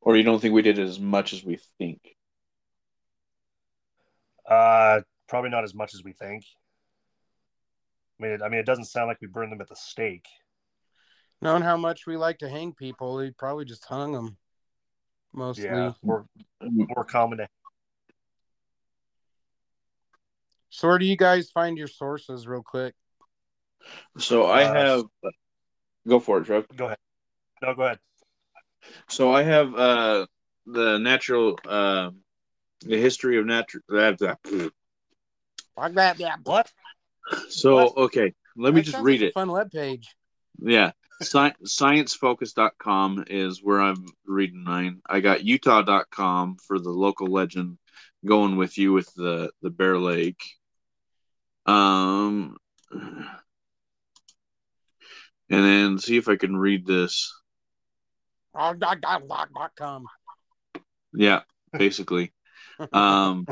Or 0.00 0.16
you 0.16 0.24
don't 0.24 0.40
think 0.40 0.52
we 0.52 0.62
did 0.62 0.80
it 0.80 0.88
as 0.88 0.98
much 0.98 1.32
as 1.32 1.44
we 1.44 1.60
think? 1.78 2.16
Uh, 4.48 5.02
probably 5.28 5.50
not 5.50 5.62
as 5.62 5.74
much 5.74 5.94
as 5.94 6.02
we 6.02 6.12
think. 6.12 6.42
I 8.20 8.22
mean, 8.22 8.32
it, 8.32 8.42
I 8.42 8.48
mean, 8.48 8.60
it 8.60 8.66
doesn't 8.66 8.84
sound 8.84 9.08
like 9.08 9.20
we 9.20 9.28
burned 9.28 9.52
them 9.52 9.60
at 9.60 9.68
the 9.68 9.76
stake. 9.76 10.26
Knowing 11.40 11.62
how 11.62 11.76
much 11.76 12.06
we 12.06 12.16
like 12.16 12.38
to 12.38 12.50
hang 12.50 12.74
people, 12.74 13.16
we 13.16 13.30
probably 13.30 13.64
just 13.64 13.84
hung 13.86 14.12
them. 14.12 14.36
Mostly, 15.32 15.64
yeah, 15.64 15.92
more 16.02 16.26
more 16.60 17.04
common 17.04 17.38
to. 17.38 17.48
So, 20.68 20.88
where 20.88 20.98
do 20.98 21.06
you 21.06 21.16
guys 21.16 21.50
find 21.50 21.78
your 21.78 21.86
sources, 21.88 22.46
real 22.46 22.62
quick? 22.62 22.94
So 24.18 24.46
I 24.46 24.64
uh, 24.64 24.74
have. 24.74 25.04
Go 26.06 26.18
for 26.18 26.38
it, 26.38 26.44
Trev. 26.44 26.66
Go 26.76 26.86
ahead. 26.86 26.98
No, 27.62 27.74
go 27.74 27.82
ahead. 27.82 27.98
So 29.08 29.32
I 29.32 29.42
have 29.42 29.74
uh 29.74 30.26
the 30.66 30.98
natural 30.98 31.58
uh 31.66 32.10
the 32.80 32.96
history 32.96 33.38
of 33.38 33.46
natural 33.46 33.82
that 33.88 34.18
that. 34.18 34.72
Like 35.76 35.94
that, 35.94 36.18
yeah. 36.18 36.36
What? 36.42 36.70
So 37.48 37.92
okay, 37.96 38.34
let 38.56 38.74
me 38.74 38.82
just 38.82 38.98
read 38.98 39.20
like 39.20 39.28
it. 39.28 39.34
Fun 39.34 39.50
web 39.50 39.70
page. 39.70 40.08
Yeah, 40.58 40.92
Sci- 41.20 41.54
sciencefocus.com 41.64 43.24
is 43.28 43.62
where 43.62 43.80
I'm 43.80 44.06
reading 44.26 44.64
mine. 44.64 45.02
I 45.06 45.20
got 45.20 45.44
utah.com 45.44 46.56
for 46.66 46.78
the 46.78 46.90
local 46.90 47.26
legend 47.26 47.78
going 48.24 48.56
with 48.56 48.78
you 48.78 48.92
with 48.92 49.12
the 49.14 49.50
the 49.60 49.70
Bear 49.70 49.98
Lake. 49.98 50.42
Um 51.66 52.56
and 52.90 53.24
then 55.48 55.98
see 55.98 56.16
if 56.16 56.28
I 56.28 56.36
can 56.36 56.56
read 56.56 56.86
this. 56.86 57.32
com. 59.76 60.06
Yeah, 61.12 61.42
basically. 61.72 62.32
um 62.94 63.46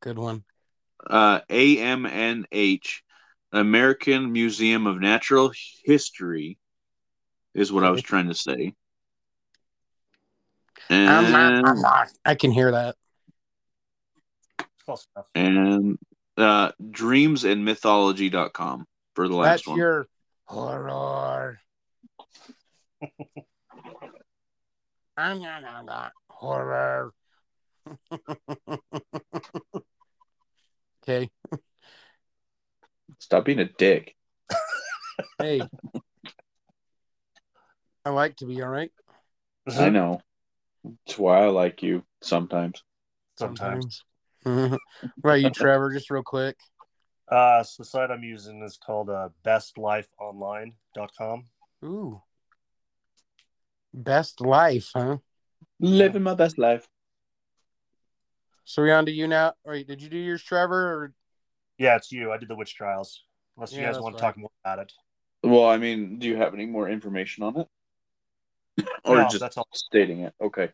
good 0.00 0.18
one 0.18 0.44
uh, 1.08 1.40
AMNH, 1.50 3.00
American 3.52 4.32
Museum 4.32 4.86
of 4.86 5.00
Natural 5.00 5.52
History, 5.84 6.58
is 7.54 7.72
what 7.72 7.84
I 7.84 7.90
was 7.90 8.02
trying 8.02 8.28
to 8.28 8.34
say. 8.34 8.74
And, 10.90 11.64
I 12.24 12.34
can 12.34 12.50
hear 12.50 12.72
that. 12.72 12.96
And 15.34 15.98
uh, 16.36 16.72
dreamsandmythology.com 16.82 18.86
for 19.14 19.28
the 19.28 19.34
last 19.34 19.48
That's 19.48 19.66
one. 19.68 19.78
your 19.78 20.06
horror. 20.44 21.58
I'm 25.16 25.40
not 25.40 26.12
horror. 26.28 27.14
Okay. 31.06 31.28
Stop 33.18 33.44
being 33.44 33.58
a 33.58 33.66
dick. 33.66 34.16
hey. 35.38 35.60
I 38.06 38.10
like 38.10 38.36
to 38.36 38.46
be, 38.46 38.62
all 38.62 38.68
right? 38.68 38.90
I 39.66 39.90
know. 39.90 40.22
That's 41.06 41.18
why 41.18 41.44
I 41.44 41.48
like 41.48 41.82
you 41.82 42.04
sometimes. 42.22 42.82
Sometimes. 43.38 44.02
sometimes. 44.44 44.80
right, 45.22 45.42
you, 45.42 45.50
Trevor, 45.50 45.92
just 45.92 46.10
real 46.10 46.22
quick. 46.22 46.56
Uh, 47.28 47.62
so 47.62 47.82
the 47.82 47.86
site 47.86 48.10
I'm 48.10 48.22
using 48.22 48.62
is 48.62 48.78
called 48.78 49.10
uh, 49.10 49.28
bestlifeonline.com. 49.44 51.44
Ooh. 51.84 52.22
Best 53.92 54.40
life, 54.40 54.90
huh? 54.94 55.18
Living 55.80 56.22
my 56.22 56.34
best 56.34 56.56
life. 56.58 56.88
So 58.64 58.82
we 58.82 58.90
on 58.90 59.06
to 59.06 59.12
you 59.12 59.28
now. 59.28 59.54
Wait, 59.64 59.86
did 59.86 60.02
you 60.02 60.08
do 60.08 60.16
yours, 60.16 60.42
Trevor? 60.42 60.92
Or... 60.94 61.12
Yeah, 61.78 61.96
it's 61.96 62.10
you. 62.10 62.32
I 62.32 62.38
did 62.38 62.48
the 62.48 62.56
witch 62.56 62.74
trials. 62.74 63.22
Unless 63.56 63.72
you 63.72 63.82
guys 63.82 63.98
want 63.98 64.16
to 64.16 64.20
talk 64.20 64.36
more 64.36 64.50
about 64.64 64.80
it. 64.80 64.92
Well, 65.42 65.66
I 65.66 65.76
mean, 65.76 66.18
do 66.18 66.26
you 66.26 66.36
have 66.36 66.54
any 66.54 66.66
more 66.66 66.88
information 66.88 67.44
on 67.44 67.60
it? 67.60 67.68
or 69.04 69.16
no, 69.16 69.24
just 69.24 69.40
that's 69.40 69.56
all. 69.56 69.68
stating 69.72 70.20
it? 70.20 70.34
Okay. 70.40 70.70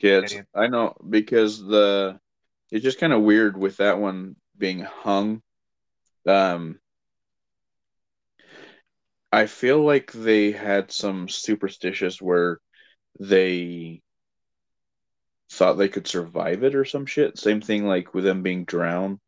Yeah, 0.00 0.22
I 0.54 0.66
know 0.66 0.96
because 1.08 1.62
the 1.62 2.18
it's 2.70 2.82
just 2.82 2.98
kind 2.98 3.12
of 3.12 3.22
weird 3.22 3.56
with 3.56 3.76
that 3.76 3.98
one 3.98 4.36
being 4.58 4.80
hung. 4.80 5.42
Um, 6.26 6.80
I 9.32 9.46
feel 9.46 9.84
like 9.84 10.12
they 10.12 10.50
had 10.50 10.90
some 10.90 11.28
superstitious 11.28 12.20
where 12.20 12.58
they 13.18 14.02
thought 15.50 15.74
they 15.74 15.88
could 15.88 16.06
survive 16.06 16.62
it 16.62 16.74
or 16.74 16.84
some 16.84 17.06
shit. 17.06 17.38
Same 17.38 17.60
thing 17.60 17.86
like 17.86 18.14
with 18.14 18.24
them 18.24 18.42
being 18.42 18.64
drowned 18.64 19.18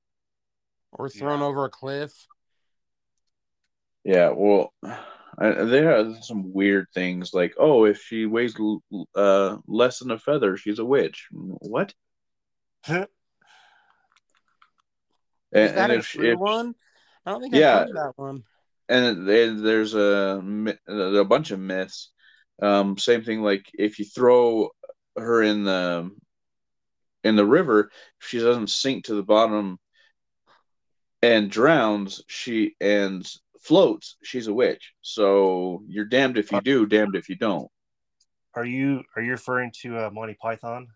or 0.93 1.09
thrown 1.09 1.41
yeah. 1.41 1.47
over 1.47 1.65
a 1.65 1.71
cliff. 1.71 2.13
Yeah, 4.05 4.33
well, 4.35 4.73
I, 5.39 5.51
there 5.65 5.99
are 5.99 6.15
some 6.23 6.53
weird 6.53 6.89
things 6.93 7.33
like, 7.33 7.55
oh, 7.59 7.85
if 7.85 8.03
she 8.03 8.27
weighs 8.27 8.55
uh, 9.15 9.57
less 9.67 10.01
than 10.01 10.11
a 10.11 10.19
feather, 10.19 10.57
she's 10.57 10.79
a 10.79 10.85
witch. 10.85 11.29
What? 11.31 11.95
and, 12.89 13.07
Is 15.53 15.73
that 15.73 15.91
a 15.91 16.01
true 16.01 16.33
if, 16.33 16.39
one? 16.39 16.75
I 17.25 17.31
don't 17.31 17.41
think 17.41 17.55
yeah, 17.55 17.75
I 17.75 17.79
heard 17.79 17.97
that 17.97 18.13
one. 18.17 18.43
And 18.89 19.29
there's 19.29 19.95
a 19.95 20.43
a 20.89 21.25
bunch 21.25 21.51
of 21.53 21.61
myths. 21.61 22.11
Um, 22.61 22.99
same 22.99 23.23
thing 23.23 23.43
like 23.43 23.71
if 23.75 23.99
you 23.99 24.05
throw 24.05 24.71
her 25.17 25.43
in 25.43 25.65
the 25.65 26.11
in 27.25 27.37
the 27.37 27.47
river, 27.47 27.91
if 28.21 28.29
she 28.29 28.39
doesn't 28.39 28.71
sink 28.71 29.05
to 29.05 29.15
the 29.15 29.23
bottom 29.23 29.79
and 31.23 31.51
drowns, 31.51 32.23
she 32.27 32.75
and 32.81 33.29
floats, 33.61 34.17
she's 34.23 34.49
a 34.49 34.55
witch. 34.55 34.93
So 35.03 35.83
you're 35.87 36.05
damned 36.05 36.37
if 36.37 36.51
you 36.51 36.61
do, 36.61 36.87
damned 36.87 37.15
if 37.15 37.29
you 37.29 37.37
don't. 37.37 37.71
Are 38.55 38.65
you 38.65 39.03
are 39.17 39.23
you 39.23 39.31
referring 39.31 39.73
to 39.83 39.99
uh, 39.99 40.11
Monty 40.13 40.37
Python? 40.41 40.89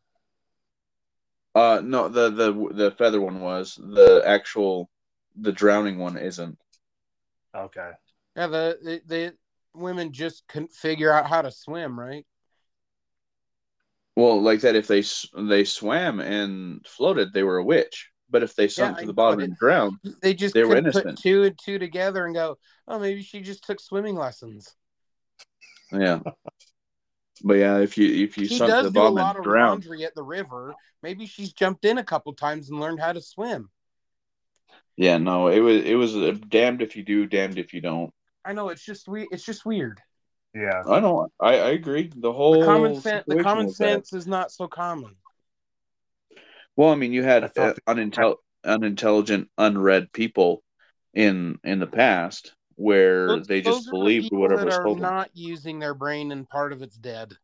Uh, 1.55 1.81
no, 1.83 2.09
the 2.09 2.31
the 2.31 2.53
the 2.75 2.91
feather 2.91 3.21
one 3.21 3.41
was 3.41 3.77
the 3.77 4.23
actual, 4.27 4.91
the 5.41 5.53
drowning 5.53 5.99
one 5.99 6.19
isn't. 6.19 6.59
Okay. 7.55 7.93
Yeah, 8.37 8.49
the, 8.49 8.79
the 8.83 9.03
the 9.07 9.35
women 9.75 10.12
just 10.12 10.47
couldn't 10.49 10.73
figure 10.73 11.11
out 11.11 11.27
how 11.27 11.41
to 11.41 11.51
swim, 11.51 11.99
right? 11.99 12.27
Well, 14.17 14.41
like 14.41 14.61
that, 14.62 14.77
if 14.77 14.87
they 14.87 15.05
they 15.39 15.64
swam 15.64 16.21
and 16.21 16.85
floated, 16.87 17.33
they 17.33 17.43
were 17.43 17.59
a 17.59 17.64
witch. 17.64 18.11
But 18.31 18.43
if 18.43 18.55
they 18.57 18.67
sunk 18.69 18.97
Yeah, 18.97 19.01
to 19.01 19.07
the 19.07 19.12
bottom 19.12 19.41
and 19.41 19.57
drowned, 19.57 19.99
They 20.23 20.35
just 20.35 20.55
They 20.55 20.64
were 20.64 20.75
couldn't 20.75 20.91
put 20.93 21.03
innocent. 21.03 21.21
two 21.21 21.45
and 21.45 21.59
two 21.59 21.79
together 21.79 22.25
and 22.27 22.35
go, 22.35 22.59
oh, 22.89 22.99
maybe 22.99 23.23
she 23.23 23.41
just 23.41 23.64
took 23.64 23.81
swimming 23.81 24.17
lessons. 24.17 24.75
yeah. 25.93 26.21
But 27.45 27.55
yeah, 27.55 27.79
if 27.79 27.99
you 27.99 28.25
if 28.25 28.39
you 28.39 28.47
She 28.47 28.57
sunk 28.57 28.73
to 28.79 28.85
the 28.85 28.91
bottom 28.91 29.17
lot 29.19 29.37
and 29.37 29.43
of 29.43 29.45
drowned, 29.45 29.83
laundry 29.83 30.05
at 30.05 30.14
the 30.14 30.23
river. 30.23 30.75
Maybe 31.03 31.27
she's 31.27 31.53
jumped 31.53 31.85
in 31.85 31.99
a 31.99 32.05
couple 32.05 32.33
times 32.35 32.71
and 32.71 32.81
learned 32.81 33.01
how 33.01 33.12
to 33.12 33.21
swim. 33.21 33.71
yeah, 34.97 35.19
no, 35.19 35.49
it 35.49 35.61
was 35.61 35.85
it 35.85 35.95
was 35.95 36.14
a 36.17 36.33
damned 36.33 36.83
if 36.83 36.97
you 36.97 37.03
do, 37.05 37.27
damned 37.27 37.59
if 37.59 37.75
you 37.75 37.81
don't. 37.81 38.12
I 38.45 38.53
know 38.53 38.69
it's 38.71 38.85
just 38.85 39.09
we 39.09 39.29
it's 39.31 39.45
just 39.45 39.67
weird. 39.67 40.01
Yeah. 40.57 40.83
I 40.89 41.01
know, 41.01 41.29
I, 41.39 41.55
I 41.59 41.71
agree. 41.73 42.11
The 42.17 42.33
whole 42.33 42.61
The 42.61 42.65
common 42.65 43.01
sense 43.01 43.25
the 43.27 43.43
common 43.43 43.69
sense 43.69 44.15
is 44.15 44.27
not 44.27 44.51
so 44.51 44.67
common. 44.67 45.15
Well, 46.77 46.91
I 46.91 46.95
mean, 46.95 47.13
you 47.13 47.23
had 47.23 47.45
I 47.45 47.49
thought 47.49 47.79
uh, 47.87 47.93
unintel- 47.95 48.37
unintelligent, 48.65 49.51
unread 49.59 50.13
people 50.13 50.63
in 51.13 51.59
in 51.63 51.79
the 51.79 51.87
past 51.87 52.55
where 52.77 53.29
Those- 53.29 53.47
they 53.47 53.61
just 53.61 53.89
are 53.89 53.91
the 53.91 53.91
believed 53.91 54.33
whatever 54.33 54.61
that 54.63 54.67
was 54.67 54.77
are 54.79 54.83
told 54.85 54.97
them. 54.99 55.03
not 55.03 55.31
using 55.35 55.79
their 55.79 55.95
brain 55.95 56.33
and 56.33 56.49
part 56.49 56.73
of 56.73 56.81
it's 56.81 56.97
dead. 56.97 57.35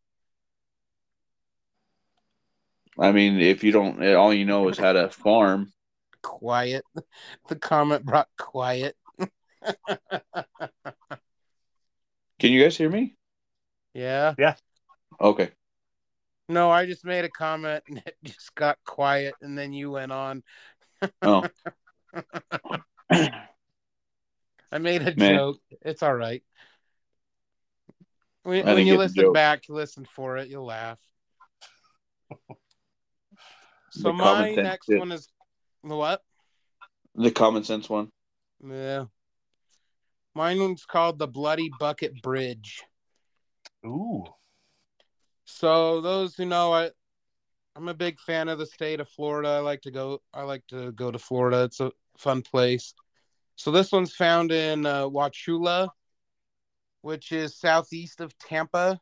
I 2.98 3.12
mean, 3.12 3.40
if 3.40 3.62
you 3.64 3.72
don't, 3.72 4.02
all 4.14 4.32
you 4.32 4.46
know 4.46 4.68
is 4.68 4.78
how 4.78 4.92
to 4.92 5.10
farm. 5.10 5.72
Quiet. 6.22 6.84
The 7.48 7.56
comment 7.56 8.04
brought 8.06 8.28
quiet. 8.38 8.96
Can 12.42 12.50
you 12.50 12.60
guys 12.60 12.76
hear 12.76 12.90
me? 12.90 13.14
Yeah. 13.94 14.34
Yeah. 14.36 14.56
Okay. 15.20 15.50
No, 16.48 16.72
I 16.72 16.86
just 16.86 17.04
made 17.04 17.24
a 17.24 17.28
comment 17.28 17.84
and 17.86 17.98
it 17.98 18.16
just 18.24 18.52
got 18.56 18.78
quiet 18.84 19.36
and 19.40 19.56
then 19.56 19.72
you 19.72 19.92
went 19.92 20.10
on. 20.10 20.42
Oh, 21.22 21.44
I 23.12 24.78
made 24.80 25.02
a 25.02 25.14
Man. 25.14 25.36
joke. 25.36 25.60
It's 25.82 26.02
all 26.02 26.16
right. 26.16 26.42
When, 28.42 28.66
when 28.66 28.86
you 28.88 28.96
listen 28.96 29.22
joke. 29.22 29.34
back, 29.34 29.62
listen 29.68 30.04
for 30.04 30.36
it, 30.38 30.48
you'll 30.48 30.66
laugh. 30.66 30.98
So 33.90 34.08
The 34.08 34.14
my 34.14 34.24
common 34.24 34.54
sense 34.56 34.66
next 34.66 34.88
one 34.88 35.12
is 35.12 35.28
the 35.84 35.94
what? 35.94 36.20
the 37.14 37.30
common 37.30 37.62
sense 37.62 37.88
one. 37.88 38.08
Yeah. 38.68 39.04
Mine 40.34 40.60
one's 40.60 40.86
called 40.86 41.18
the 41.18 41.28
Bloody 41.28 41.70
Bucket 41.78 42.20
Bridge. 42.22 42.82
Ooh. 43.84 44.24
So 45.44 46.00
those 46.00 46.34
who 46.34 46.46
know 46.46 46.72
I 46.72 46.90
I'm 47.74 47.88
a 47.88 47.94
big 47.94 48.20
fan 48.20 48.48
of 48.48 48.58
the 48.58 48.66
state 48.66 49.00
of 49.00 49.08
Florida. 49.08 49.48
I 49.48 49.58
like 49.58 49.82
to 49.82 49.90
go 49.90 50.22
I 50.32 50.42
like 50.42 50.66
to 50.68 50.92
go 50.92 51.10
to 51.10 51.18
Florida. 51.18 51.64
It's 51.64 51.80
a 51.80 51.92
fun 52.16 52.42
place. 52.42 52.94
So 53.56 53.70
this 53.70 53.92
one's 53.92 54.14
found 54.14 54.50
in 54.52 54.86
uh, 54.86 55.04
Wauchula, 55.04 55.88
which 57.02 57.32
is 57.32 57.58
southeast 57.58 58.20
of 58.20 58.36
Tampa. 58.38 58.98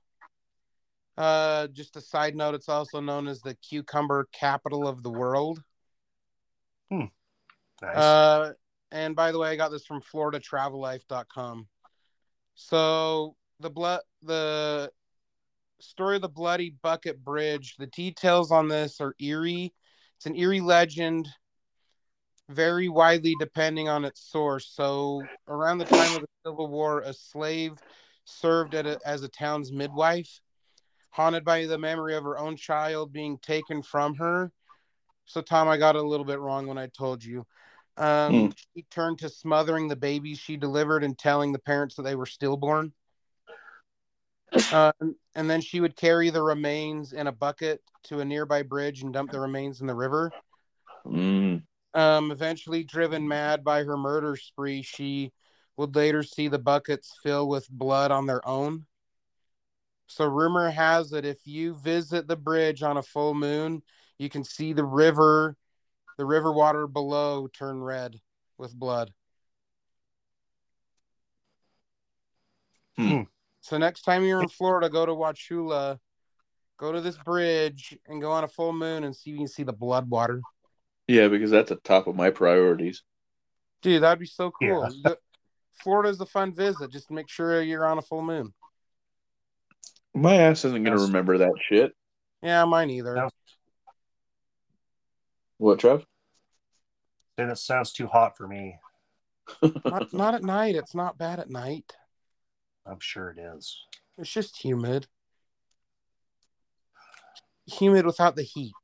Uh, 1.16 1.66
just 1.68 1.96
a 1.96 2.00
side 2.00 2.34
note, 2.34 2.54
it's 2.54 2.68
also 2.68 3.00
known 3.00 3.28
as 3.28 3.40
the 3.40 3.54
cucumber 3.54 4.26
capital 4.32 4.88
of 4.88 5.02
the 5.02 5.10
world. 5.10 5.62
Hmm. 6.90 7.04
Nice. 7.82 7.96
Uh, 7.96 8.52
and 8.92 9.14
by 9.16 9.32
the 9.32 9.38
way, 9.38 9.50
I 9.50 9.56
got 9.56 9.70
this 9.70 9.86
from 9.86 10.02
FloridaTravelLife.com. 10.02 11.66
So 12.54 13.36
the 13.60 13.70
blood, 13.70 14.00
the 14.22 14.90
story 15.80 16.16
of 16.16 16.22
the 16.22 16.28
Bloody 16.28 16.74
Bucket 16.82 17.24
Bridge. 17.24 17.76
The 17.78 17.86
details 17.88 18.50
on 18.50 18.68
this 18.68 19.00
are 19.00 19.14
eerie. 19.20 19.72
It's 20.16 20.26
an 20.26 20.36
eerie 20.36 20.60
legend, 20.60 21.28
very 22.48 22.88
widely 22.88 23.34
depending 23.38 23.88
on 23.88 24.04
its 24.04 24.20
source. 24.20 24.70
So 24.74 25.22
around 25.48 25.78
the 25.78 25.86
time 25.86 26.14
of 26.14 26.22
the 26.22 26.28
Civil 26.44 26.68
War, 26.68 27.00
a 27.00 27.12
slave 27.12 27.78
served 28.24 28.74
a, 28.74 28.98
as 29.06 29.22
a 29.22 29.28
town's 29.28 29.72
midwife, 29.72 30.40
haunted 31.10 31.44
by 31.44 31.66
the 31.66 31.78
memory 31.78 32.14
of 32.14 32.24
her 32.24 32.38
own 32.38 32.56
child 32.56 33.12
being 33.12 33.38
taken 33.38 33.82
from 33.82 34.14
her. 34.16 34.52
So 35.24 35.40
Tom, 35.40 35.68
I 35.68 35.76
got 35.76 35.96
a 35.96 36.02
little 36.02 36.26
bit 36.26 36.40
wrong 36.40 36.66
when 36.66 36.78
I 36.78 36.88
told 36.88 37.24
you. 37.24 37.46
Um, 38.00 38.32
Hmm. 38.32 38.48
She 38.74 38.82
turned 38.90 39.18
to 39.18 39.28
smothering 39.28 39.86
the 39.86 39.96
babies 39.96 40.38
she 40.38 40.56
delivered 40.56 41.04
and 41.04 41.16
telling 41.18 41.52
the 41.52 41.58
parents 41.58 41.96
that 41.96 42.02
they 42.02 42.16
were 42.16 42.26
stillborn. 42.26 42.92
Uh, 44.72 44.92
and 45.34 45.50
then 45.50 45.60
she 45.60 45.80
would 45.80 45.96
carry 45.96 46.30
the 46.30 46.42
remains 46.42 47.12
in 47.12 47.26
a 47.26 47.32
bucket 47.32 47.82
to 48.04 48.20
a 48.20 48.24
nearby 48.24 48.62
bridge 48.62 49.02
and 49.02 49.12
dump 49.12 49.30
the 49.30 49.38
remains 49.38 49.80
in 49.80 49.86
the 49.86 49.94
river. 49.94 50.32
Mm. 51.06 51.62
Um, 51.92 52.30
eventually, 52.30 52.84
driven 52.84 53.28
mad 53.28 53.64
by 53.64 53.84
her 53.84 53.96
murder 53.96 54.36
spree, 54.36 54.82
she 54.82 55.32
would 55.76 55.94
later 55.94 56.22
see 56.22 56.48
the 56.48 56.58
buckets 56.58 57.18
fill 57.22 57.48
with 57.48 57.68
blood 57.68 58.10
on 58.10 58.26
their 58.26 58.46
own. 58.46 58.86
So, 60.06 60.24
rumor 60.24 60.70
has 60.70 61.12
it 61.12 61.24
if 61.24 61.38
you 61.44 61.74
visit 61.74 62.26
the 62.26 62.36
bridge 62.36 62.82
on 62.82 62.96
a 62.96 63.02
full 63.02 63.34
moon, 63.34 63.82
you 64.18 64.28
can 64.28 64.44
see 64.44 64.72
the 64.72 64.84
river, 64.84 65.56
the 66.18 66.24
river 66.24 66.52
water 66.52 66.86
below 66.86 67.46
turn 67.48 67.80
red 67.80 68.16
with 68.58 68.74
blood. 68.74 69.12
Hmm. 72.96 73.22
So, 73.62 73.78
next 73.78 74.02
time 74.02 74.24
you're 74.24 74.42
in 74.42 74.48
Florida, 74.48 74.88
go 74.88 75.06
to 75.06 75.12
Wauchula, 75.12 75.98
go 76.78 76.92
to 76.92 77.00
this 77.00 77.16
bridge, 77.16 77.96
and 78.06 78.20
go 78.20 78.30
on 78.30 78.44
a 78.44 78.48
full 78.48 78.72
moon 78.72 79.04
and 79.04 79.14
see 79.14 79.30
if 79.30 79.34
you 79.34 79.38
can 79.38 79.48
see 79.48 79.62
the 79.62 79.72
blood 79.72 80.08
water. 80.08 80.40
Yeah, 81.06 81.28
because 81.28 81.50
that's 81.50 81.70
at 81.70 81.82
the 81.82 81.88
top 81.88 82.06
of 82.06 82.16
my 82.16 82.30
priorities. 82.30 83.02
Dude, 83.82 84.02
that'd 84.02 84.18
be 84.18 84.26
so 84.26 84.50
cool. 84.50 84.88
Yeah. 84.90 85.10
The- 85.10 85.18
Florida's 85.82 86.20
a 86.20 86.26
fun 86.26 86.54
visit. 86.54 86.90
Just 86.90 87.10
make 87.10 87.28
sure 87.28 87.62
you're 87.62 87.86
on 87.86 87.96
a 87.96 88.02
full 88.02 88.22
moon. 88.22 88.52
My 90.14 90.34
ass 90.34 90.64
isn't 90.64 90.84
gonna 90.84 91.00
remember 91.00 91.38
that 91.38 91.52
shit. 91.68 91.92
Yeah, 92.42 92.64
mine 92.64 92.90
either. 92.90 93.30
No. 95.60 95.66
What, 95.66 95.78
Trev? 95.78 96.04
Then 97.36 97.50
it 97.50 97.58
sounds 97.58 97.92
too 97.92 98.06
hot 98.06 98.36
for 98.36 98.48
me. 98.48 98.78
Not, 99.84 100.12
not 100.12 100.34
at 100.34 100.42
night. 100.42 100.74
It's 100.74 100.94
not 100.94 101.18
bad 101.18 101.38
at 101.38 101.50
night. 101.50 101.92
I'm 102.86 103.00
sure 103.00 103.30
it 103.30 103.38
is. 103.38 103.78
It's 104.18 104.30
just 104.30 104.62
humid. 104.62 105.06
Humid 107.66 108.06
without 108.06 108.36
the 108.36 108.42
heat. 108.42 108.74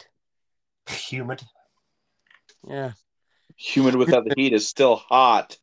Humid. 0.89 1.43
Yeah. 2.68 2.93
Humid 3.57 3.97
without 3.97 4.24
the 4.24 4.35
heat 4.37 4.53
is 4.53 4.68
still 4.68 4.97
hot. 4.97 5.59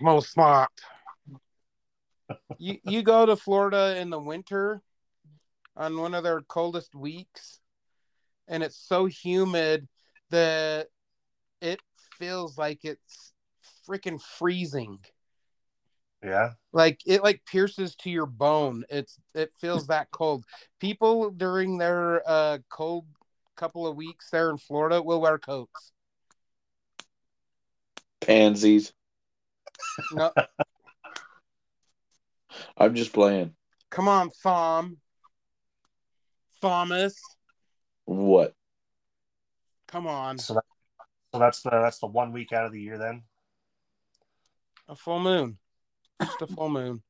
Most 0.00 0.32
smart. 0.32 0.70
you 2.58 2.78
you 2.84 3.02
go 3.02 3.26
to 3.26 3.36
Florida 3.36 3.98
in 3.98 4.10
the 4.10 4.18
winter 4.18 4.82
on 5.76 5.98
one 5.98 6.14
of 6.14 6.24
their 6.24 6.40
coldest 6.42 6.94
weeks, 6.94 7.59
and 8.50 8.62
it's 8.62 8.76
so 8.76 9.06
humid 9.06 9.88
that 10.28 10.88
it 11.62 11.80
feels 12.18 12.58
like 12.58 12.84
it's 12.84 13.32
freaking 13.88 14.20
freezing. 14.20 14.98
Yeah. 16.22 16.50
like 16.72 17.00
it 17.06 17.22
like 17.22 17.42
pierces 17.46 17.96
to 17.96 18.10
your 18.10 18.26
bone 18.26 18.84
it's 18.90 19.18
it 19.34 19.54
feels 19.58 19.86
that 19.86 20.10
cold 20.10 20.44
people 20.78 21.30
during 21.30 21.78
their 21.78 22.22
uh 22.28 22.58
cold 22.68 23.06
couple 23.56 23.86
of 23.86 23.96
weeks 23.96 24.28
there 24.28 24.50
in 24.50 24.58
florida 24.58 25.00
will 25.00 25.18
wear 25.18 25.38
coats 25.38 25.92
Pansies. 28.20 28.92
no 30.12 30.30
I'm 32.76 32.94
just 32.94 33.14
playing. 33.14 33.54
come 33.88 34.08
on 34.08 34.30
thom 34.42 34.98
thomas 36.60 37.18
What? 38.10 38.54
come 39.86 40.08
on 40.08 40.36
So 40.36 40.54
that, 40.54 40.64
so 41.32 41.38
that's 41.38 41.62
the 41.62 41.70
that's 41.70 41.98
the 42.00 42.08
one 42.08 42.32
week 42.32 42.52
out 42.52 42.66
of 42.66 42.72
the 42.72 42.80
year 42.80 42.98
then. 42.98 43.22
a 44.88 44.96
full 44.96 45.20
moon 45.20 45.58
just 46.20 46.42
a 46.42 46.46
full 46.48 46.68
moon 46.68 47.02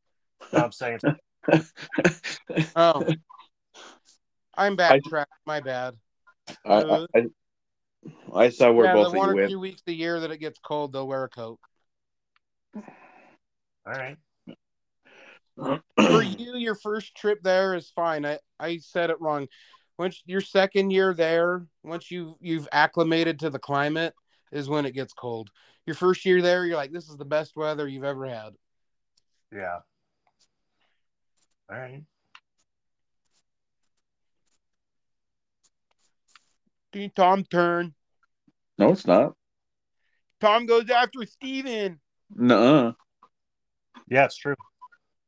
No, 0.53 0.65
I'm 0.65 0.73
saying 0.73 1.01
oh 2.77 3.03
i'm 4.55 4.77
backtracked 4.77 5.33
my 5.47 5.61
bad 5.61 5.95
I, 6.67 6.71
I, 6.71 6.79
uh, 6.83 7.07
I, 7.17 7.27
I 8.35 8.49
saw 8.51 8.71
where 8.71 8.85
yeah, 8.87 8.93
both 8.93 9.07
the 9.07 9.11
of 9.13 9.17
one 9.17 9.29
you 9.29 9.33
or 9.33 9.37
went. 9.37 9.51
two 9.51 9.61
weeks 9.61 9.83
a 9.87 9.93
year 9.93 10.21
that 10.21 10.31
it 10.31 10.37
gets 10.39 10.59
cold 10.59 10.93
they'll 10.93 11.09
wear 11.09 11.25
a 11.25 11.31
coat 11.31 11.59
all 12.77 12.83
right. 13.87 14.19
for 15.97 16.23
you, 16.23 16.57
your 16.57 16.75
first 16.75 17.15
trip 17.17 17.43
there 17.43 17.75
is 17.75 17.91
fine. 17.91 18.25
I, 18.27 18.39
I 18.59 18.77
said 18.79 19.11
it 19.11 19.21
wrong. 19.21 19.49
Once 20.01 20.23
your 20.25 20.41
second 20.41 20.91
year 20.91 21.13
there, 21.13 21.67
once 21.83 22.11
you 22.11 22.35
you've 22.41 22.67
acclimated 22.73 23.39
to 23.39 23.51
the 23.51 23.59
climate, 23.59 24.15
is 24.51 24.67
when 24.67 24.87
it 24.87 24.95
gets 24.95 25.13
cold. 25.13 25.51
Your 25.85 25.95
first 25.95 26.25
year 26.25 26.41
there, 26.41 26.65
you're 26.65 26.79
like, 26.79 26.91
this 26.91 27.11
is 27.11 27.19
the 27.19 27.27
best 27.27 27.55
weather 27.55 27.87
you've 27.87 28.03
ever 28.05 28.25
had. 28.25 28.55
Yeah. 29.55 29.81
All 31.71 31.77
right. 31.79 32.03
Tom 37.15 37.45
turn. 37.45 37.95
No, 38.79 38.93
it's 38.93 39.07
not. 39.07 39.35
Tom 40.41 40.65
goes 40.65 40.89
after 40.89 41.27
Steven. 41.27 42.01
No, 42.35 42.95
Yeah, 44.09 44.25
it's 44.25 44.39
true. 44.39 44.57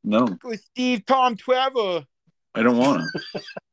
no, 0.02 0.38
With 0.42 0.62
Steve 0.62 1.04
Tom 1.04 1.36
Trevor. 1.36 2.06
I 2.54 2.62
don't 2.62 2.78
want 2.78 3.02
to. 3.34 3.42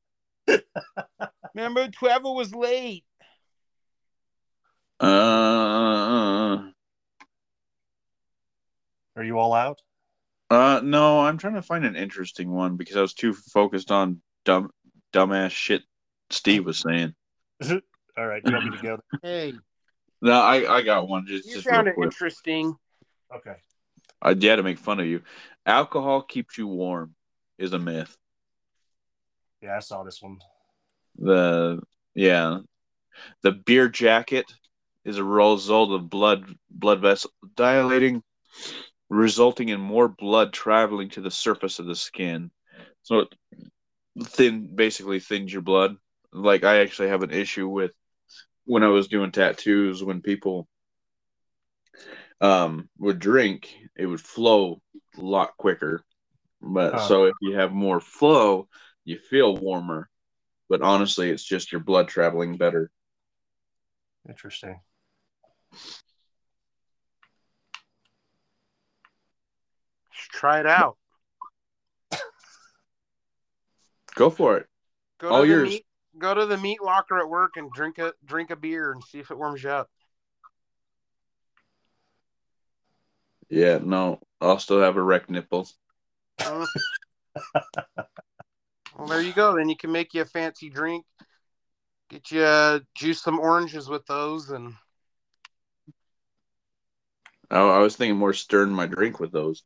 Remember 1.56 1.88
Trevor 1.90 2.32
was 2.34 2.54
late. 2.54 3.04
Uh, 5.00 6.70
Are 9.16 9.24
you 9.24 9.40
all 9.40 9.54
out? 9.54 9.80
uh, 10.50 10.82
no, 10.84 11.22
I'm 11.22 11.38
trying 11.38 11.54
to 11.54 11.62
find 11.62 11.86
an 11.86 11.96
interesting 11.96 12.52
one 12.52 12.76
because 12.76 12.98
I 12.98 13.02
was 13.02 13.14
too 13.14 13.34
focused 13.34 13.92
on 13.92 14.22
dumb, 14.46 14.72
dumbass 15.14 15.52
shit 15.52 15.84
Steve 16.30 16.66
was 16.66 16.80
saying. 16.80 17.14
All 18.18 18.28
right. 18.28 18.42
You 18.46 18.54
want 18.54 18.66
me 18.66 18.78
to 18.78 18.84
go? 18.84 19.00
Hey, 19.22 19.54
No, 20.22 20.34
I, 20.34 20.78
I 20.78 20.82
got 20.82 21.08
one. 21.08 21.26
Just, 21.28 21.48
you 21.48 21.56
just 21.56 21.68
found 21.68 21.86
real 21.88 21.92
it 21.94 21.96
quick. 21.96 22.06
interesting. 22.08 22.76
Okay. 23.36 23.56
I 24.22 24.30
had 24.30 24.40
to 24.40 24.64
make 24.64 24.80
fun 24.80 25.00
of 25.00 25.06
you. 25.06 25.22
Alcohol 25.66 26.22
keeps 26.22 26.58
you 26.58 26.68
warm 26.68 27.16
is 27.58 27.74
a 27.74 27.80
myth. 27.80 28.16
Yeah, 29.62 29.78
I 29.78 29.80
saw 29.80 30.04
this 30.04 30.22
one. 30.22 30.40
The 31.18 31.82
yeah, 32.16 32.60
the 33.44 33.52
beer 33.52 33.90
jacket 33.90 34.52
is 35.06 35.18
a 35.18 35.24
result 35.24 35.92
of 35.92 36.10
blood 36.10 36.56
blood 36.70 37.02
vessel 37.02 37.32
dilating, 37.56 38.24
resulting 39.10 39.70
in 39.70 39.80
more 39.82 40.08
blood 40.08 40.54
traveling 40.54 41.10
to 41.12 41.22
the 41.22 41.32
surface 41.32 41.80
of 41.80 41.86
the 41.88 41.96
skin. 41.96 42.52
So 43.04 43.20
it 43.22 43.36
thin 44.24 44.76
basically 44.76 45.20
thins 45.20 45.54
your 45.54 45.62
blood. 45.64 45.98
Like 46.34 46.64
I 46.64 46.80
actually 46.82 47.10
have 47.10 47.24
an 47.24 47.32
issue 47.32 47.68
with 47.68 47.92
when 48.66 48.84
I 48.84 48.90
was 48.90 49.08
doing 49.08 49.32
tattoos 49.32 50.04
when 50.04 50.22
people 50.22 50.68
um 52.42 52.90
would 52.98 53.20
drink, 53.20 53.74
it 53.96 54.06
would 54.06 54.22
flow 54.22 54.82
a 55.18 55.22
lot 55.22 55.56
quicker. 55.58 56.04
But 56.62 57.00
so 57.00 57.26
if 57.26 57.36
you 57.42 57.56
have 57.58 57.72
more 57.72 58.00
flow, 58.00 58.68
you 59.10 59.18
feel 59.18 59.58
warmer. 59.58 60.08
But 60.70 60.84
honestly, 60.84 61.32
it's 61.32 61.44
just 61.44 61.72
your 61.72 61.82
blood 61.82 62.08
traveling 62.08 62.58
better. 62.58 62.92
Interesting. 64.28 64.80
Just 70.14 70.30
try 70.30 70.60
it 70.60 70.68
out. 70.68 70.98
Go 74.14 74.30
for 74.30 74.58
it. 74.58 74.68
Go 75.20 75.30
All 75.30 75.42
to 75.42 75.48
yours. 75.48 75.64
the 75.64 75.70
meat. 75.76 75.86
Go 76.18 76.34
to 76.34 76.46
the 76.46 76.58
meat 76.58 76.82
locker 76.84 77.18
at 77.18 77.30
work 77.30 77.52
and 77.56 77.72
drink 77.72 77.98
a 77.98 78.14
drink 78.26 78.52
a 78.52 78.56
beer 78.56 78.92
and 78.92 79.04
see 79.04 79.20
if 79.20 79.32
it 79.32 79.38
warms 79.38 79.64
you 79.64 79.70
up. 79.70 79.90
Yeah, 83.50 83.80
no, 83.82 84.20
I'll 84.42 84.60
still 84.60 84.82
have 84.82 84.98
erect 84.98 85.30
nipples. 85.32 85.76
Oh. 86.46 86.66
Uh, 89.00 89.04
well, 89.04 89.08
there 89.08 89.22
you 89.22 89.34
go. 89.34 89.56
Then 89.56 89.70
you 89.70 89.78
can 89.78 89.92
make 89.92 90.14
you 90.14 90.22
a 90.22 90.26
fancy 90.26 90.70
drink. 90.70 91.06
Get 92.10 92.32
you 92.32 92.42
uh, 92.42 92.80
juice 92.96 93.22
some 93.22 93.40
oranges 93.40 93.88
with 93.88 94.06
those, 94.08 94.50
and 94.50 94.74
I, 97.52 97.60
I 97.60 97.80
was 97.80 97.96
thinking 97.96 98.18
more 98.18 98.34
stirring 98.34 98.72
my 98.72 98.88
drink 98.88 99.20
with 99.20 99.32
those. 99.32 99.64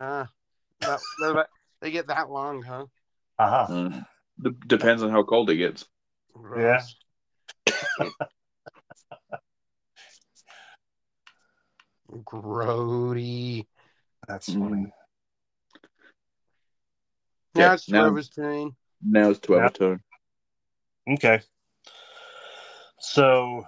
uh, 0.00 0.26
they're 0.80 1.32
that- 1.34 1.48
they 1.80 1.90
get 1.90 2.06
that 2.06 2.30
long, 2.30 2.62
huh? 2.62 2.86
Aha. 3.38 3.64
Uh, 3.68 4.00
d- 4.42 4.56
depends 4.66 5.02
on 5.02 5.10
how 5.10 5.22
cold 5.22 5.50
it 5.50 5.56
gets. 5.56 5.84
Yeah. 6.56 6.80
Grody. 12.10 13.66
That's 14.26 14.48
Mm. 14.50 14.90
Funny. 17.54 17.62
Yeah, 17.62 17.68
Now 17.68 17.74
it's 17.74 17.88
now- 17.88 18.02
Trevor's 18.02 18.28
turn. 18.28 18.76
Now 19.06 19.30
it's 19.30 19.40
twelve 19.40 19.62
Yeah. 19.62 19.68
tone. 19.68 20.00
Okay. 21.08 21.42
So, 22.98 23.64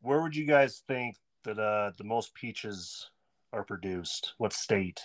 where 0.00 0.20
would 0.22 0.34
you 0.34 0.46
guys 0.46 0.82
think 0.88 1.16
that 1.44 1.58
uh, 1.58 1.92
the 1.96 2.04
most 2.04 2.34
peaches 2.34 3.10
are 3.52 3.62
produced? 3.62 4.34
What 4.38 4.52
state? 4.52 5.00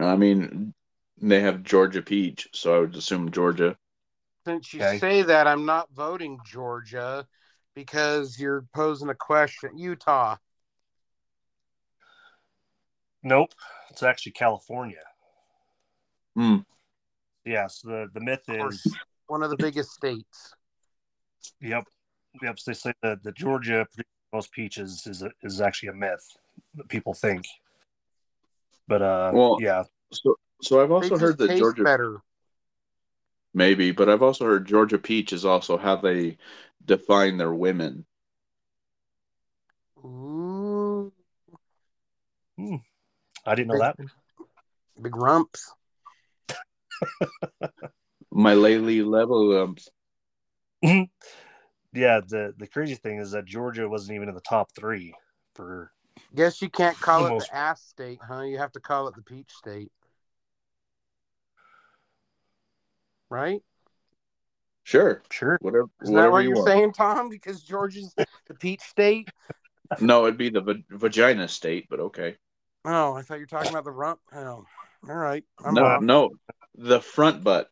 I 0.00 0.16
mean, 0.16 0.74
they 1.18 1.40
have 1.40 1.62
Georgia 1.62 2.02
peach, 2.02 2.48
so 2.52 2.74
I 2.76 2.78
would 2.80 2.96
assume 2.96 3.30
Georgia. 3.30 3.78
Since 4.44 4.74
you 4.74 4.82
Okay. 4.82 4.98
say 4.98 5.22
that, 5.22 5.46
I'm 5.46 5.64
not 5.66 5.90
voting 5.92 6.38
Georgia 6.44 7.26
because 7.74 8.38
you're 8.40 8.62
posing 8.74 9.08
a 9.08 9.14
question. 9.14 9.78
Utah. 9.78 10.36
Nope. 13.22 13.54
It's 13.90 14.02
actually 14.02 14.32
California. 14.32 15.02
Hmm. 16.36 16.56
Yes. 17.44 17.80
the 17.82 18.08
the 18.12 18.20
myth 18.20 18.42
is 18.48 18.86
One 19.26 19.42
of 19.42 19.50
the 19.50 19.56
biggest 19.56 19.92
states. 19.92 20.54
yep, 21.60 21.84
yep. 22.42 22.58
So 22.58 22.70
they 22.70 22.74
say 22.74 22.92
that 23.02 23.22
the 23.22 23.32
Georgia 23.32 23.86
produces 23.86 24.12
most 24.32 24.52
peaches 24.52 25.06
is 25.06 25.22
a, 25.22 25.30
is 25.42 25.60
actually 25.60 25.88
a 25.88 25.94
myth 25.94 26.36
that 26.74 26.88
people 26.88 27.14
think. 27.14 27.46
But 28.86 29.00
uh, 29.02 29.30
Well, 29.32 29.56
yeah, 29.60 29.84
So, 30.12 30.36
so 30.60 30.82
I've 30.82 30.92
also 30.92 31.10
just 31.10 31.22
heard 31.22 31.38
that 31.38 31.48
taste 31.48 31.58
Georgia 31.60 31.82
better. 31.84 32.20
maybe, 33.54 33.92
but 33.92 34.08
I've 34.08 34.22
also 34.22 34.44
heard 34.44 34.66
Georgia 34.66 34.98
peach 34.98 35.32
is 35.32 35.44
also 35.44 35.78
how 35.78 35.96
they 35.96 36.36
define 36.84 37.38
their 37.38 37.54
women. 37.54 38.04
Ooh, 40.04 41.12
I 43.44 43.54
didn't 43.54 43.68
know 43.68 43.78
that. 43.78 43.96
big 45.00 45.16
rumps. 45.16 45.72
My 48.30 48.54
Lely 48.54 49.02
level 49.02 49.56
um, 49.62 51.08
Yeah, 51.92 52.20
the 52.26 52.54
the 52.58 52.66
crazy 52.66 52.94
thing 52.94 53.18
is 53.18 53.30
that 53.30 53.46
Georgia 53.46 53.88
wasn't 53.88 54.16
even 54.16 54.28
in 54.28 54.34
the 54.34 54.40
top 54.42 54.70
three 54.74 55.14
for 55.54 55.92
Guess 56.34 56.60
you 56.60 56.68
can't 56.68 56.98
call 57.00 57.20
it 57.24 57.28
Almost. 57.30 57.48
the 57.48 57.56
ass 57.56 57.82
state, 57.82 58.18
huh? 58.26 58.42
You 58.42 58.58
have 58.58 58.72
to 58.72 58.80
call 58.80 59.08
it 59.08 59.14
the 59.14 59.22
peach 59.22 59.50
state. 59.50 59.90
Right? 63.30 63.62
Sure, 64.84 65.22
sure. 65.30 65.58
whatever. 65.62 65.88
Is 66.02 66.10
that 66.10 66.30
what 66.30 66.40
you 66.40 66.48
you're 66.48 66.56
want. 66.56 66.68
saying, 66.68 66.92
Tom? 66.92 67.28
Because 67.28 67.62
Georgia's 67.62 68.14
the 68.46 68.54
peach 68.54 68.82
state? 68.82 69.28
No, 70.00 70.26
it'd 70.26 70.36
be 70.36 70.50
the 70.50 70.60
va- 70.60 70.82
vagina 70.90 71.48
state, 71.48 71.86
but 71.88 72.00
okay. 72.00 72.36
Oh, 72.84 73.14
I 73.14 73.22
thought 73.22 73.34
you 73.36 73.40
were 73.40 73.46
talking 73.46 73.70
about 73.70 73.84
the 73.84 73.90
rump. 73.90 74.20
Oh, 74.32 74.64
all 75.08 75.14
right. 75.14 75.42
I'm 75.64 75.74
no, 75.74 75.84
off. 75.86 76.02
no, 76.02 76.30
the 76.76 77.00
front 77.00 77.42
butt. 77.42 77.70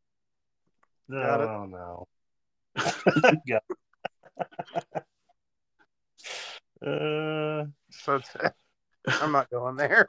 Got 1.11 1.41
it. 1.41 1.49
Oh 1.49 1.67
no. 1.67 2.09
yeah. 3.47 3.59
uh, 6.85 7.67
So 7.91 8.17
it's, 8.17 8.31
I'm 9.21 9.33
not 9.33 9.51
going 9.51 9.77
there. 9.77 10.09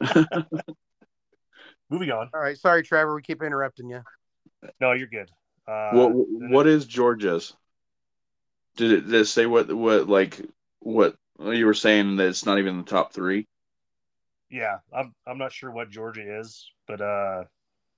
moving 1.90 2.10
on. 2.10 2.30
all 2.34 2.40
right. 2.40 2.58
Sorry, 2.58 2.82
Trevor. 2.82 3.14
We 3.14 3.22
keep 3.22 3.42
interrupting 3.42 3.88
you. 3.88 4.02
No, 4.80 4.92
you're 4.92 5.06
good. 5.06 5.30
Uh, 5.66 5.90
what 5.92 6.10
what 6.50 6.66
is 6.66 6.86
Georgia's? 6.86 7.54
Did 8.76 8.92
it, 8.92 9.00
did 9.06 9.14
it 9.14 9.26
say 9.26 9.46
what 9.46 9.72
what 9.72 10.08
like 10.08 10.40
what 10.80 11.16
you 11.38 11.66
were 11.66 11.74
saying 11.74 12.16
that 12.16 12.28
it's 12.28 12.46
not 12.46 12.58
even 12.58 12.78
the 12.78 12.84
top 12.84 13.12
three? 13.12 13.46
Yeah, 14.50 14.78
I'm 14.92 15.14
I'm 15.26 15.38
not 15.38 15.52
sure 15.52 15.70
what 15.70 15.90
Georgia 15.90 16.38
is, 16.40 16.70
but 16.86 17.00
uh, 17.00 17.44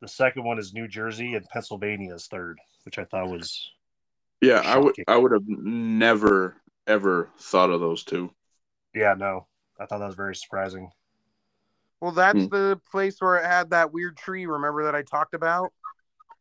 the 0.01 0.09
second 0.09 0.45
one 0.45 0.59
is 0.59 0.73
New 0.73 0.89
Jersey 0.89 1.35
and 1.35 1.47
Pennsylvania 1.49 2.15
is 2.15 2.27
third, 2.27 2.59
which 2.85 2.99
I 2.99 3.05
thought 3.05 3.29
was 3.31 3.71
Yeah, 4.41 4.63
I 4.65 4.79
would 4.79 4.95
I 5.07 5.17
would 5.17 5.33
have 5.33 5.47
never 5.47 6.57
ever 6.87 7.31
thought 7.39 7.71
of 7.71 7.81
those 7.81 8.05
two. 8.05 8.31
yeah 8.95 9.15
no, 9.15 9.47
I 9.79 9.87
thought 9.87 9.99
that 9.99 10.07
was 10.07 10.15
very 10.15 10.35
surprising. 10.35 10.91
Well, 12.01 12.13
that's 12.13 12.45
Hmm. 12.45 12.47
the 12.47 12.81
place 12.91 13.21
where 13.21 13.37
it 13.37 13.45
had 13.45 13.71
that 13.71 13.93
weird 13.93 14.17
tree. 14.17 14.47
Remember 14.47 14.85
that 14.85 14.95
I 14.95 15.03
talked 15.03 15.35
about 15.35 15.73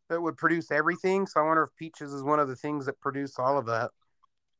that 0.08 0.22
would 0.22 0.36
produce 0.36 0.70
everything. 0.70 1.26
So 1.26 1.40
I 1.40 1.44
wonder 1.46 1.64
if 1.64 1.76
peaches 1.76 2.12
is 2.14 2.22
one 2.22 2.38
of 2.38 2.48
the 2.48 2.56
things 2.56 2.86
that 2.86 3.00
produce 3.00 3.38
all 3.38 3.58
of 3.58 3.66
that. 3.66 3.90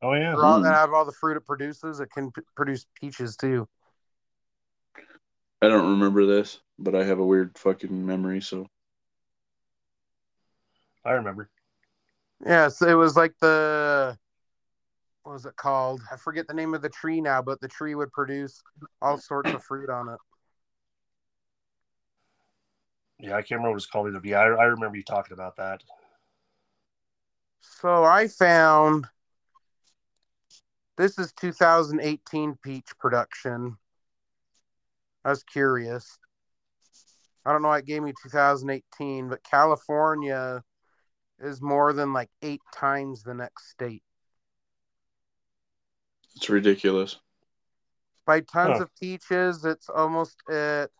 Oh 0.01 0.13
yeah, 0.13 0.35
all, 0.35 0.59
Hmm. 0.59 0.65
out 0.65 0.89
of 0.89 0.93
all 0.93 1.05
the 1.05 1.11
fruit 1.13 1.37
it 1.37 1.45
produces, 1.45 1.99
it 2.01 2.11
can 2.11 2.31
p- 2.31 2.41
produce 2.55 2.85
peaches 2.99 3.35
too. 3.35 3.67
I 5.61 5.67
don't 5.67 5.91
remember 5.91 6.25
this, 6.25 6.59
but 6.77 6.95
I 6.95 7.03
have 7.03 7.19
a 7.19 7.25
weird 7.25 7.57
fucking 7.57 8.05
memory. 8.05 8.41
So 8.41 8.67
I 11.03 11.11
remember. 11.11 11.49
Yes, 12.45 12.81
it 12.81 12.93
was 12.93 13.17
like 13.17 13.33
the 13.41 14.17
what 15.23 15.33
was 15.33 15.45
it 15.45 15.55
called? 15.57 16.01
I 16.11 16.15
forget 16.15 16.47
the 16.47 16.53
name 16.53 16.73
of 16.73 16.81
the 16.81 16.89
tree 16.89 17.19
now, 17.21 17.41
but 17.41 17.59
the 17.59 17.67
tree 17.67 17.93
would 17.93 18.11
produce 18.11 18.63
all 19.01 19.17
sorts 19.17 19.53
of 19.53 19.63
fruit 19.63 19.89
on 19.89 20.09
it. 20.09 20.19
Yeah, 23.19 23.35
I 23.35 23.41
can't 23.41 23.59
remember 23.59 23.71
what 23.71 23.77
it's 23.77 23.85
called 23.85 24.07
either. 24.07 24.19
But 24.19 24.29
yeah, 24.29 24.39
I, 24.39 24.45
I 24.45 24.63
remember 24.65 24.95
you 24.95 25.03
talking 25.03 25.33
about 25.33 25.57
that. 25.57 25.83
So 27.59 28.05
I 28.05 28.29
found 28.29 29.07
this 30.97 31.19
is 31.19 31.33
2018 31.33 32.57
peach 32.63 32.87
production. 32.97 33.77
I 35.25 35.29
was 35.29 35.43
curious. 35.43 36.17
I 37.45 37.51
don't 37.51 37.61
know 37.61 37.69
why 37.69 37.79
it 37.79 37.85
gave 37.85 38.03
me 38.03 38.13
2018, 38.23 39.29
but 39.29 39.43
California 39.43 40.63
is 41.39 41.61
more 41.61 41.93
than 41.93 42.13
like 42.13 42.29
eight 42.41 42.61
times 42.73 43.23
the 43.23 43.33
next 43.33 43.69
state. 43.69 44.03
It's 46.35 46.49
ridiculous. 46.49 47.17
By 48.25 48.41
tons 48.41 48.77
Huh. 48.77 48.83
of 48.83 48.95
peaches, 48.95 49.65
it's 49.65 49.89
almost 49.89 50.37
at 50.49 50.91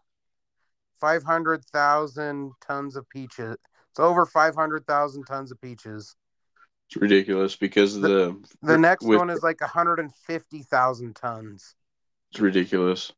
500,000 1.00 2.52
tons 2.62 2.96
of 2.96 3.08
peaches. 3.10 3.58
It's 3.92 4.00
over 4.00 4.26
500,000 4.26 5.26
tons 5.26 5.52
of 5.52 5.62
peaches. 5.62 6.16
It's 6.88 6.98
ridiculous 6.98 7.56
because 7.56 7.96
of 7.96 8.02
the 8.02 8.42
The 8.62 8.78
next 8.78 9.06
with- 9.06 9.20
one 9.20 9.30
is 9.30 9.44
like 9.44 9.62
150,000 9.62 11.16
tons. 11.16 11.76
It's 12.32 12.40
ridiculous 12.40 13.12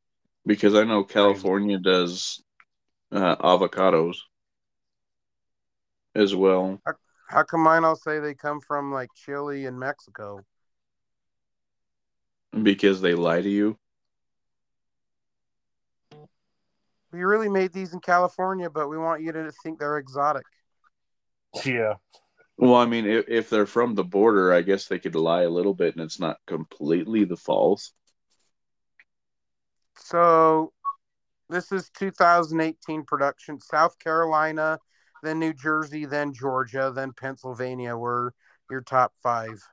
because 0.45 0.75
I 0.75 0.83
know 0.83 1.03
California 1.03 1.77
does 1.77 2.43
uh, 3.11 3.35
avocados 3.37 4.17
as 6.15 6.35
well. 6.35 6.81
How 7.29 7.43
come 7.43 7.61
mine 7.61 7.85
all 7.85 7.95
say 7.95 8.19
they 8.19 8.33
come 8.33 8.59
from 8.59 8.91
like 8.91 9.09
Chile 9.15 9.65
and 9.65 9.79
Mexico? 9.79 10.41
Because 12.63 12.99
they 12.99 13.13
lie 13.15 13.41
to 13.41 13.49
you. 13.49 13.77
We 17.11 17.23
really 17.23 17.49
made 17.49 17.73
these 17.73 17.93
in 17.93 17.99
California, 17.99 18.69
but 18.69 18.89
we 18.89 18.97
want 18.97 19.21
you 19.21 19.31
to 19.31 19.51
think 19.63 19.79
they're 19.79 19.97
exotic. 19.97 20.43
Yeah. 21.65 21.95
Well, 22.57 22.75
I 22.75 22.85
mean, 22.85 23.05
if, 23.05 23.25
if 23.27 23.49
they're 23.49 23.65
from 23.65 23.95
the 23.95 24.03
border, 24.03 24.53
I 24.53 24.61
guess 24.61 24.87
they 24.87 24.99
could 24.99 25.15
lie 25.15 25.43
a 25.43 25.49
little 25.49 25.73
bit, 25.73 25.95
and 25.95 26.03
it's 26.03 26.19
not 26.19 26.37
completely 26.47 27.23
the 27.25 27.37
false. 27.37 27.93
So 30.11 30.73
this 31.49 31.71
is 31.71 31.89
2018 31.91 33.03
production. 33.03 33.61
South 33.61 33.97
Carolina, 33.97 34.77
then 35.23 35.39
New 35.39 35.53
Jersey, 35.53 36.05
then 36.05 36.33
Georgia, 36.33 36.91
then 36.93 37.13
Pennsylvania 37.13 37.95
were 37.95 38.33
your 38.69 38.81
top 38.81 39.13
five. 39.23 39.63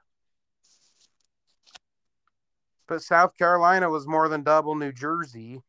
But 2.87 3.03
South 3.03 3.37
Carolina 3.37 3.91
was 3.91 4.07
more 4.07 4.29
than 4.29 4.45
double 4.45 4.77
New 4.77 4.93
Jersey. 4.93 5.61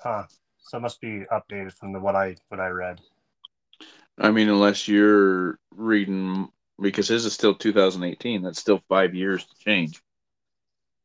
Huh. 0.00 0.24
So 0.60 0.78
it 0.78 0.80
must 0.80 1.00
be 1.00 1.24
updated 1.32 1.72
from 1.72 1.92
the 1.92 1.98
what 1.98 2.14
I 2.14 2.36
what 2.48 2.60
I 2.60 2.68
read. 2.68 3.00
I 4.16 4.30
mean, 4.30 4.48
unless 4.48 4.86
you're 4.86 5.58
reading, 5.74 6.48
because 6.80 7.08
his 7.08 7.24
is 7.24 7.32
still 7.32 7.54
2018. 7.54 8.42
That's 8.42 8.60
still 8.60 8.80
five 8.88 9.14
years 9.14 9.44
to 9.44 9.54
change, 9.64 10.00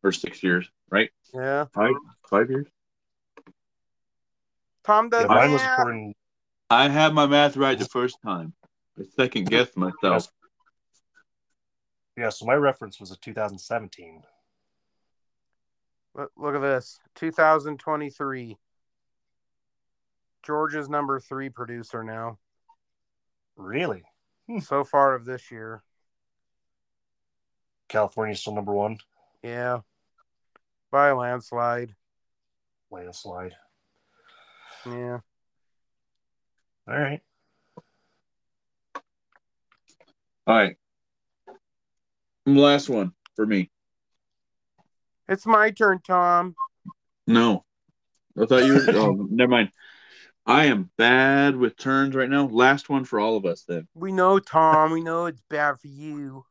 or 0.03 0.11
six 0.11 0.43
years, 0.43 0.69
right? 0.89 1.09
Yeah. 1.33 1.65
Five, 1.73 1.93
five 2.29 2.49
years. 2.49 2.67
Tom 4.85 5.09
does 5.09 5.23
Yeah, 5.23 5.27
mine 5.27 5.51
was 5.51 5.61
math. 5.61 5.79
according. 5.79 6.15
I 6.69 6.89
had 6.89 7.13
my 7.13 7.25
math 7.25 7.57
right 7.57 7.77
the 7.77 7.85
first 7.85 8.17
time. 8.23 8.53
I 8.99 9.03
second 9.15 9.49
guessed 9.49 9.75
myself. 9.77 10.27
Yeah, 12.17 12.29
so 12.29 12.45
my 12.45 12.53
reference 12.53 12.99
was 12.99 13.11
a 13.11 13.17
2017. 13.17 14.23
Look, 16.15 16.31
look 16.37 16.55
at 16.55 16.61
this 16.61 16.97
2023. 17.15 18.57
Georgia's 20.43 20.87
number 20.87 21.19
three 21.19 21.49
producer 21.49 22.03
now, 22.03 22.37
Really? 23.57 24.03
Hmm. 24.47 24.59
so 24.59 24.83
far 24.83 25.15
of 25.15 25.25
this 25.25 25.49
year. 25.51 25.81
California's 27.89 28.41
still 28.41 28.53
number 28.55 28.71
one. 28.71 28.97
Yeah. 29.43 29.79
By 30.91 31.09
a 31.09 31.15
landslide. 31.15 31.93
Landslide. 32.91 33.55
Yeah. 34.85 35.19
All 36.87 36.99
right. 36.99 37.21
All 40.47 40.55
right. 40.55 40.75
Last 42.45 42.89
one 42.89 43.13
for 43.35 43.45
me. 43.45 43.71
It's 45.27 45.45
my 45.45 45.71
turn, 45.71 45.99
Tom. 46.05 46.55
No, 47.25 47.65
I 48.39 48.45
thought 48.45 48.65
you 48.65 48.73
were. 48.73 48.85
oh, 48.95 49.27
never 49.29 49.49
mind. 49.49 49.71
I 50.45 50.65
am 50.65 50.91
bad 50.95 51.55
with 51.55 51.75
turns 51.75 52.15
right 52.15 52.29
now. 52.29 52.45
Last 52.45 52.87
one 52.87 53.03
for 53.03 53.19
all 53.19 53.35
of 53.35 53.45
us 53.45 53.63
then. 53.67 53.87
We 53.95 54.11
know, 54.11 54.37
Tom. 54.37 54.91
We 54.91 55.01
know 55.01 55.25
it's 55.25 55.41
bad 55.49 55.79
for 55.79 55.87
you. 55.87 56.45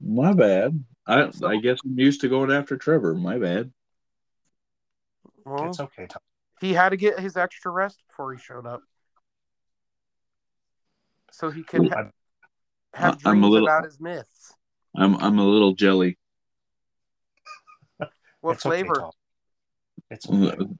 My 0.00 0.34
bad. 0.34 0.84
I 1.06 1.30
I 1.42 1.56
guess 1.56 1.78
I'm 1.82 1.98
used 1.98 2.20
to 2.20 2.28
going 2.28 2.52
after 2.52 2.76
Trevor. 2.76 3.14
My 3.14 3.38
bad. 3.38 3.72
Well, 5.48 5.68
It's 5.68 5.80
okay, 5.80 6.06
Tom. 6.06 6.20
he 6.60 6.72
had 6.74 6.90
to 6.90 6.96
get 6.96 7.18
his 7.18 7.36
extra 7.36 7.70
rest 7.70 8.02
before 8.08 8.32
he 8.34 8.38
showed 8.40 8.66
up. 8.66 8.82
So 11.32 11.50
he 11.50 11.62
could 11.62 11.88
ha- 11.92 12.10
have 12.94 13.18
I'm 13.24 13.38
a 13.38 13.40
dreams 13.40 13.46
little- 13.52 13.68
about 13.68 13.84
his 13.84 14.00
myths. 14.00 14.54
I'm 14.96 15.14
I'm 15.16 15.38
a 15.38 15.44
little 15.46 15.74
jelly. 15.74 16.18
What 18.40 18.54
It's 18.54 18.62
flavor? 18.62 18.94
Tom. 18.94 19.10
It's 20.10 20.28
okay. 20.28 20.56
The, 20.56 20.76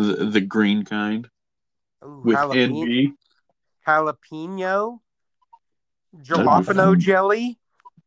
the, 0.00 0.24
the 0.26 0.40
green 0.40 0.84
kind 0.84 1.28
Ooh, 2.04 2.22
with 2.24 2.36
jalapeno, 2.36 2.82
NG. 3.06 3.16
jalapeno, 3.86 5.00
That'd 6.12 6.26
be 6.26 6.42
jalapeno 6.72 6.98
jelly. 6.98 7.58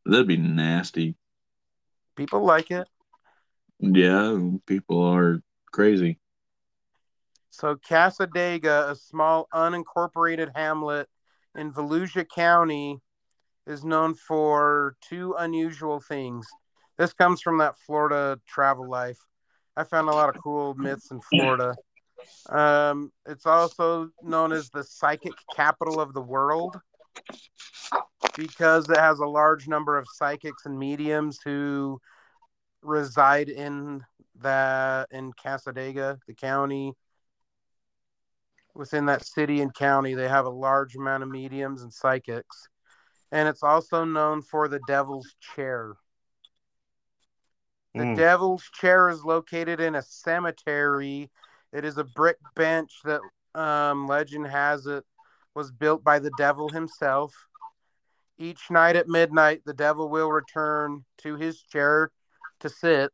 That'd 0.06 0.28
be 0.28 0.38
nasty. 0.38 1.16
People 2.16 2.44
like 2.46 2.72
it. 2.72 2.88
Yeah, 3.80 4.38
people 4.66 5.02
are 5.02 5.42
crazy. 5.72 6.20
So 7.50 7.76
Cassadaga, 7.76 8.92
a 8.92 8.96
small 8.96 9.48
unincorporated 9.54 10.52
hamlet 10.56 11.08
in 11.56 11.72
Volusia 11.72 12.28
County, 12.28 13.00
is 13.66 13.84
known 13.84 14.14
for 14.14 14.96
two 15.02 15.34
unusual 15.38 16.00
things. 16.00 16.48
This 16.98 17.14
comes 17.14 17.42
from 17.42 17.58
that 17.60 17.78
Florida 17.80 18.40
travel 18.48 18.90
life. 18.90 19.18
I 19.76 19.84
found 19.84 20.10
a 20.10 20.14
lot 20.14 20.30
of 20.30 20.42
cool 20.42 20.74
myths 20.76 21.12
in 21.12 21.20
Florida. 21.22 21.76
Um, 22.50 23.12
it's 23.28 23.46
also 23.46 24.10
known 24.24 24.52
as 24.52 24.70
the 24.70 24.84
psychic 24.84 25.34
capital 25.56 26.00
of 26.00 26.14
the 26.14 26.22
world 26.22 26.80
because 28.36 28.90
it 28.90 28.98
has 28.98 29.20
a 29.20 29.26
large 29.26 29.68
number 29.68 29.98
of 29.98 30.08
psychics 30.12 30.66
and 30.66 30.78
mediums 30.78 31.40
who 31.44 32.00
reside 32.82 33.50
in 33.50 34.04
that 34.42 35.10
in 35.12 35.34
Cassadaga, 35.34 36.20
the 36.28 36.34
county. 36.34 36.94
Within 38.74 39.08
that 39.08 39.26
city 39.26 39.62
and 39.62 39.74
county, 39.74 40.14
they 40.14 40.28
have 40.28 40.46
a 40.46 40.52
large 40.52 40.96
amount 40.96 41.24
of 41.24 41.30
mediums 41.30 41.82
and 41.82 41.92
psychics. 41.92 42.70
And 43.32 43.50
it's 43.50 43.64
also 43.64 44.04
known 44.04 44.42
for 44.42 44.68
the 44.68 44.80
devil's 44.80 45.36
chair. 45.56 45.96
The 47.96 48.04
Mm. 48.04 48.16
devil's 48.16 48.64
chair 48.70 49.10
is 49.10 49.26
located 49.26 49.80
in 49.80 49.96
a 49.96 50.04
cemetery. 50.04 51.32
It 51.74 51.84
is 51.84 51.98
a 51.98 52.04
brick 52.04 52.38
bench 52.56 53.02
that 53.04 53.22
um, 53.56 54.08
legend 54.08 54.46
has 54.48 54.86
it 54.86 55.04
was 55.56 55.72
built 55.72 56.04
by 56.04 56.20
the 56.20 56.32
devil 56.38 56.70
himself. 56.70 57.34
Each 58.38 58.70
night 58.70 58.96
at 58.96 59.08
midnight, 59.08 59.64
the 59.66 59.74
devil 59.74 60.10
will 60.10 60.32
return 60.32 61.04
to 61.20 61.36
his 61.36 61.64
chair 61.64 62.12
to 62.60 62.70
sit. 62.70 63.12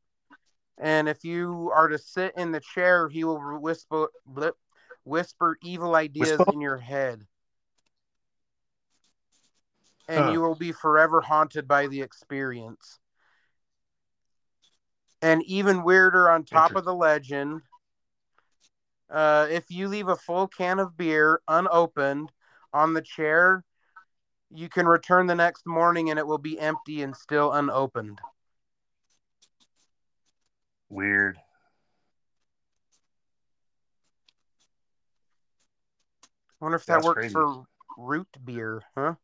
And 0.78 1.08
if 1.08 1.24
you 1.24 1.72
are 1.74 1.88
to 1.88 1.98
sit 1.98 2.34
in 2.36 2.52
the 2.52 2.60
chair, 2.60 3.08
he 3.08 3.24
will 3.24 3.60
whisper, 3.60 4.10
blip, 4.26 4.56
whisper 5.04 5.58
evil 5.62 5.96
ideas 5.96 6.40
Whisper? 6.40 6.52
in 6.52 6.62
your 6.62 6.78
head. 6.78 7.26
And 10.10 10.26
Huh. 10.26 10.32
you 10.34 10.42
will 10.42 10.56
be 10.56 10.72
forever 10.72 11.22
haunted 11.22 11.68
by 11.68 11.88
the 11.88 12.02
experience. 12.02 13.00
And 15.22 15.42
even 15.44 15.84
weirder, 15.84 16.30
on 16.30 16.44
top 16.44 16.76
of 16.76 16.84
the 16.84 16.94
legend, 16.94 17.62
uh, 19.10 19.48
if 19.50 19.70
you 19.70 19.88
leave 19.88 20.10
a 20.10 20.16
full 20.18 20.48
can 20.48 20.80
of 20.80 20.98
beer 20.98 21.40
unopened 21.48 22.32
on 22.74 22.94
the 22.94 23.02
chair, 23.02 23.64
you 24.50 24.68
can 24.68 24.86
return 24.86 25.28
the 25.28 25.36
next 25.36 25.66
morning 25.66 26.10
and 26.10 26.20
it 26.20 26.28
will 26.28 26.38
be 26.38 26.60
empty 26.60 27.02
and 27.04 27.16
still 27.16 27.54
unopened. 27.54 28.20
Wonder 36.64 36.78
if 36.78 36.86
that 36.86 36.94
That's 36.96 37.06
works 37.06 37.20
crazy. 37.20 37.34
for 37.34 37.64
root 37.98 38.28
beer, 38.46 38.82
huh? 38.96 39.16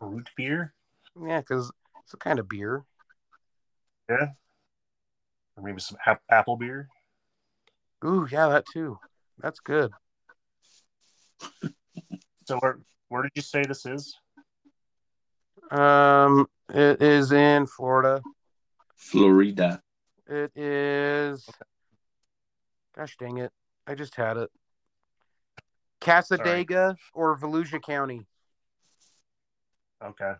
Root 0.00 0.30
beer? 0.36 0.72
Yeah, 1.20 1.40
because 1.40 1.72
it's 2.04 2.14
a 2.14 2.16
kind 2.16 2.38
of 2.38 2.48
beer. 2.48 2.84
Yeah. 4.08 4.28
Or 5.56 5.64
maybe 5.64 5.80
some 5.80 5.98
ap- 6.06 6.22
apple 6.30 6.56
beer? 6.56 6.88
Ooh, 8.04 8.28
yeah, 8.30 8.48
that 8.48 8.66
too. 8.66 9.00
That's 9.40 9.58
good. 9.58 9.90
So 12.44 12.58
where 12.60 12.78
where 13.08 13.22
did 13.22 13.32
you 13.34 13.42
say 13.42 13.64
this 13.64 13.84
is? 13.84 14.14
Um, 15.72 16.46
it 16.68 17.02
is 17.02 17.32
in 17.32 17.66
Florida. 17.66 18.22
Florida. 18.94 19.82
It 20.28 20.56
is. 20.56 21.48
Gosh 22.96 23.16
dang 23.18 23.38
it! 23.38 23.52
I 23.86 23.94
just 23.94 24.14
had 24.14 24.36
it. 24.36 24.50
Cassadaga 26.00 26.96
or 27.14 27.36
Volusia 27.38 27.82
County. 27.82 28.26
Okay. 30.02 30.32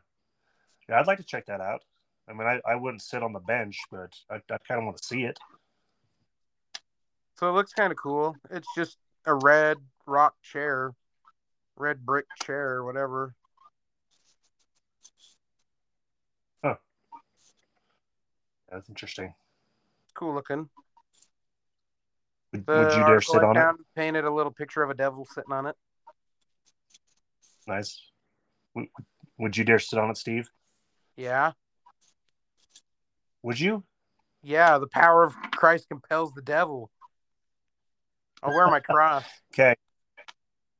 Yeah, 0.88 1.00
I'd 1.00 1.06
like 1.06 1.18
to 1.18 1.24
check 1.24 1.46
that 1.46 1.60
out. 1.60 1.82
I 2.28 2.32
mean, 2.32 2.46
I, 2.46 2.60
I 2.68 2.74
wouldn't 2.74 3.02
sit 3.02 3.22
on 3.22 3.32
the 3.32 3.40
bench, 3.40 3.78
but 3.90 4.12
I, 4.30 4.36
I 4.36 4.58
kind 4.66 4.78
of 4.78 4.84
want 4.84 4.96
to 4.96 5.04
see 5.04 5.22
it. 5.22 5.38
So 7.38 7.48
it 7.48 7.52
looks 7.52 7.72
kind 7.72 7.92
of 7.92 7.98
cool. 7.98 8.36
It's 8.50 8.68
just 8.74 8.98
a 9.24 9.34
red 9.34 9.78
rock 10.06 10.34
chair, 10.42 10.92
red 11.76 12.04
brick 12.04 12.26
chair, 12.42 12.82
whatever. 12.84 13.34
Huh. 16.64 16.76
That's 18.70 18.88
interesting. 18.88 19.34
Cool 20.16 20.34
looking. 20.34 20.68
Would, 22.52 22.66
The 22.66 22.72
would 22.72 22.92
you 22.96 23.06
dare 23.06 23.20
sit 23.20 23.42
I 23.42 23.46
on 23.46 23.56
it? 23.56 23.76
Painted 23.94 24.24
a 24.24 24.30
little 24.32 24.52
picture 24.52 24.82
of 24.82 24.90
a 24.90 24.94
devil 24.94 25.26
sitting 25.34 25.52
on 25.52 25.66
it. 25.66 25.76
Nice. 27.66 28.00
Would, 28.74 28.86
would 29.38 29.56
you 29.56 29.64
dare 29.64 29.78
sit 29.78 29.98
on 29.98 30.10
it, 30.10 30.16
Steve? 30.16 30.48
Yeah, 31.16 31.52
Would 33.42 33.58
you? 33.58 33.84
yeah. 34.42 34.78
The 34.78 34.86
power 34.86 35.24
of 35.24 35.34
Christ 35.52 35.88
compels 35.88 36.32
the 36.32 36.42
devil. 36.42 36.90
I'll 38.42 38.54
wear 38.54 38.66
my 38.68 38.80
cross. 38.80 39.24
Okay. 39.54 39.74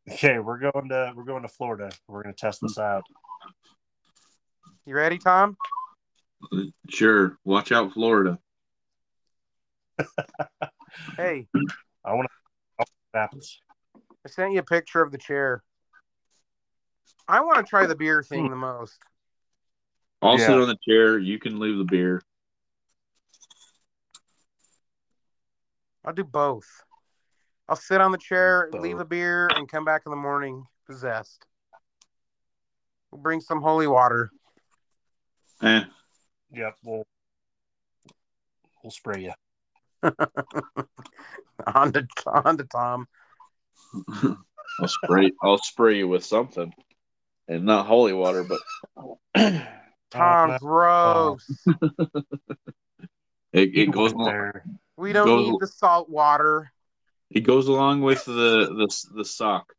Okay, 0.09 0.39
we're 0.39 0.59
going 0.59 0.89
to 0.91 1.13
we're 1.17 1.25
going 1.25 1.43
to 1.43 1.49
Florida. 1.49 1.91
We're 2.07 2.23
going 2.23 2.35
to 2.35 2.39
test 2.41 2.61
this 2.61 2.79
out. 2.79 3.03
You 4.85 4.95
ready, 4.95 5.19
Tom? 5.19 5.57
Sure. 6.91 7.39
Watch 7.45 7.73
out, 7.73 7.93
Florida. 7.95 8.39
Hey, 11.17 11.49
I 12.05 12.13
want 12.15 12.27
to 12.29 12.33
what 12.77 12.89
happens. 13.15 13.61
I 14.25 14.29
sent 14.29 14.53
you 14.53 14.59
a 14.59 14.63
picture 14.63 15.03
of 15.03 15.13
the 15.13 15.19
chair. 15.19 15.63
I 17.29 17.41
want 17.41 17.59
to 17.59 17.69
try 17.69 17.87
the 17.87 17.97
beer 17.97 18.23
thing 18.23 18.51
the 18.51 18.57
most. 18.57 18.99
I'll 20.23 20.39
sit 20.39 20.51
Yeah. 20.51 20.63
on 20.63 20.69
the 20.69 20.79
chair. 20.87 21.19
You 21.19 21.39
can 21.39 21.59
leave 21.59 21.79
the 21.79 21.85
beer. 21.85 22.23
I'll 26.05 26.13
do 26.13 26.25
both. 26.25 26.69
I'll 27.69 27.77
sit 27.77 28.01
on 28.01 28.13
the 28.13 28.19
chair, 28.19 28.69
Both. 28.71 28.81
leave 28.81 29.01
a 29.01 29.05
beer, 29.05 29.49
and 29.49 29.69
come 29.69 29.85
back 29.85 30.03
in 30.07 30.11
the 30.11 30.17
morning 30.17 30.65
possessed. 30.87 31.45
We'll 33.11 33.21
bring 33.21 33.41
some 33.41 33.61
holy 33.61 33.89
water. 33.89 34.31
Eh. 35.63 35.85
Yep, 36.53 36.77
we'll 36.85 37.07
we'll 38.83 38.91
spray 38.93 39.23
you. 39.23 39.33
on 41.75 41.93
to 41.93 42.07
on 42.27 42.59
to 42.59 42.65
Tom. 42.65 43.07
I'll 44.81 44.89
spray. 44.89 45.33
I'll 45.43 45.59
spray 45.59 45.99
you 45.99 46.09
with 46.09 46.25
something, 46.25 46.73
and 47.49 47.65
not 47.65 47.87
holy 47.87 48.13
water, 48.13 48.45
but 48.45 48.61
Tom, 50.11 50.51
oh, 50.51 50.59
gross. 50.59 51.47
Oh. 51.67 51.73
it, 53.53 53.71
it 53.75 53.91
goes. 53.91 54.13
went 54.15 54.29
Along. 54.29 54.53
We 54.97 55.13
don't 55.13 55.27
Go- 55.27 55.39
need 55.39 55.55
the 55.61 55.67
salt 55.67 56.09
water. 56.09 56.73
it 57.31 57.41
goes 57.41 57.69
along 57.69 58.03
with 58.03 58.25
the 58.25 58.33
the 58.33 59.15
the 59.15 59.25
sock. 59.25 59.73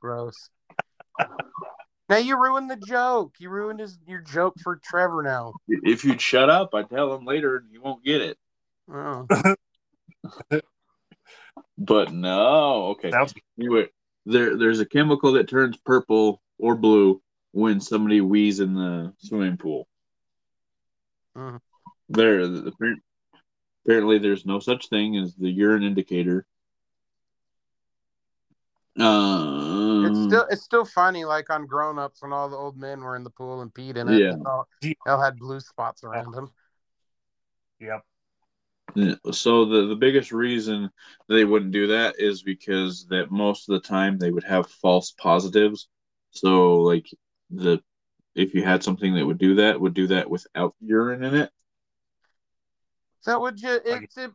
gross. 0.00 0.50
Now 2.08 2.16
you 2.16 2.40
ruined 2.40 2.70
the 2.70 2.76
joke. 2.76 3.34
You 3.38 3.50
ruined 3.50 3.80
his 3.80 3.98
your 4.06 4.20
joke 4.20 4.54
for 4.62 4.76
Trevor 4.76 5.22
now. 5.22 5.52
If 5.68 6.04
you'd 6.04 6.20
shut 6.20 6.48
up, 6.50 6.74
I'd 6.74 6.88
tell 6.90 7.14
him 7.14 7.24
later, 7.24 7.56
and 7.56 7.70
you 7.72 7.80
won't 7.82 8.04
get 8.04 8.22
it. 8.22 8.38
Oh. 8.92 9.26
But 11.80 12.12
no, 12.12 12.86
okay. 12.88 13.10
Sounds 13.12 13.32
Anyway, 13.58 13.88
there 14.26 14.56
there's 14.56 14.80
a 14.80 14.86
chemical 14.86 15.32
that 15.34 15.48
turns 15.48 15.76
purple 15.76 16.42
or 16.58 16.74
blue 16.74 17.22
when 17.52 17.80
somebody 17.80 18.20
wheezes 18.20 18.60
in 18.60 18.74
the 18.74 19.12
swimming 19.18 19.56
pool. 19.56 19.86
Mhm. 21.36 21.60
There, 22.08 22.48
the- 22.48 22.72
apparently, 23.84 24.18
there's 24.18 24.44
no 24.44 24.58
such 24.58 24.88
thing 24.88 25.16
as 25.18 25.36
the 25.36 25.50
urine 25.50 25.84
indicator. 25.84 26.46
Um, 28.98 29.57
It's 29.57 29.57
Mm. 30.28 30.30
still 30.30 30.46
it's 30.50 30.62
still 30.62 30.84
funny, 30.84 31.24
like 31.24 31.50
on 31.50 31.66
Grown 31.66 31.98
Ups 31.98 32.22
when 32.22 32.32
all 32.32 32.48
the 32.48 32.56
old 32.56 32.76
men 32.76 33.00
were 33.00 33.16
in 33.16 33.24
the 33.24 33.30
pool 33.30 33.60
and 33.60 33.72
peed 33.72 33.96
in 33.96 34.08
it. 34.08 34.20
Yeah. 34.20 34.32
and 34.32 34.46
all, 34.46 34.68
they 34.82 34.94
all 35.06 35.20
had 35.20 35.36
blue 35.38 35.60
spots 35.60 36.04
around 36.04 36.32
them. 36.32 36.50
yep. 37.80 38.02
Yeah, 38.94 39.14
So 39.32 39.64
the 39.66 39.86
the 39.86 39.96
biggest 39.96 40.32
reason 40.32 40.90
they 41.28 41.44
wouldn't 41.44 41.72
do 41.72 41.88
that 41.88 42.16
is 42.18 42.42
because 42.42 43.06
that 43.08 43.30
most 43.30 43.68
of 43.68 43.74
the 43.74 43.86
time 43.86 44.18
they 44.18 44.30
would 44.30 44.44
have 44.44 44.66
false 44.66 45.12
positives. 45.12 45.88
So 46.30 46.80
like 46.80 47.06
the 47.50 47.80
if 48.34 48.54
you 48.54 48.62
had 48.62 48.82
something 48.82 49.14
that 49.14 49.26
would 49.26 49.38
do 49.38 49.56
that, 49.56 49.80
would 49.80 49.94
do 49.94 50.06
that 50.08 50.30
without 50.30 50.74
urine 50.80 51.24
in 51.24 51.34
it. 51.34 51.50
That 53.26 53.40
would 53.40 53.56
just 53.56 53.86
Like- 53.86 54.04
it's 54.04 54.16
it, 54.16 54.30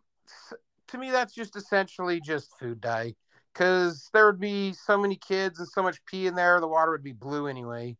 to 0.88 0.98
me 0.98 1.10
that's 1.12 1.34
just 1.34 1.56
essentially 1.56 2.22
just 2.22 2.58
food 2.60 2.80
dye 2.80 3.16
because 3.54 4.10
there 4.14 4.26
would 4.26 4.40
be 4.40 4.74
so 4.74 4.98
many 4.98 5.16
kids 5.16 5.60
and 5.60 5.68
so 5.68 5.84
much 5.84 6.04
pee 6.06 6.28
in 6.28 6.36
there, 6.36 6.60
the 6.60 6.68
water 6.68 6.92
would 6.92 7.04
be 7.04 7.14
blue 7.14 7.48
anyway. 7.48 7.96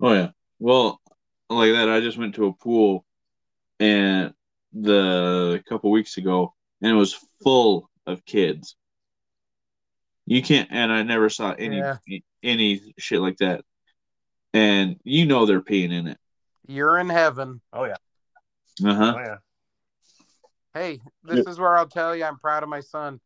Oh 0.00 0.12
yeah. 0.12 0.30
Well, 0.58 1.00
like 1.48 1.72
that, 1.72 1.88
I 1.88 2.00
just 2.00 2.18
went 2.18 2.34
to 2.36 2.46
a 2.46 2.52
pool 2.52 3.04
and 3.80 4.34
the 4.72 5.60
a 5.60 5.68
couple 5.68 5.90
weeks 5.90 6.16
ago, 6.16 6.54
and 6.82 6.90
it 6.90 6.94
was 6.94 7.18
full 7.42 7.90
of 8.06 8.24
kids. 8.24 8.76
You 10.26 10.42
can't, 10.42 10.68
and 10.70 10.92
I 10.92 11.02
never 11.02 11.28
saw 11.28 11.52
any 11.52 11.78
Yeah. 11.78 11.96
any 12.42 12.94
shit 12.98 13.20
like 13.20 13.38
that. 13.38 13.62
And 14.52 15.00
you 15.04 15.26
know 15.26 15.46
they're 15.46 15.60
peeing 15.60 15.92
in 15.92 16.06
it. 16.08 16.18
You're 16.66 16.98
in 16.98 17.08
heaven. 17.08 17.60
Oh 17.72 17.84
yeah. 17.84 17.96
Uh 18.84 18.94
huh. 18.94 19.14
Oh 19.16 19.20
yeah. 19.20 19.36
Hey, 20.72 21.00
this 21.22 21.46
is 21.46 21.58
where 21.58 21.76
I'll 21.76 21.86
tell 21.86 22.16
you 22.16 22.24
I'm 22.24 22.38
proud 22.38 22.62
of 22.64 22.68
my 22.68 22.80
son. 22.80 23.20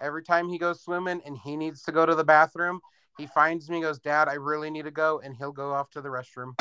Every 0.00 0.22
time 0.22 0.48
he 0.48 0.58
goes 0.58 0.82
swimming 0.82 1.20
and 1.24 1.36
he 1.38 1.56
needs 1.56 1.82
to 1.82 1.92
go 1.92 2.04
to 2.04 2.14
the 2.14 2.24
bathroom, 2.24 2.80
he 3.18 3.26
finds 3.28 3.70
me, 3.70 3.80
goes, 3.80 4.00
Dad, 4.00 4.28
I 4.28 4.34
really 4.34 4.70
need 4.70 4.84
to 4.84 4.90
go, 4.90 5.20
and 5.20 5.36
he'll 5.36 5.52
go 5.52 5.72
off 5.72 5.90
to 5.90 6.00
the 6.00 6.08
restroom. 6.08 6.52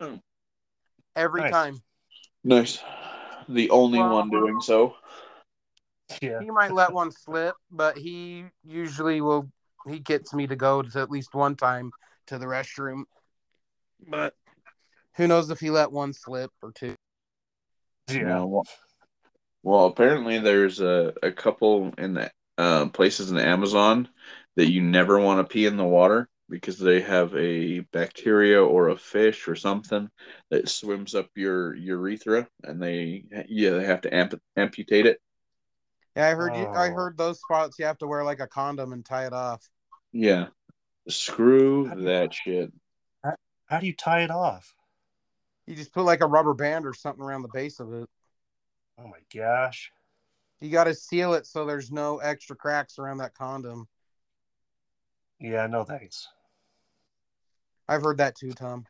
Every 1.16 1.42
Nice. 1.42 1.52
time. 1.52 1.76
Nice. 2.44 2.78
The 3.48 3.70
only 3.70 3.98
Well- 3.98 4.14
one 4.14 4.30
doing 4.30 4.60
so. 4.60 4.96
Yeah. 6.22 6.40
He 6.40 6.50
might 6.50 6.72
let 6.72 6.92
one 6.92 7.10
slip, 7.10 7.56
but 7.70 7.98
he 7.98 8.44
usually 8.64 9.20
will 9.20 9.50
he 9.88 9.98
gets 9.98 10.32
me 10.34 10.46
to 10.46 10.56
go 10.56 10.82
to 10.82 11.00
at 11.00 11.10
least 11.10 11.34
one 11.34 11.56
time 11.56 11.90
to 12.26 12.38
the 12.38 12.46
restroom. 12.46 13.04
But 14.08 14.34
who 15.16 15.26
knows 15.26 15.50
if 15.50 15.58
he 15.60 15.70
let 15.70 15.90
one 15.92 16.12
slip 16.12 16.50
or 16.62 16.72
two. 16.72 16.94
Yeah. 18.08 18.40
well, 18.44 18.64
well, 19.62 19.86
apparently 19.86 20.38
there's 20.38 20.80
a, 20.80 21.12
a 21.22 21.32
couple 21.32 21.92
in 21.98 22.14
the 22.14 22.30
uh, 22.58 22.86
places 22.88 23.30
in 23.30 23.36
the 23.36 23.46
Amazon 23.46 24.08
that 24.56 24.70
you 24.70 24.82
never 24.82 25.18
want 25.18 25.38
to 25.46 25.52
pee 25.52 25.66
in 25.66 25.76
the 25.76 25.84
water 25.84 26.28
because 26.48 26.78
they 26.78 27.00
have 27.00 27.34
a 27.36 27.80
bacteria 27.92 28.62
or 28.62 28.88
a 28.88 28.96
fish 28.96 29.48
or 29.48 29.56
something 29.56 30.08
that 30.50 30.68
swims 30.68 31.14
up 31.14 31.28
your 31.34 31.74
urethra 31.74 32.46
and 32.62 32.80
they 32.80 33.24
yeah 33.48 33.70
they 33.70 33.84
have 33.84 34.00
to 34.00 34.14
amp- 34.14 34.40
amputate 34.56 35.06
it. 35.06 35.20
Yeah, 36.14 36.28
I 36.28 36.34
heard 36.34 36.54
you 36.54 36.62
I 36.64 36.88
Oh. 36.90 36.94
heard 36.94 37.18
those 37.18 37.40
spots 37.40 37.78
you 37.78 37.84
have 37.84 37.98
to 37.98 38.06
wear 38.06 38.22
like 38.24 38.40
a 38.40 38.46
condom 38.46 38.92
and 38.92 39.04
tie 39.04 39.26
it 39.26 39.32
off. 39.32 39.68
Yeah, 40.12 40.46
screw 41.08 41.86
How 41.88 41.96
you- 41.96 42.04
that 42.04 42.32
shit. 42.32 42.72
How 43.68 43.80
do 43.80 43.86
you 43.88 43.94
tie 43.96 44.22
it 44.22 44.30
off? 44.30 44.72
You 45.66 45.74
just 45.74 45.92
put 45.92 46.04
like 46.04 46.20
a 46.20 46.26
rubber 46.26 46.54
band 46.54 46.86
or 46.86 46.94
something 46.94 47.24
around 47.24 47.42
the 47.42 47.48
base 47.48 47.80
of 47.80 47.92
it. 47.92 48.08
Oh 48.98 49.08
my 49.08 49.18
gosh. 49.34 49.90
You 50.60 50.70
got 50.70 50.84
to 50.84 50.94
seal 50.94 51.34
it 51.34 51.46
so 51.46 51.66
there's 51.66 51.92
no 51.92 52.18
extra 52.18 52.56
cracks 52.56 52.98
around 52.98 53.18
that 53.18 53.34
condom. 53.34 53.86
Yeah, 55.38 55.66
no 55.66 55.84
thanks. 55.84 56.28
I've 57.88 58.02
heard 58.02 58.18
that 58.18 58.36
too, 58.36 58.52
Tom. 58.52 58.86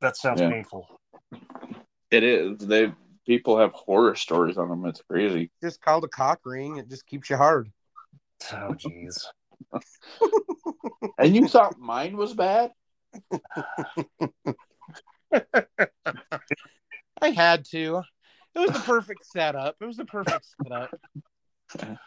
That 0.00 0.16
sounds 0.16 0.40
Yeah. 0.40 0.50
painful. 0.50 0.88
It 2.10 2.22
is. 2.22 2.58
They 2.58 2.92
people 3.24 3.58
have 3.58 3.72
horror 3.72 4.14
stories 4.14 4.58
on 4.58 4.68
them. 4.68 4.84
It's 4.86 5.02
crazy. 5.02 5.50
Just 5.62 5.80
called 5.80 6.04
a 6.04 6.08
cock 6.08 6.40
ring. 6.44 6.76
It 6.76 6.88
just 6.88 7.06
keeps 7.06 7.30
you 7.30 7.36
hard. 7.36 7.70
Oh, 8.52 8.74
jeez. 8.74 9.24
And 11.18 11.34
you 11.34 11.48
thought 11.48 11.78
mine 11.78 12.14
was 12.18 12.34
bad? 12.34 12.72
I 15.32 17.30
had 17.30 17.64
to. 17.66 18.02
It 18.56 18.60
was 18.60 18.72
the 18.72 18.80
perfect 18.80 19.26
setup. 19.26 19.76
It 19.80 19.84
was 19.84 19.98
the 19.98 20.06
perfect 20.06 20.46
setup. 20.62 20.90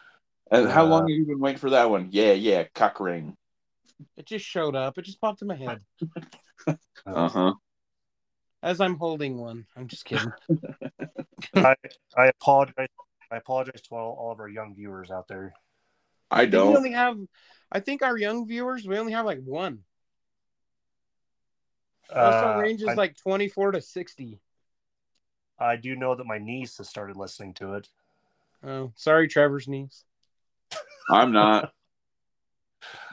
And 0.52 0.68
how 0.68 0.84
Uh, 0.84 0.86
long 0.86 1.02
have 1.02 1.16
you 1.16 1.26
been 1.26 1.38
waiting 1.40 1.58
for 1.60 1.70
that 1.70 1.90
one? 1.90 2.08
Yeah, 2.10 2.32
yeah, 2.32 2.64
cock 2.74 2.98
ring. 3.00 3.36
It 4.16 4.26
just 4.26 4.44
showed 4.44 4.74
up. 4.76 4.98
It 4.98 5.02
just 5.02 5.20
popped 5.20 5.42
in 5.42 5.48
my 5.48 5.56
head 5.56 5.80
Uh 7.06 7.28
huh. 7.28 7.54
as 8.62 8.80
I'm 8.80 8.96
holding 8.96 9.38
one. 9.38 9.66
I'm 9.76 9.88
just 9.88 10.04
kidding. 10.04 10.32
I, 11.54 11.74
I 12.16 12.26
apologize. 12.26 12.88
I 13.30 13.36
apologize 13.36 13.82
to 13.82 13.94
all, 13.94 14.16
all 14.18 14.32
of 14.32 14.40
our 14.40 14.48
young 14.48 14.74
viewers 14.74 15.10
out 15.10 15.28
there. 15.28 15.52
I 16.30 16.42
I 16.42 16.46
think 16.46 16.64
we 16.64 16.74
don't. 16.74 16.76
only 16.76 16.92
have. 16.92 17.16
I 17.70 17.80
think 17.80 18.02
our 18.02 18.16
young 18.16 18.46
viewers. 18.46 18.86
We 18.86 18.98
only 18.98 19.12
have 19.12 19.26
like 19.26 19.40
one. 19.44 19.80
Also, 22.18 22.46
Uh, 22.46 22.52
range 22.52 22.82
is 22.82 22.90
I, 22.90 22.96
like 22.96 23.16
24 23.16 23.72
to 23.72 23.80
60. 23.80 24.40
I 25.60 25.76
do 25.76 25.94
know 25.94 26.14
that 26.14 26.26
my 26.26 26.38
niece 26.38 26.78
has 26.78 26.88
started 26.88 27.16
listening 27.16 27.54
to 27.54 27.74
it. 27.74 27.88
Oh, 28.64 28.92
sorry, 28.96 29.28
Trevor's 29.28 29.68
niece. 29.68 30.04
I'm 31.10 31.32
not. 31.32 31.72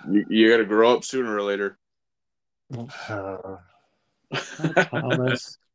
You, 0.09 0.25
you 0.29 0.49
got 0.49 0.57
to 0.57 0.65
grow 0.65 0.93
up 0.95 1.03
sooner 1.03 1.35
or 1.35 1.41
later. 1.41 1.77
Uh, 3.09 3.57
Thomas. 4.83 5.57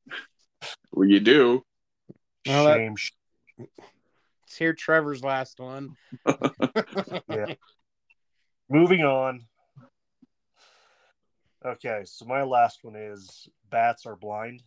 Well, 0.94 1.08
you 1.08 1.20
do. 1.20 1.64
Well, 2.46 2.64
that- 2.66 2.76
shame. 2.76 2.96
sh- 2.96 3.12
Let's 3.58 4.56
hear 4.58 4.74
Trevor's 4.74 5.22
last 5.24 5.58
one. 5.58 5.96
Yeah. 7.28 7.54
Moving 8.68 9.00
on. 9.04 9.46
Okay, 11.64 12.02
so 12.04 12.26
my 12.26 12.42
last 12.42 12.80
one 12.84 12.94
is 12.96 13.48
bats 13.70 14.04
are 14.04 14.16
blind. 14.16 14.62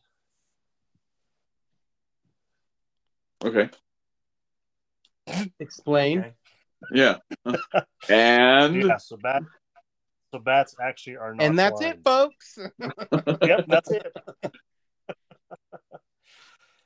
Okay. 3.45 3.69
Explain. 5.59 6.19
Okay. 6.19 6.33
Yeah. 6.91 7.17
and 8.09 8.75
Yeah, 8.75 8.97
so 8.97 9.17
bat 9.17 9.43
so 10.31 10.39
bats 10.39 10.75
actually 10.81 11.17
are 11.17 11.33
not 11.35 11.45
and 11.45 11.59
that's 11.59 11.79
blind. 11.79 11.95
it, 11.95 12.03
folks. 12.03 12.59
yep, 13.43 13.65
that's 13.67 13.91
it. 13.91 14.13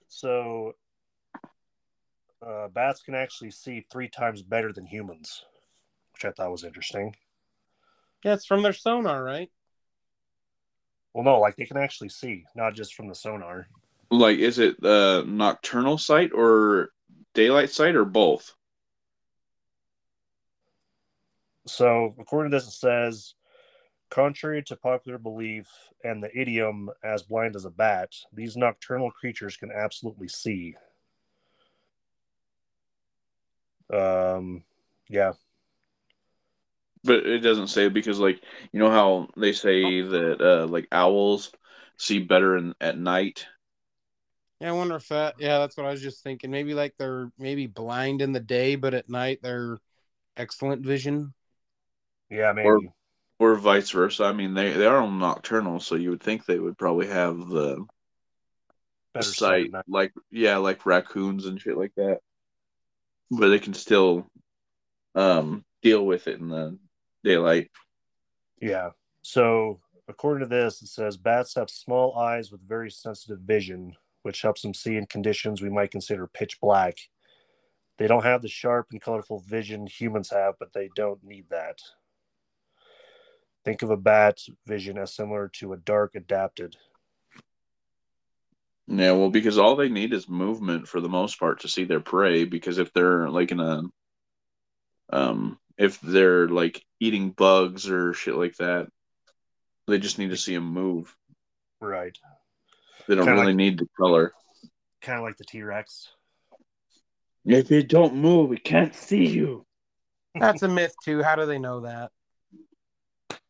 so, 0.10 0.74
uh, 2.46 2.68
bats 2.68 3.02
can 3.02 3.16
actually 3.16 3.52
see 3.52 3.86
three 3.92 4.10
times 4.10 4.44
better 4.44 4.74
than 4.74 4.86
humans, 4.86 5.46
which 6.14 6.26
I 6.26 6.32
thought 6.32 6.52
was 6.52 6.64
interesting. 6.66 7.16
Yeah, 8.24 8.34
it's 8.34 8.46
from 8.46 8.64
their 8.64 8.74
sonar, 8.74 9.24
right? 9.24 9.50
Well, 11.14 11.24
no, 11.24 11.40
like 11.40 11.56
they 11.56 11.66
can 11.66 11.78
actually 11.78 12.10
see, 12.10 12.46
not 12.56 12.76
just 12.76 12.94
from 12.94 13.08
the 13.08 13.16
sonar. 13.16 13.68
Like, 14.12 14.40
is 14.40 14.60
it 14.60 14.84
uh, 14.84 15.24
nocturnal 15.26 15.98
sight 15.98 16.32
or 16.34 16.90
daylight 17.34 17.70
sight 17.70 17.96
or 17.96 18.06
both? 18.06 18.54
So, 21.68 22.16
according 22.20 22.52
to 22.52 22.58
this, 22.58 22.68
it 22.68 22.72
says, 22.72 23.36
contrary 24.10 24.64
to 24.64 24.76
popular 24.76 25.18
belief 25.20 25.68
and 26.04 26.24
the 26.24 26.36
idiom 26.36 26.90
"as 27.04 27.24
blind 27.24 27.56
as 27.56 27.66
a 27.66 27.70
bat," 27.70 28.10
these 28.34 28.58
nocturnal 28.58 29.12
creatures 29.12 29.56
can 29.58 29.72
absolutely 29.72 30.28
see. 30.28 30.76
Um, 33.94 34.64
yeah, 35.08 35.34
But 37.04 37.26
it 37.26 37.40
doesn't 37.40 37.68
say 37.68 37.88
because, 37.88 38.20
like, 38.20 38.44
you 38.72 38.80
know 38.80 38.90
how 38.92 39.30
they 39.38 39.54
say 39.54 40.02
that 40.02 40.42
uh, 40.42 40.68
like 40.68 40.88
owls 40.92 41.52
see 41.98 42.20
better 42.20 42.58
in, 42.58 42.76
at 42.82 42.98
night. 42.98 43.46
Yeah, 44.60 44.70
I 44.70 44.72
wonder 44.74 44.96
if 44.96 45.08
that. 45.08 45.36
Yeah, 45.40 45.60
that's 45.60 45.78
what 45.78 45.86
I 45.86 45.92
was 45.92 46.02
just 46.02 46.24
thinking. 46.24 46.52
Maybe 46.52 46.74
like 46.74 46.96
they're 46.98 47.32
maybe 47.38 47.68
blind 47.68 48.22
in 48.22 48.34
the 48.34 48.40
day, 48.40 48.76
but 48.76 48.94
at 48.94 49.10
night 49.10 49.40
they're 49.42 49.78
excellent 50.36 50.86
vision. 50.86 51.34
yeah, 52.30 52.52
maybe. 52.52 52.68
Or- 52.68 52.82
or 53.42 53.56
vice 53.56 53.90
versa. 53.92 54.26
I 54.26 54.34
mean, 54.34 54.54
they 54.54 54.74
they 54.74 54.86
are 54.86 55.08
nocturnal, 55.10 55.80
so 55.80 55.96
you 55.96 56.10
would 56.10 56.22
think 56.22 56.46
they 56.46 56.60
would 56.60 56.78
probably 56.78 57.08
have 57.08 57.38
the 57.48 57.86
Better 59.14 59.26
sight, 59.26 59.72
like 59.88 60.14
yeah, 60.30 60.58
like 60.58 60.86
raccoons 60.86 61.46
and 61.46 61.60
shit 61.60 61.78
like 61.78 61.94
that. 61.96 62.20
But 63.32 63.48
they 63.48 63.60
can 63.60 63.74
still 63.74 64.28
um 65.16 65.64
deal 65.82 66.06
with 66.06 66.28
it 66.28 66.40
in 66.40 66.50
the 66.50 66.78
daylight. 67.24 67.72
Yeah. 68.62 68.90
So, 69.22 69.80
according 70.08 70.48
to 70.48 70.54
this, 70.54 70.82
it 70.82 70.88
says 70.88 71.16
bats 71.16 71.56
have 71.56 71.70
small 71.70 72.18
eyes 72.18 72.52
with 72.52 72.68
very 72.68 72.92
sensitive 72.92 73.40
vision, 73.40 73.96
which 74.24 74.42
helps 74.42 74.62
them 74.62 74.74
see 74.74 74.96
in 74.96 75.06
conditions 75.06 75.62
we 75.62 75.70
might 75.70 75.92
consider 75.92 76.28
pitch 76.28 76.60
black. 76.62 76.98
They 77.98 78.08
don't 78.08 78.24
have 78.24 78.42
the 78.42 78.48
sharp 78.48 78.88
and 78.92 79.02
colorful 79.02 79.44
vision 79.46 79.88
humans 79.88 80.30
have, 80.30 80.56
but 80.60 80.74
they 80.74 80.90
don't 80.96 81.24
need 81.24 81.46
that. 81.50 81.80
Think 83.66 83.82
of 83.82 83.90
a 83.90 83.98
bat's 83.98 84.50
vision 84.66 84.98
as 84.98 85.14
similar 85.14 85.50
to 85.56 85.74
a 85.74 85.78
dark 85.78 86.16
adapted. 86.16 86.78
Yeah, 88.88 89.12
well, 89.12 89.30
because 89.30 89.58
all 89.58 89.76
they 89.76 89.90
need 89.90 90.14
is 90.14 90.28
movement 90.28 90.88
for 90.88 91.00
the 91.00 91.10
most 91.10 91.40
part 91.40 91.60
to 91.62 91.68
see 91.68 91.84
their 91.84 92.00
prey. 92.00 92.46
Because 92.46 92.80
if 92.80 92.92
they're 92.94 93.30
like 93.30 93.52
in 93.52 93.60
a, 93.60 93.84
um, 95.12 95.60
if 95.78 96.00
they're 96.02 96.48
like 96.48 96.84
eating 97.00 97.32
bugs 97.32 97.90
or 97.90 98.14
shit 98.14 98.36
like 98.36 98.56
that, 98.58 98.88
they 99.88 100.00
just 100.00 100.18
need 100.18 100.32
to 100.32 100.38
see 100.38 100.56
them 100.56 100.66
move. 100.66 101.16
Right. 101.80 102.18
They 103.10 103.16
don't 103.16 103.26
Kinda 103.26 103.42
really 103.42 103.54
like- 103.54 103.58
need 103.58 103.80
the 103.80 103.88
color. 104.00 104.34
Kind 105.02 105.18
of 105.18 105.24
like 105.24 105.36
the 105.38 105.44
T 105.44 105.64
Rex. 105.64 106.12
If 107.44 107.72
you 107.72 107.82
don't 107.82 108.14
move, 108.14 108.50
we 108.50 108.58
can't 108.58 108.94
see 108.94 109.26
you. 109.26 109.66
That's 110.40 110.62
a 110.62 110.68
myth 110.68 110.94
too. 111.04 111.24
How 111.24 111.36
do 111.36 111.48
they 111.48 111.58
know 111.58 111.80
that? 111.82 112.12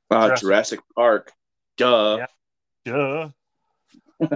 Uh, 0.10 0.28
Jurassic- 0.28 0.42
Jurassic 0.42 0.80
Park. 0.96 1.34
Duh. 1.76 2.26
Yeah. 2.86 3.32
Duh. 4.22 4.28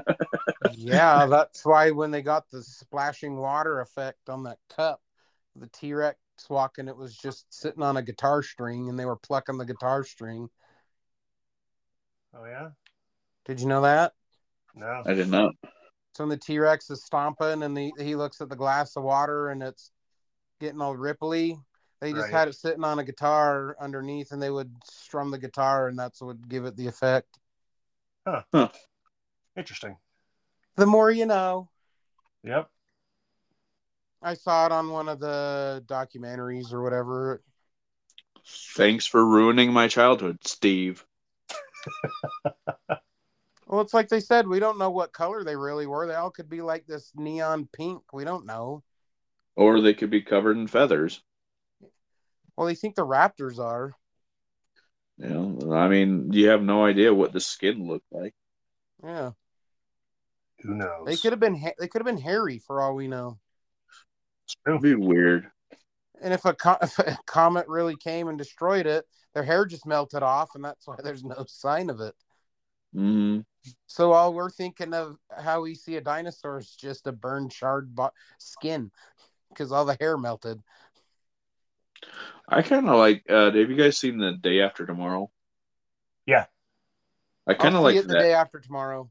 yeah, 0.74 1.26
that's 1.28 1.64
why 1.64 1.92
when 1.92 2.12
they 2.12 2.22
got 2.22 2.50
the 2.50 2.62
splashing 2.62 3.38
water 3.38 3.80
effect 3.80 4.28
on 4.28 4.44
that 4.44 4.58
cup, 4.76 5.02
the 5.56 5.68
T 5.68 5.94
Rex 5.94 6.18
walking, 6.50 6.90
it 6.90 6.98
was 6.98 7.16
just 7.16 7.46
sitting 7.54 7.82
on 7.84 7.96
a 7.96 8.02
guitar 8.02 8.44
string, 8.44 8.90
and 8.90 9.00
they 9.00 9.06
were 9.06 9.16
plucking 9.16 9.58
the 9.58 9.66
guitar 9.66 10.04
string. 10.04 10.50
Oh, 12.34 12.44
yeah? 12.44 12.72
Did 13.46 13.62
you 13.62 13.68
know 13.68 13.84
that? 13.84 14.12
No. 14.76 15.04
I 15.06 15.14
did 15.14 15.30
not. 15.30 15.54
Know. 15.64 15.70
So 16.14 16.24
when 16.24 16.30
the 16.30 16.38
T 16.38 16.60
Rex 16.60 16.90
is 16.90 17.04
stomping 17.04 17.64
and 17.64 17.76
the, 17.76 17.92
he 18.00 18.16
looks 18.16 18.40
at 18.42 18.50
the 18.50 18.56
glass 18.56 18.96
of 18.96 19.04
water 19.04 19.50
and 19.50 19.64
it's 19.64 19.92
getting 20.60 20.82
all 20.82 20.96
ripply, 20.96 21.58
they 22.02 22.12
just 22.12 22.26
Right. 22.26 22.32
had 22.32 22.48
it 22.48 22.56
sitting 22.56 22.84
on 22.84 23.00
a 23.00 23.04
guitar 23.04 23.76
underneath 23.80 24.32
and 24.32 24.42
they 24.42 24.52
would 24.52 24.72
strum 24.84 25.32
the 25.32 25.38
guitar 25.40 25.88
and 25.88 25.98
that's 25.98 26.22
what 26.22 26.28
would 26.28 26.50
give 26.50 26.66
it 26.66 26.76
the 26.76 26.88
effect. 26.88 27.40
Huh? 28.28 28.70
Interesting. 29.58 29.98
The 30.76 30.86
more 30.86 31.12
you 31.12 31.26
know. 31.26 31.70
Yep. 32.44 32.70
I 34.22 34.36
saw 34.36 34.66
it 34.66 34.72
on 34.72 34.90
one 34.90 35.10
of 35.10 35.20
the 35.20 35.84
documentaries 35.88 36.72
or 36.74 36.82
whatever. 36.82 37.44
Thanks 38.46 39.06
for 39.06 39.26
ruining 39.26 39.74
my 39.74 39.88
childhood, 39.88 40.40
Steve. 40.46 41.06
Well, 43.74 43.82
it's 43.82 43.92
like 43.96 44.08
they 44.08 44.20
said, 44.20 44.48
we 44.48 44.60
don't 44.60 44.78
know 44.78 44.92
what 44.92 45.14
color 45.14 45.44
they 45.44 45.56
really 45.56 45.88
were. 45.88 46.06
They 46.06 46.14
all 46.14 46.30
could 46.30 46.48
be 46.48 46.62
like 46.62 46.86
this 46.86 47.12
neon 47.16 47.68
pink. 47.74 48.04
We 48.14 48.24
don't 48.24 48.46
know. 48.46 48.84
Or 49.56 49.82
they 49.82 49.96
could 49.96 50.12
be 50.12 50.22
covered 50.22 50.58
in 50.58 50.68
feathers. 50.68 51.24
Well, 52.56 52.68
they 52.68 52.76
think 52.76 52.94
the 52.94 53.04
raptors 53.04 53.58
are. 53.58 53.96
Yeah, 55.18 55.74
I 55.74 55.88
mean, 55.88 56.32
you 56.34 56.50
have 56.50 56.62
no 56.62 56.86
idea 56.86 57.16
what 57.16 57.34
the 57.34 57.40
skin 57.40 57.88
looked 57.88 58.06
like. 58.12 58.36
Yeah, 59.04 59.32
Who 60.62 60.76
knows? 60.76 61.08
they 61.08 61.18
could 61.18 61.34
have 61.34 61.40
been. 61.40 61.58
Ha- 61.58 61.74
they 61.80 61.88
could 61.88 62.02
have 62.06 62.06
been 62.16 62.22
hairy 62.22 62.60
for 62.60 62.80
all 62.80 62.94
we 62.94 63.08
know. 63.08 63.40
It'd 64.68 64.84
be 64.84 64.94
weird. 64.94 65.50
And 66.22 66.32
if 66.32 66.46
a, 66.46 66.54
co- 66.54 66.78
if 66.84 67.00
a 67.00 67.18
comet 67.26 67.68
really 67.68 67.96
came 67.96 68.28
and 68.28 68.38
destroyed 68.38 68.86
it, 68.86 69.06
their 69.34 69.42
hair 69.44 69.66
just 69.66 69.88
melted 69.88 70.22
off, 70.22 70.52
and 70.54 70.64
that's 70.64 70.86
why 70.86 70.98
there's 71.04 71.24
no 71.24 71.46
sign 71.48 71.90
of 71.90 72.00
it. 72.00 72.14
Hmm 72.94 73.40
So 73.88 74.12
all 74.12 74.34
we're 74.34 74.50
thinking 74.50 74.94
of 74.94 75.18
how 75.36 75.62
we 75.62 75.76
see 75.76 75.96
a 75.96 76.02
dinosaur 76.02 76.60
is 76.60 76.70
just 76.70 77.08
a 77.08 77.12
burned, 77.12 77.52
charred 77.52 77.96
bo- 77.96 78.12
skin 78.38 78.92
because 79.50 79.72
all 79.72 79.86
the 79.86 79.98
hair 80.00 80.18
melted. 80.18 80.62
I 82.48 82.62
kind 82.62 82.90
of 82.90 82.98
like. 82.98 83.24
Uh, 83.30 83.46
have 83.46 83.56
you 83.56 83.76
guys 83.76 83.98
seen 83.98 84.18
the 84.18 84.34
Day 84.34 84.62
After 84.62 84.86
Tomorrow? 84.86 85.32
Yeah. 86.26 86.46
I 87.48 87.54
kind 87.54 87.76
of 87.76 87.84
like 87.84 87.96
it 87.96 88.08
the 88.08 88.14
that. 88.14 88.22
day 88.22 88.34
after 88.34 88.60
tomorrow. 88.60 89.10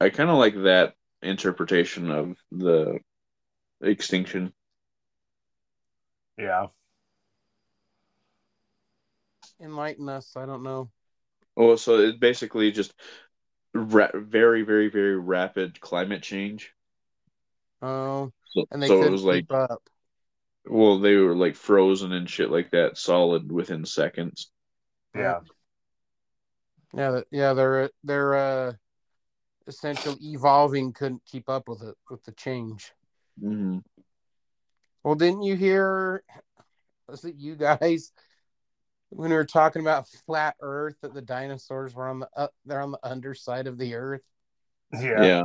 I 0.00 0.10
kind 0.10 0.30
of 0.30 0.36
like 0.36 0.54
that 0.62 0.94
interpretation 1.22 2.10
of 2.10 2.36
the 2.52 3.00
extinction. 3.80 4.52
Yeah. 6.38 6.68
enlighten 9.60 10.08
us. 10.08 10.36
I 10.36 10.46
don't 10.46 10.62
know. 10.62 10.90
Oh, 11.56 11.76
so 11.76 11.98
it's 11.98 12.18
basically 12.18 12.70
just 12.70 12.92
ra- 13.74 14.10
very, 14.14 14.62
very, 14.62 14.88
very 14.88 15.18
rapid 15.18 15.80
climate 15.80 16.22
change. 16.22 16.72
Oh, 17.82 18.32
So, 18.52 18.66
and 18.70 18.82
they 18.82 18.88
so 18.88 18.94
it 18.94 18.98
couldn't 18.98 19.12
was 19.12 19.22
like, 19.24 19.46
up. 19.50 19.82
well, 20.66 20.98
they 20.98 21.16
were 21.16 21.34
like 21.34 21.54
frozen 21.54 22.12
and 22.12 22.28
shit 22.28 22.50
like 22.50 22.70
that, 22.70 22.98
solid 22.98 23.50
within 23.50 23.84
seconds. 23.84 24.50
Yeah. 25.14 25.40
Yeah, 26.94 27.10
that- 27.10 27.26
yeah, 27.30 27.52
their 27.52 27.90
their 28.04 28.34
uh, 28.34 28.72
essential 29.66 30.16
evolving 30.20 30.92
couldn't 30.92 31.24
keep 31.26 31.48
up 31.48 31.68
with 31.68 31.82
it 31.82 31.96
with 32.10 32.22
the 32.24 32.32
change. 32.32 32.92
hmm 33.40 33.78
Well, 35.02 35.14
didn't 35.14 35.42
you 35.42 35.56
hear? 35.56 36.22
Was 37.08 37.24
it 37.24 37.36
you 37.36 37.54
guys 37.56 38.12
when 39.16 39.30
we 39.30 39.36
were 39.36 39.44
talking 39.44 39.80
about 39.80 40.08
flat 40.26 40.56
Earth 40.60 40.96
that 41.00 41.14
the 41.14 41.22
dinosaurs 41.22 41.94
were 41.94 42.08
on 42.08 42.20
the 42.20 42.28
up? 42.36 42.52
They're 42.66 42.82
on 42.82 42.92
the 42.92 43.00
underside 43.02 43.66
of 43.66 43.78
the 43.78 43.94
Earth. 43.94 44.22
Yeah. 44.92 45.22
Yeah. 45.22 45.42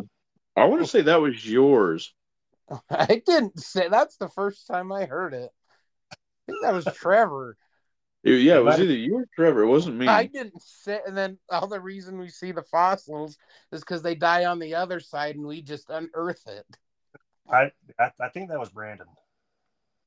I 0.56 0.66
want 0.66 0.82
to 0.82 0.88
say 0.88 1.02
that 1.02 1.22
was 1.22 1.46
yours. 1.46 2.14
I 2.90 3.22
didn't 3.26 3.60
say 3.60 3.88
that's 3.90 4.18
the 4.18 4.28
first 4.28 4.68
time 4.68 4.92
I 4.92 5.06
heard 5.06 5.34
it. 5.34 5.50
I 6.12 6.16
think 6.48 6.62
that 6.64 6.74
was 6.74 6.86
Trevor. 6.94 7.56
Yeah, 8.24 8.58
it 8.58 8.66
was 8.66 8.80
either 8.80 8.94
you 8.94 9.20
or 9.20 9.28
Trevor. 9.36 9.64
It 9.64 9.68
wasn't 9.68 9.98
me. 9.98 10.08
I 10.08 10.26
didn't 10.26 10.62
say, 10.62 11.00
and 11.08 11.18
then 11.18 11.40
all 11.50 11.68
the 11.68 11.80
reason 11.80 12.20
we 12.20 12.30
see 12.30 12.52
the 12.52 12.62
fossils 12.62 13.38
is 13.72 13.80
because 13.80 14.04
they 14.04 14.14
die 14.14 14.46
on 14.46 14.60
the 14.60 14.76
other 14.76 15.00
side, 15.00 15.36
and 15.36 15.48
we 15.48 15.62
just 15.64 15.90
unearth 15.90 16.48
it. 16.48 16.66
I, 17.50 17.72
I 17.98 18.12
I 18.20 18.30
think 18.30 18.50
that 18.50 18.60
was 18.60 18.70
Brandon. 18.70 19.08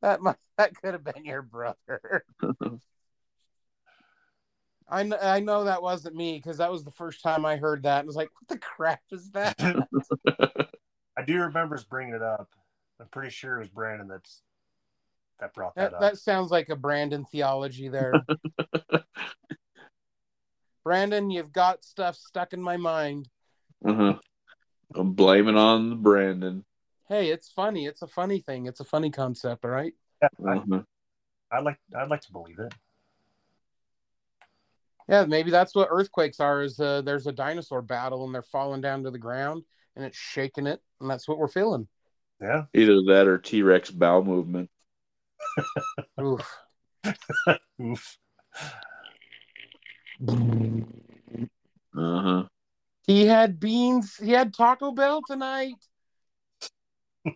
That 0.02 0.20
might, 0.20 0.36
that 0.58 0.76
could 0.76 0.92
have 0.92 1.02
been 1.02 1.24
your 1.24 1.42
brother. 1.42 2.24
I 4.89 5.02
know, 5.02 5.19
I 5.20 5.40
know 5.40 5.65
that 5.65 5.82
wasn't 5.82 6.15
me 6.16 6.36
because 6.36 6.59
that 6.59 6.70
was 6.70 6.85
the 6.85 6.90
first 6.90 7.23
time 7.23 7.47
I 7.47 7.56
heard 7.56 7.82
that. 7.85 8.01
and 8.01 8.06
I 8.06 8.06
was 8.06 8.16
like, 8.16 8.31
"What 8.35 8.48
the 8.48 8.59
crap 8.59 9.02
is 9.11 9.31
that?" 9.31 9.56
I 11.16 11.23
do 11.24 11.40
remember 11.40 11.77
us 11.77 11.85
bringing 11.85 12.15
it 12.15 12.23
up. 12.23 12.51
I'm 13.01 13.06
pretty 13.09 13.31
sure 13.31 13.56
it 13.56 13.61
was 13.61 13.69
Brandon 13.69 14.09
that's 14.09 14.43
that 15.40 15.55
brought 15.55 15.74
that, 15.77 15.93
that, 15.93 15.97
up. 15.97 16.01
that 16.01 16.19
sounds 16.19 16.51
like 16.51 16.69
a 16.69 16.77
Brandon 16.77 17.24
theology 17.24 17.89
there. 17.89 18.27
Brandon, 20.85 21.31
you've 21.31 21.52
got 21.52 21.82
stuff 21.85 22.16
stuck 22.16 22.52
in 22.52 22.61
my 22.61 22.77
mind. 22.77 23.28
uh-huh. 23.85 24.19
I'm 24.94 25.12
blaming 25.15 25.56
on 25.56 26.02
Brandon. 26.02 26.65
Hey, 27.09 27.31
it's 27.31 27.51
funny. 27.51 27.86
It's 27.86 28.02
a 28.02 28.06
funny 28.06 28.40
thing. 28.40 28.66
It's 28.66 28.81
a 28.81 28.85
funny 28.85 29.11
concept. 29.11 29.65
All 29.65 29.70
right. 29.70 29.94
Yeah, 30.23 30.28
I, 30.47 30.52
Uh-huh. 30.56 30.82
I'd 31.51 31.65
like 31.65 31.78
I'd 31.97 32.09
like 32.11 32.20
to 32.23 32.32
believe 32.32 32.59
it. 32.59 32.74
Yeah, 35.09 35.26
maybe 35.26 35.51
that's 35.51 35.74
what 35.74 35.89
earthquakes 35.90 36.40
are. 36.40 36.62
Is 36.62 36.81
uh, 36.81 37.02
there's 37.02 37.26
a 37.26 37.32
dinosaur 37.32 37.82
battle 37.82 38.24
and 38.24 38.35
they're 38.35 38.43
falling 38.43 38.81
down 38.81 39.02
to 39.05 39.10
the 39.10 39.18
ground 39.18 39.64
and 39.97 40.05
it's 40.05 40.16
shaking 40.16 40.66
it, 40.66 40.81
and 41.01 41.10
that's 41.10 41.28
what 41.28 41.39
we're 41.39 41.48
feeling. 41.48 41.89
Yeah. 42.40 42.64
Either 42.74 43.02
that 43.06 43.26
or 43.26 43.39
T 43.39 43.62
Rex 43.62 43.90
bowel 43.90 44.24
movement. 44.24 44.70
Oof. 46.20 46.59
Oof. 47.81 48.18
Uh 51.97 52.20
huh. 52.20 52.44
He 53.06 53.26
had 53.26 53.60
beans. 53.60 54.16
He 54.16 54.31
had 54.32 54.55
Taco 54.55 54.93
Bell 54.93 55.22
tonight. 55.26 55.74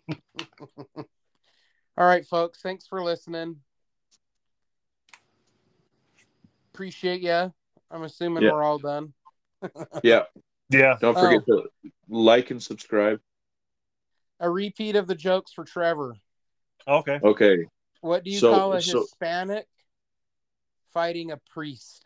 All 1.96 2.06
right, 2.06 2.24
folks. 2.26 2.60
Thanks 2.60 2.86
for 2.86 3.02
listening. 3.02 3.56
Appreciate 6.72 7.20
you. 7.20 7.52
I'm 7.90 8.02
assuming 8.02 8.42
Yeah. 8.44 8.52
we're 8.52 8.62
all 8.62 8.78
done. 8.78 9.12
Yeah. 10.04 10.24
Yeah. 10.70 10.96
Don't 11.00 11.18
forget 11.18 11.44
to 11.46 11.68
like 12.08 12.50
and 12.50 12.62
subscribe. 12.62 13.20
A 14.40 14.48
repeat 14.48 14.94
of 14.96 15.06
the 15.06 15.14
jokes 15.14 15.52
for 15.52 15.64
Trevor. 15.64 16.14
Okay. 16.86 17.18
Okay. 17.22 17.66
What 18.00 18.22
do 18.24 18.30
you 18.30 18.38
So- 18.38 18.54
call 18.54 18.72
a 18.74 18.80
so- 18.82 19.00
Hispanic 19.00 19.66
fighting 20.92 21.32
a 21.32 21.38
priest? 21.52 22.04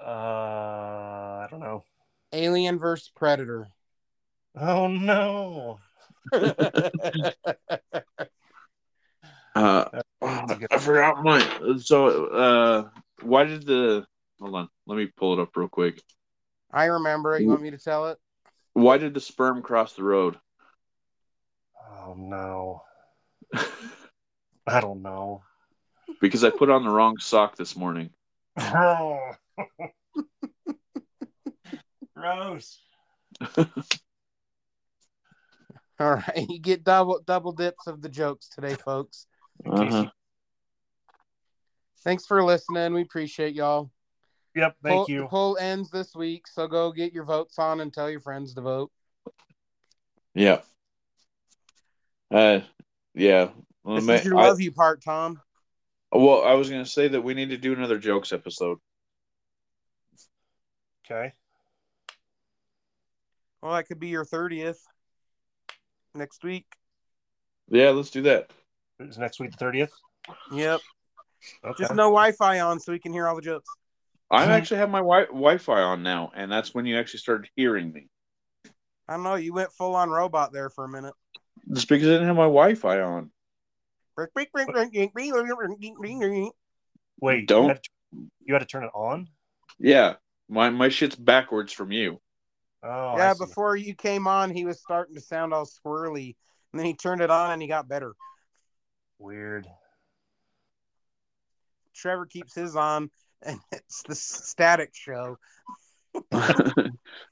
Uh, 0.00 0.10
I 0.10 1.46
don't 1.50 1.60
know. 1.60 1.84
Alien 2.32 2.78
versus 2.78 3.10
Predator. 3.16 3.68
Oh 4.60 4.86
no. 4.88 5.78
Uh, 9.54 9.84
That's 10.20 10.66
I 10.70 10.78
forgot 10.78 11.24
my. 11.24 11.40
So, 11.80 12.26
uh, 12.26 12.88
why 13.22 13.44
did 13.44 13.66
the? 13.66 14.06
Hold 14.40 14.54
on. 14.54 14.68
Let 14.86 14.96
me 14.96 15.06
pull 15.06 15.34
it 15.34 15.40
up 15.40 15.56
real 15.56 15.68
quick. 15.68 16.00
I 16.72 16.84
remember 16.86 17.34
it. 17.36 17.42
You 17.42 17.48
want 17.48 17.62
me 17.62 17.70
to 17.70 17.78
tell 17.78 18.08
it? 18.08 18.18
Why 18.74 18.98
did 18.98 19.14
the 19.14 19.20
sperm 19.20 19.62
cross 19.62 19.94
the 19.94 20.04
road? 20.04 20.38
Oh 21.90 22.14
no. 22.16 22.82
I 24.66 24.80
don't 24.80 25.02
know. 25.02 25.42
because 26.20 26.44
I 26.44 26.50
put 26.50 26.70
on 26.70 26.84
the 26.84 26.90
wrong 26.90 27.16
sock 27.18 27.56
this 27.56 27.74
morning. 27.76 28.10
Oh. 28.58 29.30
Gross. 32.14 32.80
All 36.00 36.14
right, 36.14 36.46
you 36.48 36.60
get 36.60 36.84
double 36.84 37.20
double 37.26 37.52
dips 37.52 37.88
of 37.88 38.02
the 38.02 38.08
jokes 38.08 38.48
today, 38.48 38.74
folks. 38.74 39.26
Uh-huh. 39.66 40.06
Thanks 42.04 42.26
for 42.26 42.42
listening. 42.42 42.94
We 42.94 43.02
appreciate 43.02 43.54
y'all. 43.54 43.90
Yep. 44.54 44.76
Thank 44.82 44.94
poll, 44.94 45.06
you. 45.08 45.20
The 45.22 45.26
poll 45.26 45.58
ends 45.58 45.90
this 45.90 46.14
week, 46.14 46.46
so 46.46 46.66
go 46.66 46.92
get 46.92 47.12
your 47.12 47.24
votes 47.24 47.58
on 47.58 47.80
and 47.80 47.92
tell 47.92 48.10
your 48.10 48.20
friends 48.20 48.54
to 48.54 48.60
vote. 48.60 48.90
Yeah. 50.34 50.60
Uh, 52.32 52.60
yeah. 53.14 53.50
This 53.84 54.04
ma- 54.04 54.12
is 54.14 54.24
your 54.24 54.36
I- 54.36 54.48
love 54.48 54.60
you 54.60 54.72
part, 54.72 55.02
Tom. 55.02 55.40
well, 56.12 56.42
I 56.44 56.54
was 56.54 56.70
gonna 56.70 56.86
say 56.86 57.08
that 57.08 57.20
we 57.20 57.34
need 57.34 57.50
to 57.50 57.56
do 57.56 57.72
another 57.72 57.98
jokes 57.98 58.32
episode. 58.32 58.78
Okay. 61.04 61.32
Well, 63.62 63.72
that 63.72 63.88
could 63.88 63.98
be 63.98 64.08
your 64.08 64.24
thirtieth 64.24 64.80
next 66.14 66.44
week. 66.44 66.66
Yeah, 67.68 67.90
let's 67.90 68.10
do 68.10 68.22
that. 68.22 68.50
Is 69.00 69.18
next 69.18 69.40
week 69.40 69.52
the 69.52 69.56
thirtieth? 69.56 69.92
Yep. 70.52 70.80
Okay. 71.64 71.74
Just 71.78 71.94
no 71.94 72.04
Wi-Fi 72.04 72.60
on, 72.60 72.80
so 72.80 72.92
we 72.92 72.98
can 72.98 73.12
hear 73.12 73.26
all 73.28 73.36
the 73.36 73.42
jokes. 73.42 73.68
I 74.30 74.44
Mhm. 74.46 74.48
actually 74.48 74.76
have 74.78 74.90
my 74.90 74.98
wi- 74.98 75.26
Wi-Fi 75.26 75.80
on 75.80 76.02
now, 76.02 76.30
and 76.34 76.50
that's 76.52 76.74
when 76.74 76.84
you 76.86 76.98
actually 76.98 77.20
started 77.20 77.50
hearing 77.56 77.92
me. 77.92 78.08
I 79.08 79.14
don't 79.14 79.22
know. 79.22 79.36
You 79.36 79.54
went 79.54 79.72
full 79.72 79.94
on 79.94 80.10
robot 80.10 80.52
there 80.52 80.68
for 80.68 80.84
a 80.84 80.88
minute. 80.88 81.14
Just 81.72 81.88
because 81.88 82.06
I 82.06 82.12
didn't 82.12 82.26
have 82.26 82.36
my 82.36 82.42
Wi-Fi 82.42 83.00
on. 83.00 83.32
Wait. 87.20 87.46
Don't- 87.46 87.62
You 87.64 87.68
had, 87.68 87.82
to, 87.82 87.90
you 88.44 88.54
had 88.54 88.58
to 88.60 88.66
turn 88.66 88.84
it 88.84 88.90
on. 88.94 89.28
Yeah, 89.78 90.16
my 90.48 90.70
my 90.70 90.88
shit's 90.88 91.16
backwards 91.16 91.72
from 91.72 91.92
you. 91.92 92.20
Oh. 92.82 93.16
Yeah, 93.16 93.34
before 93.34 93.76
you 93.76 93.94
came 93.94 94.26
on, 94.26 94.50
he 94.50 94.64
was 94.64 94.80
starting 94.80 95.14
to 95.14 95.20
sound 95.20 95.52
all 95.54 95.66
squirrely, 95.66 96.36
and 96.72 96.78
then 96.78 96.86
he 96.86 96.94
turned 96.94 97.20
it 97.20 97.30
on 97.30 97.50
and 97.52 97.62
he 97.62 97.68
got 97.68 97.88
better. 97.88 98.14
Weird. 99.18 99.66
Trevor 101.98 102.26
keeps 102.26 102.54
his 102.54 102.76
on, 102.76 103.10
and 103.42 103.58
it's 103.72 104.02
the 104.06 104.14
static 104.14 104.90
show. 104.94 105.38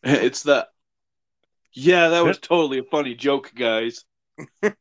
it's 0.02 0.42
the. 0.42 0.66
Yeah, 1.72 2.08
that 2.08 2.24
was 2.24 2.38
totally 2.38 2.78
a 2.78 2.84
funny 2.84 3.14
joke, 3.14 3.52
guys. 3.54 4.04
All 4.62 4.72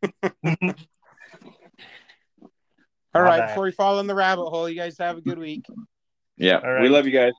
My 3.13 3.21
right, 3.21 3.47
before 3.47 3.63
we 3.63 3.71
fall 3.71 3.99
in 3.99 4.07
the 4.07 4.15
rabbit 4.15 4.49
hole, 4.49 4.69
you 4.69 4.75
guys 4.75 4.97
have 4.99 5.17
a 5.17 5.21
good 5.21 5.39
week. 5.39 5.65
Yeah, 6.37 6.59
All 6.63 6.71
right. 6.71 6.83
we 6.83 6.89
love 6.89 7.05
you 7.05 7.11
guys. 7.11 7.33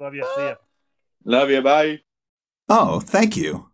Love 0.00 0.14
you. 0.14 0.24
See 0.34 0.42
ya. 0.42 0.54
Love 1.24 1.50
you. 1.50 1.62
Bye. 1.62 2.00
Oh, 2.68 3.00
thank 3.00 3.36
you. 3.36 3.68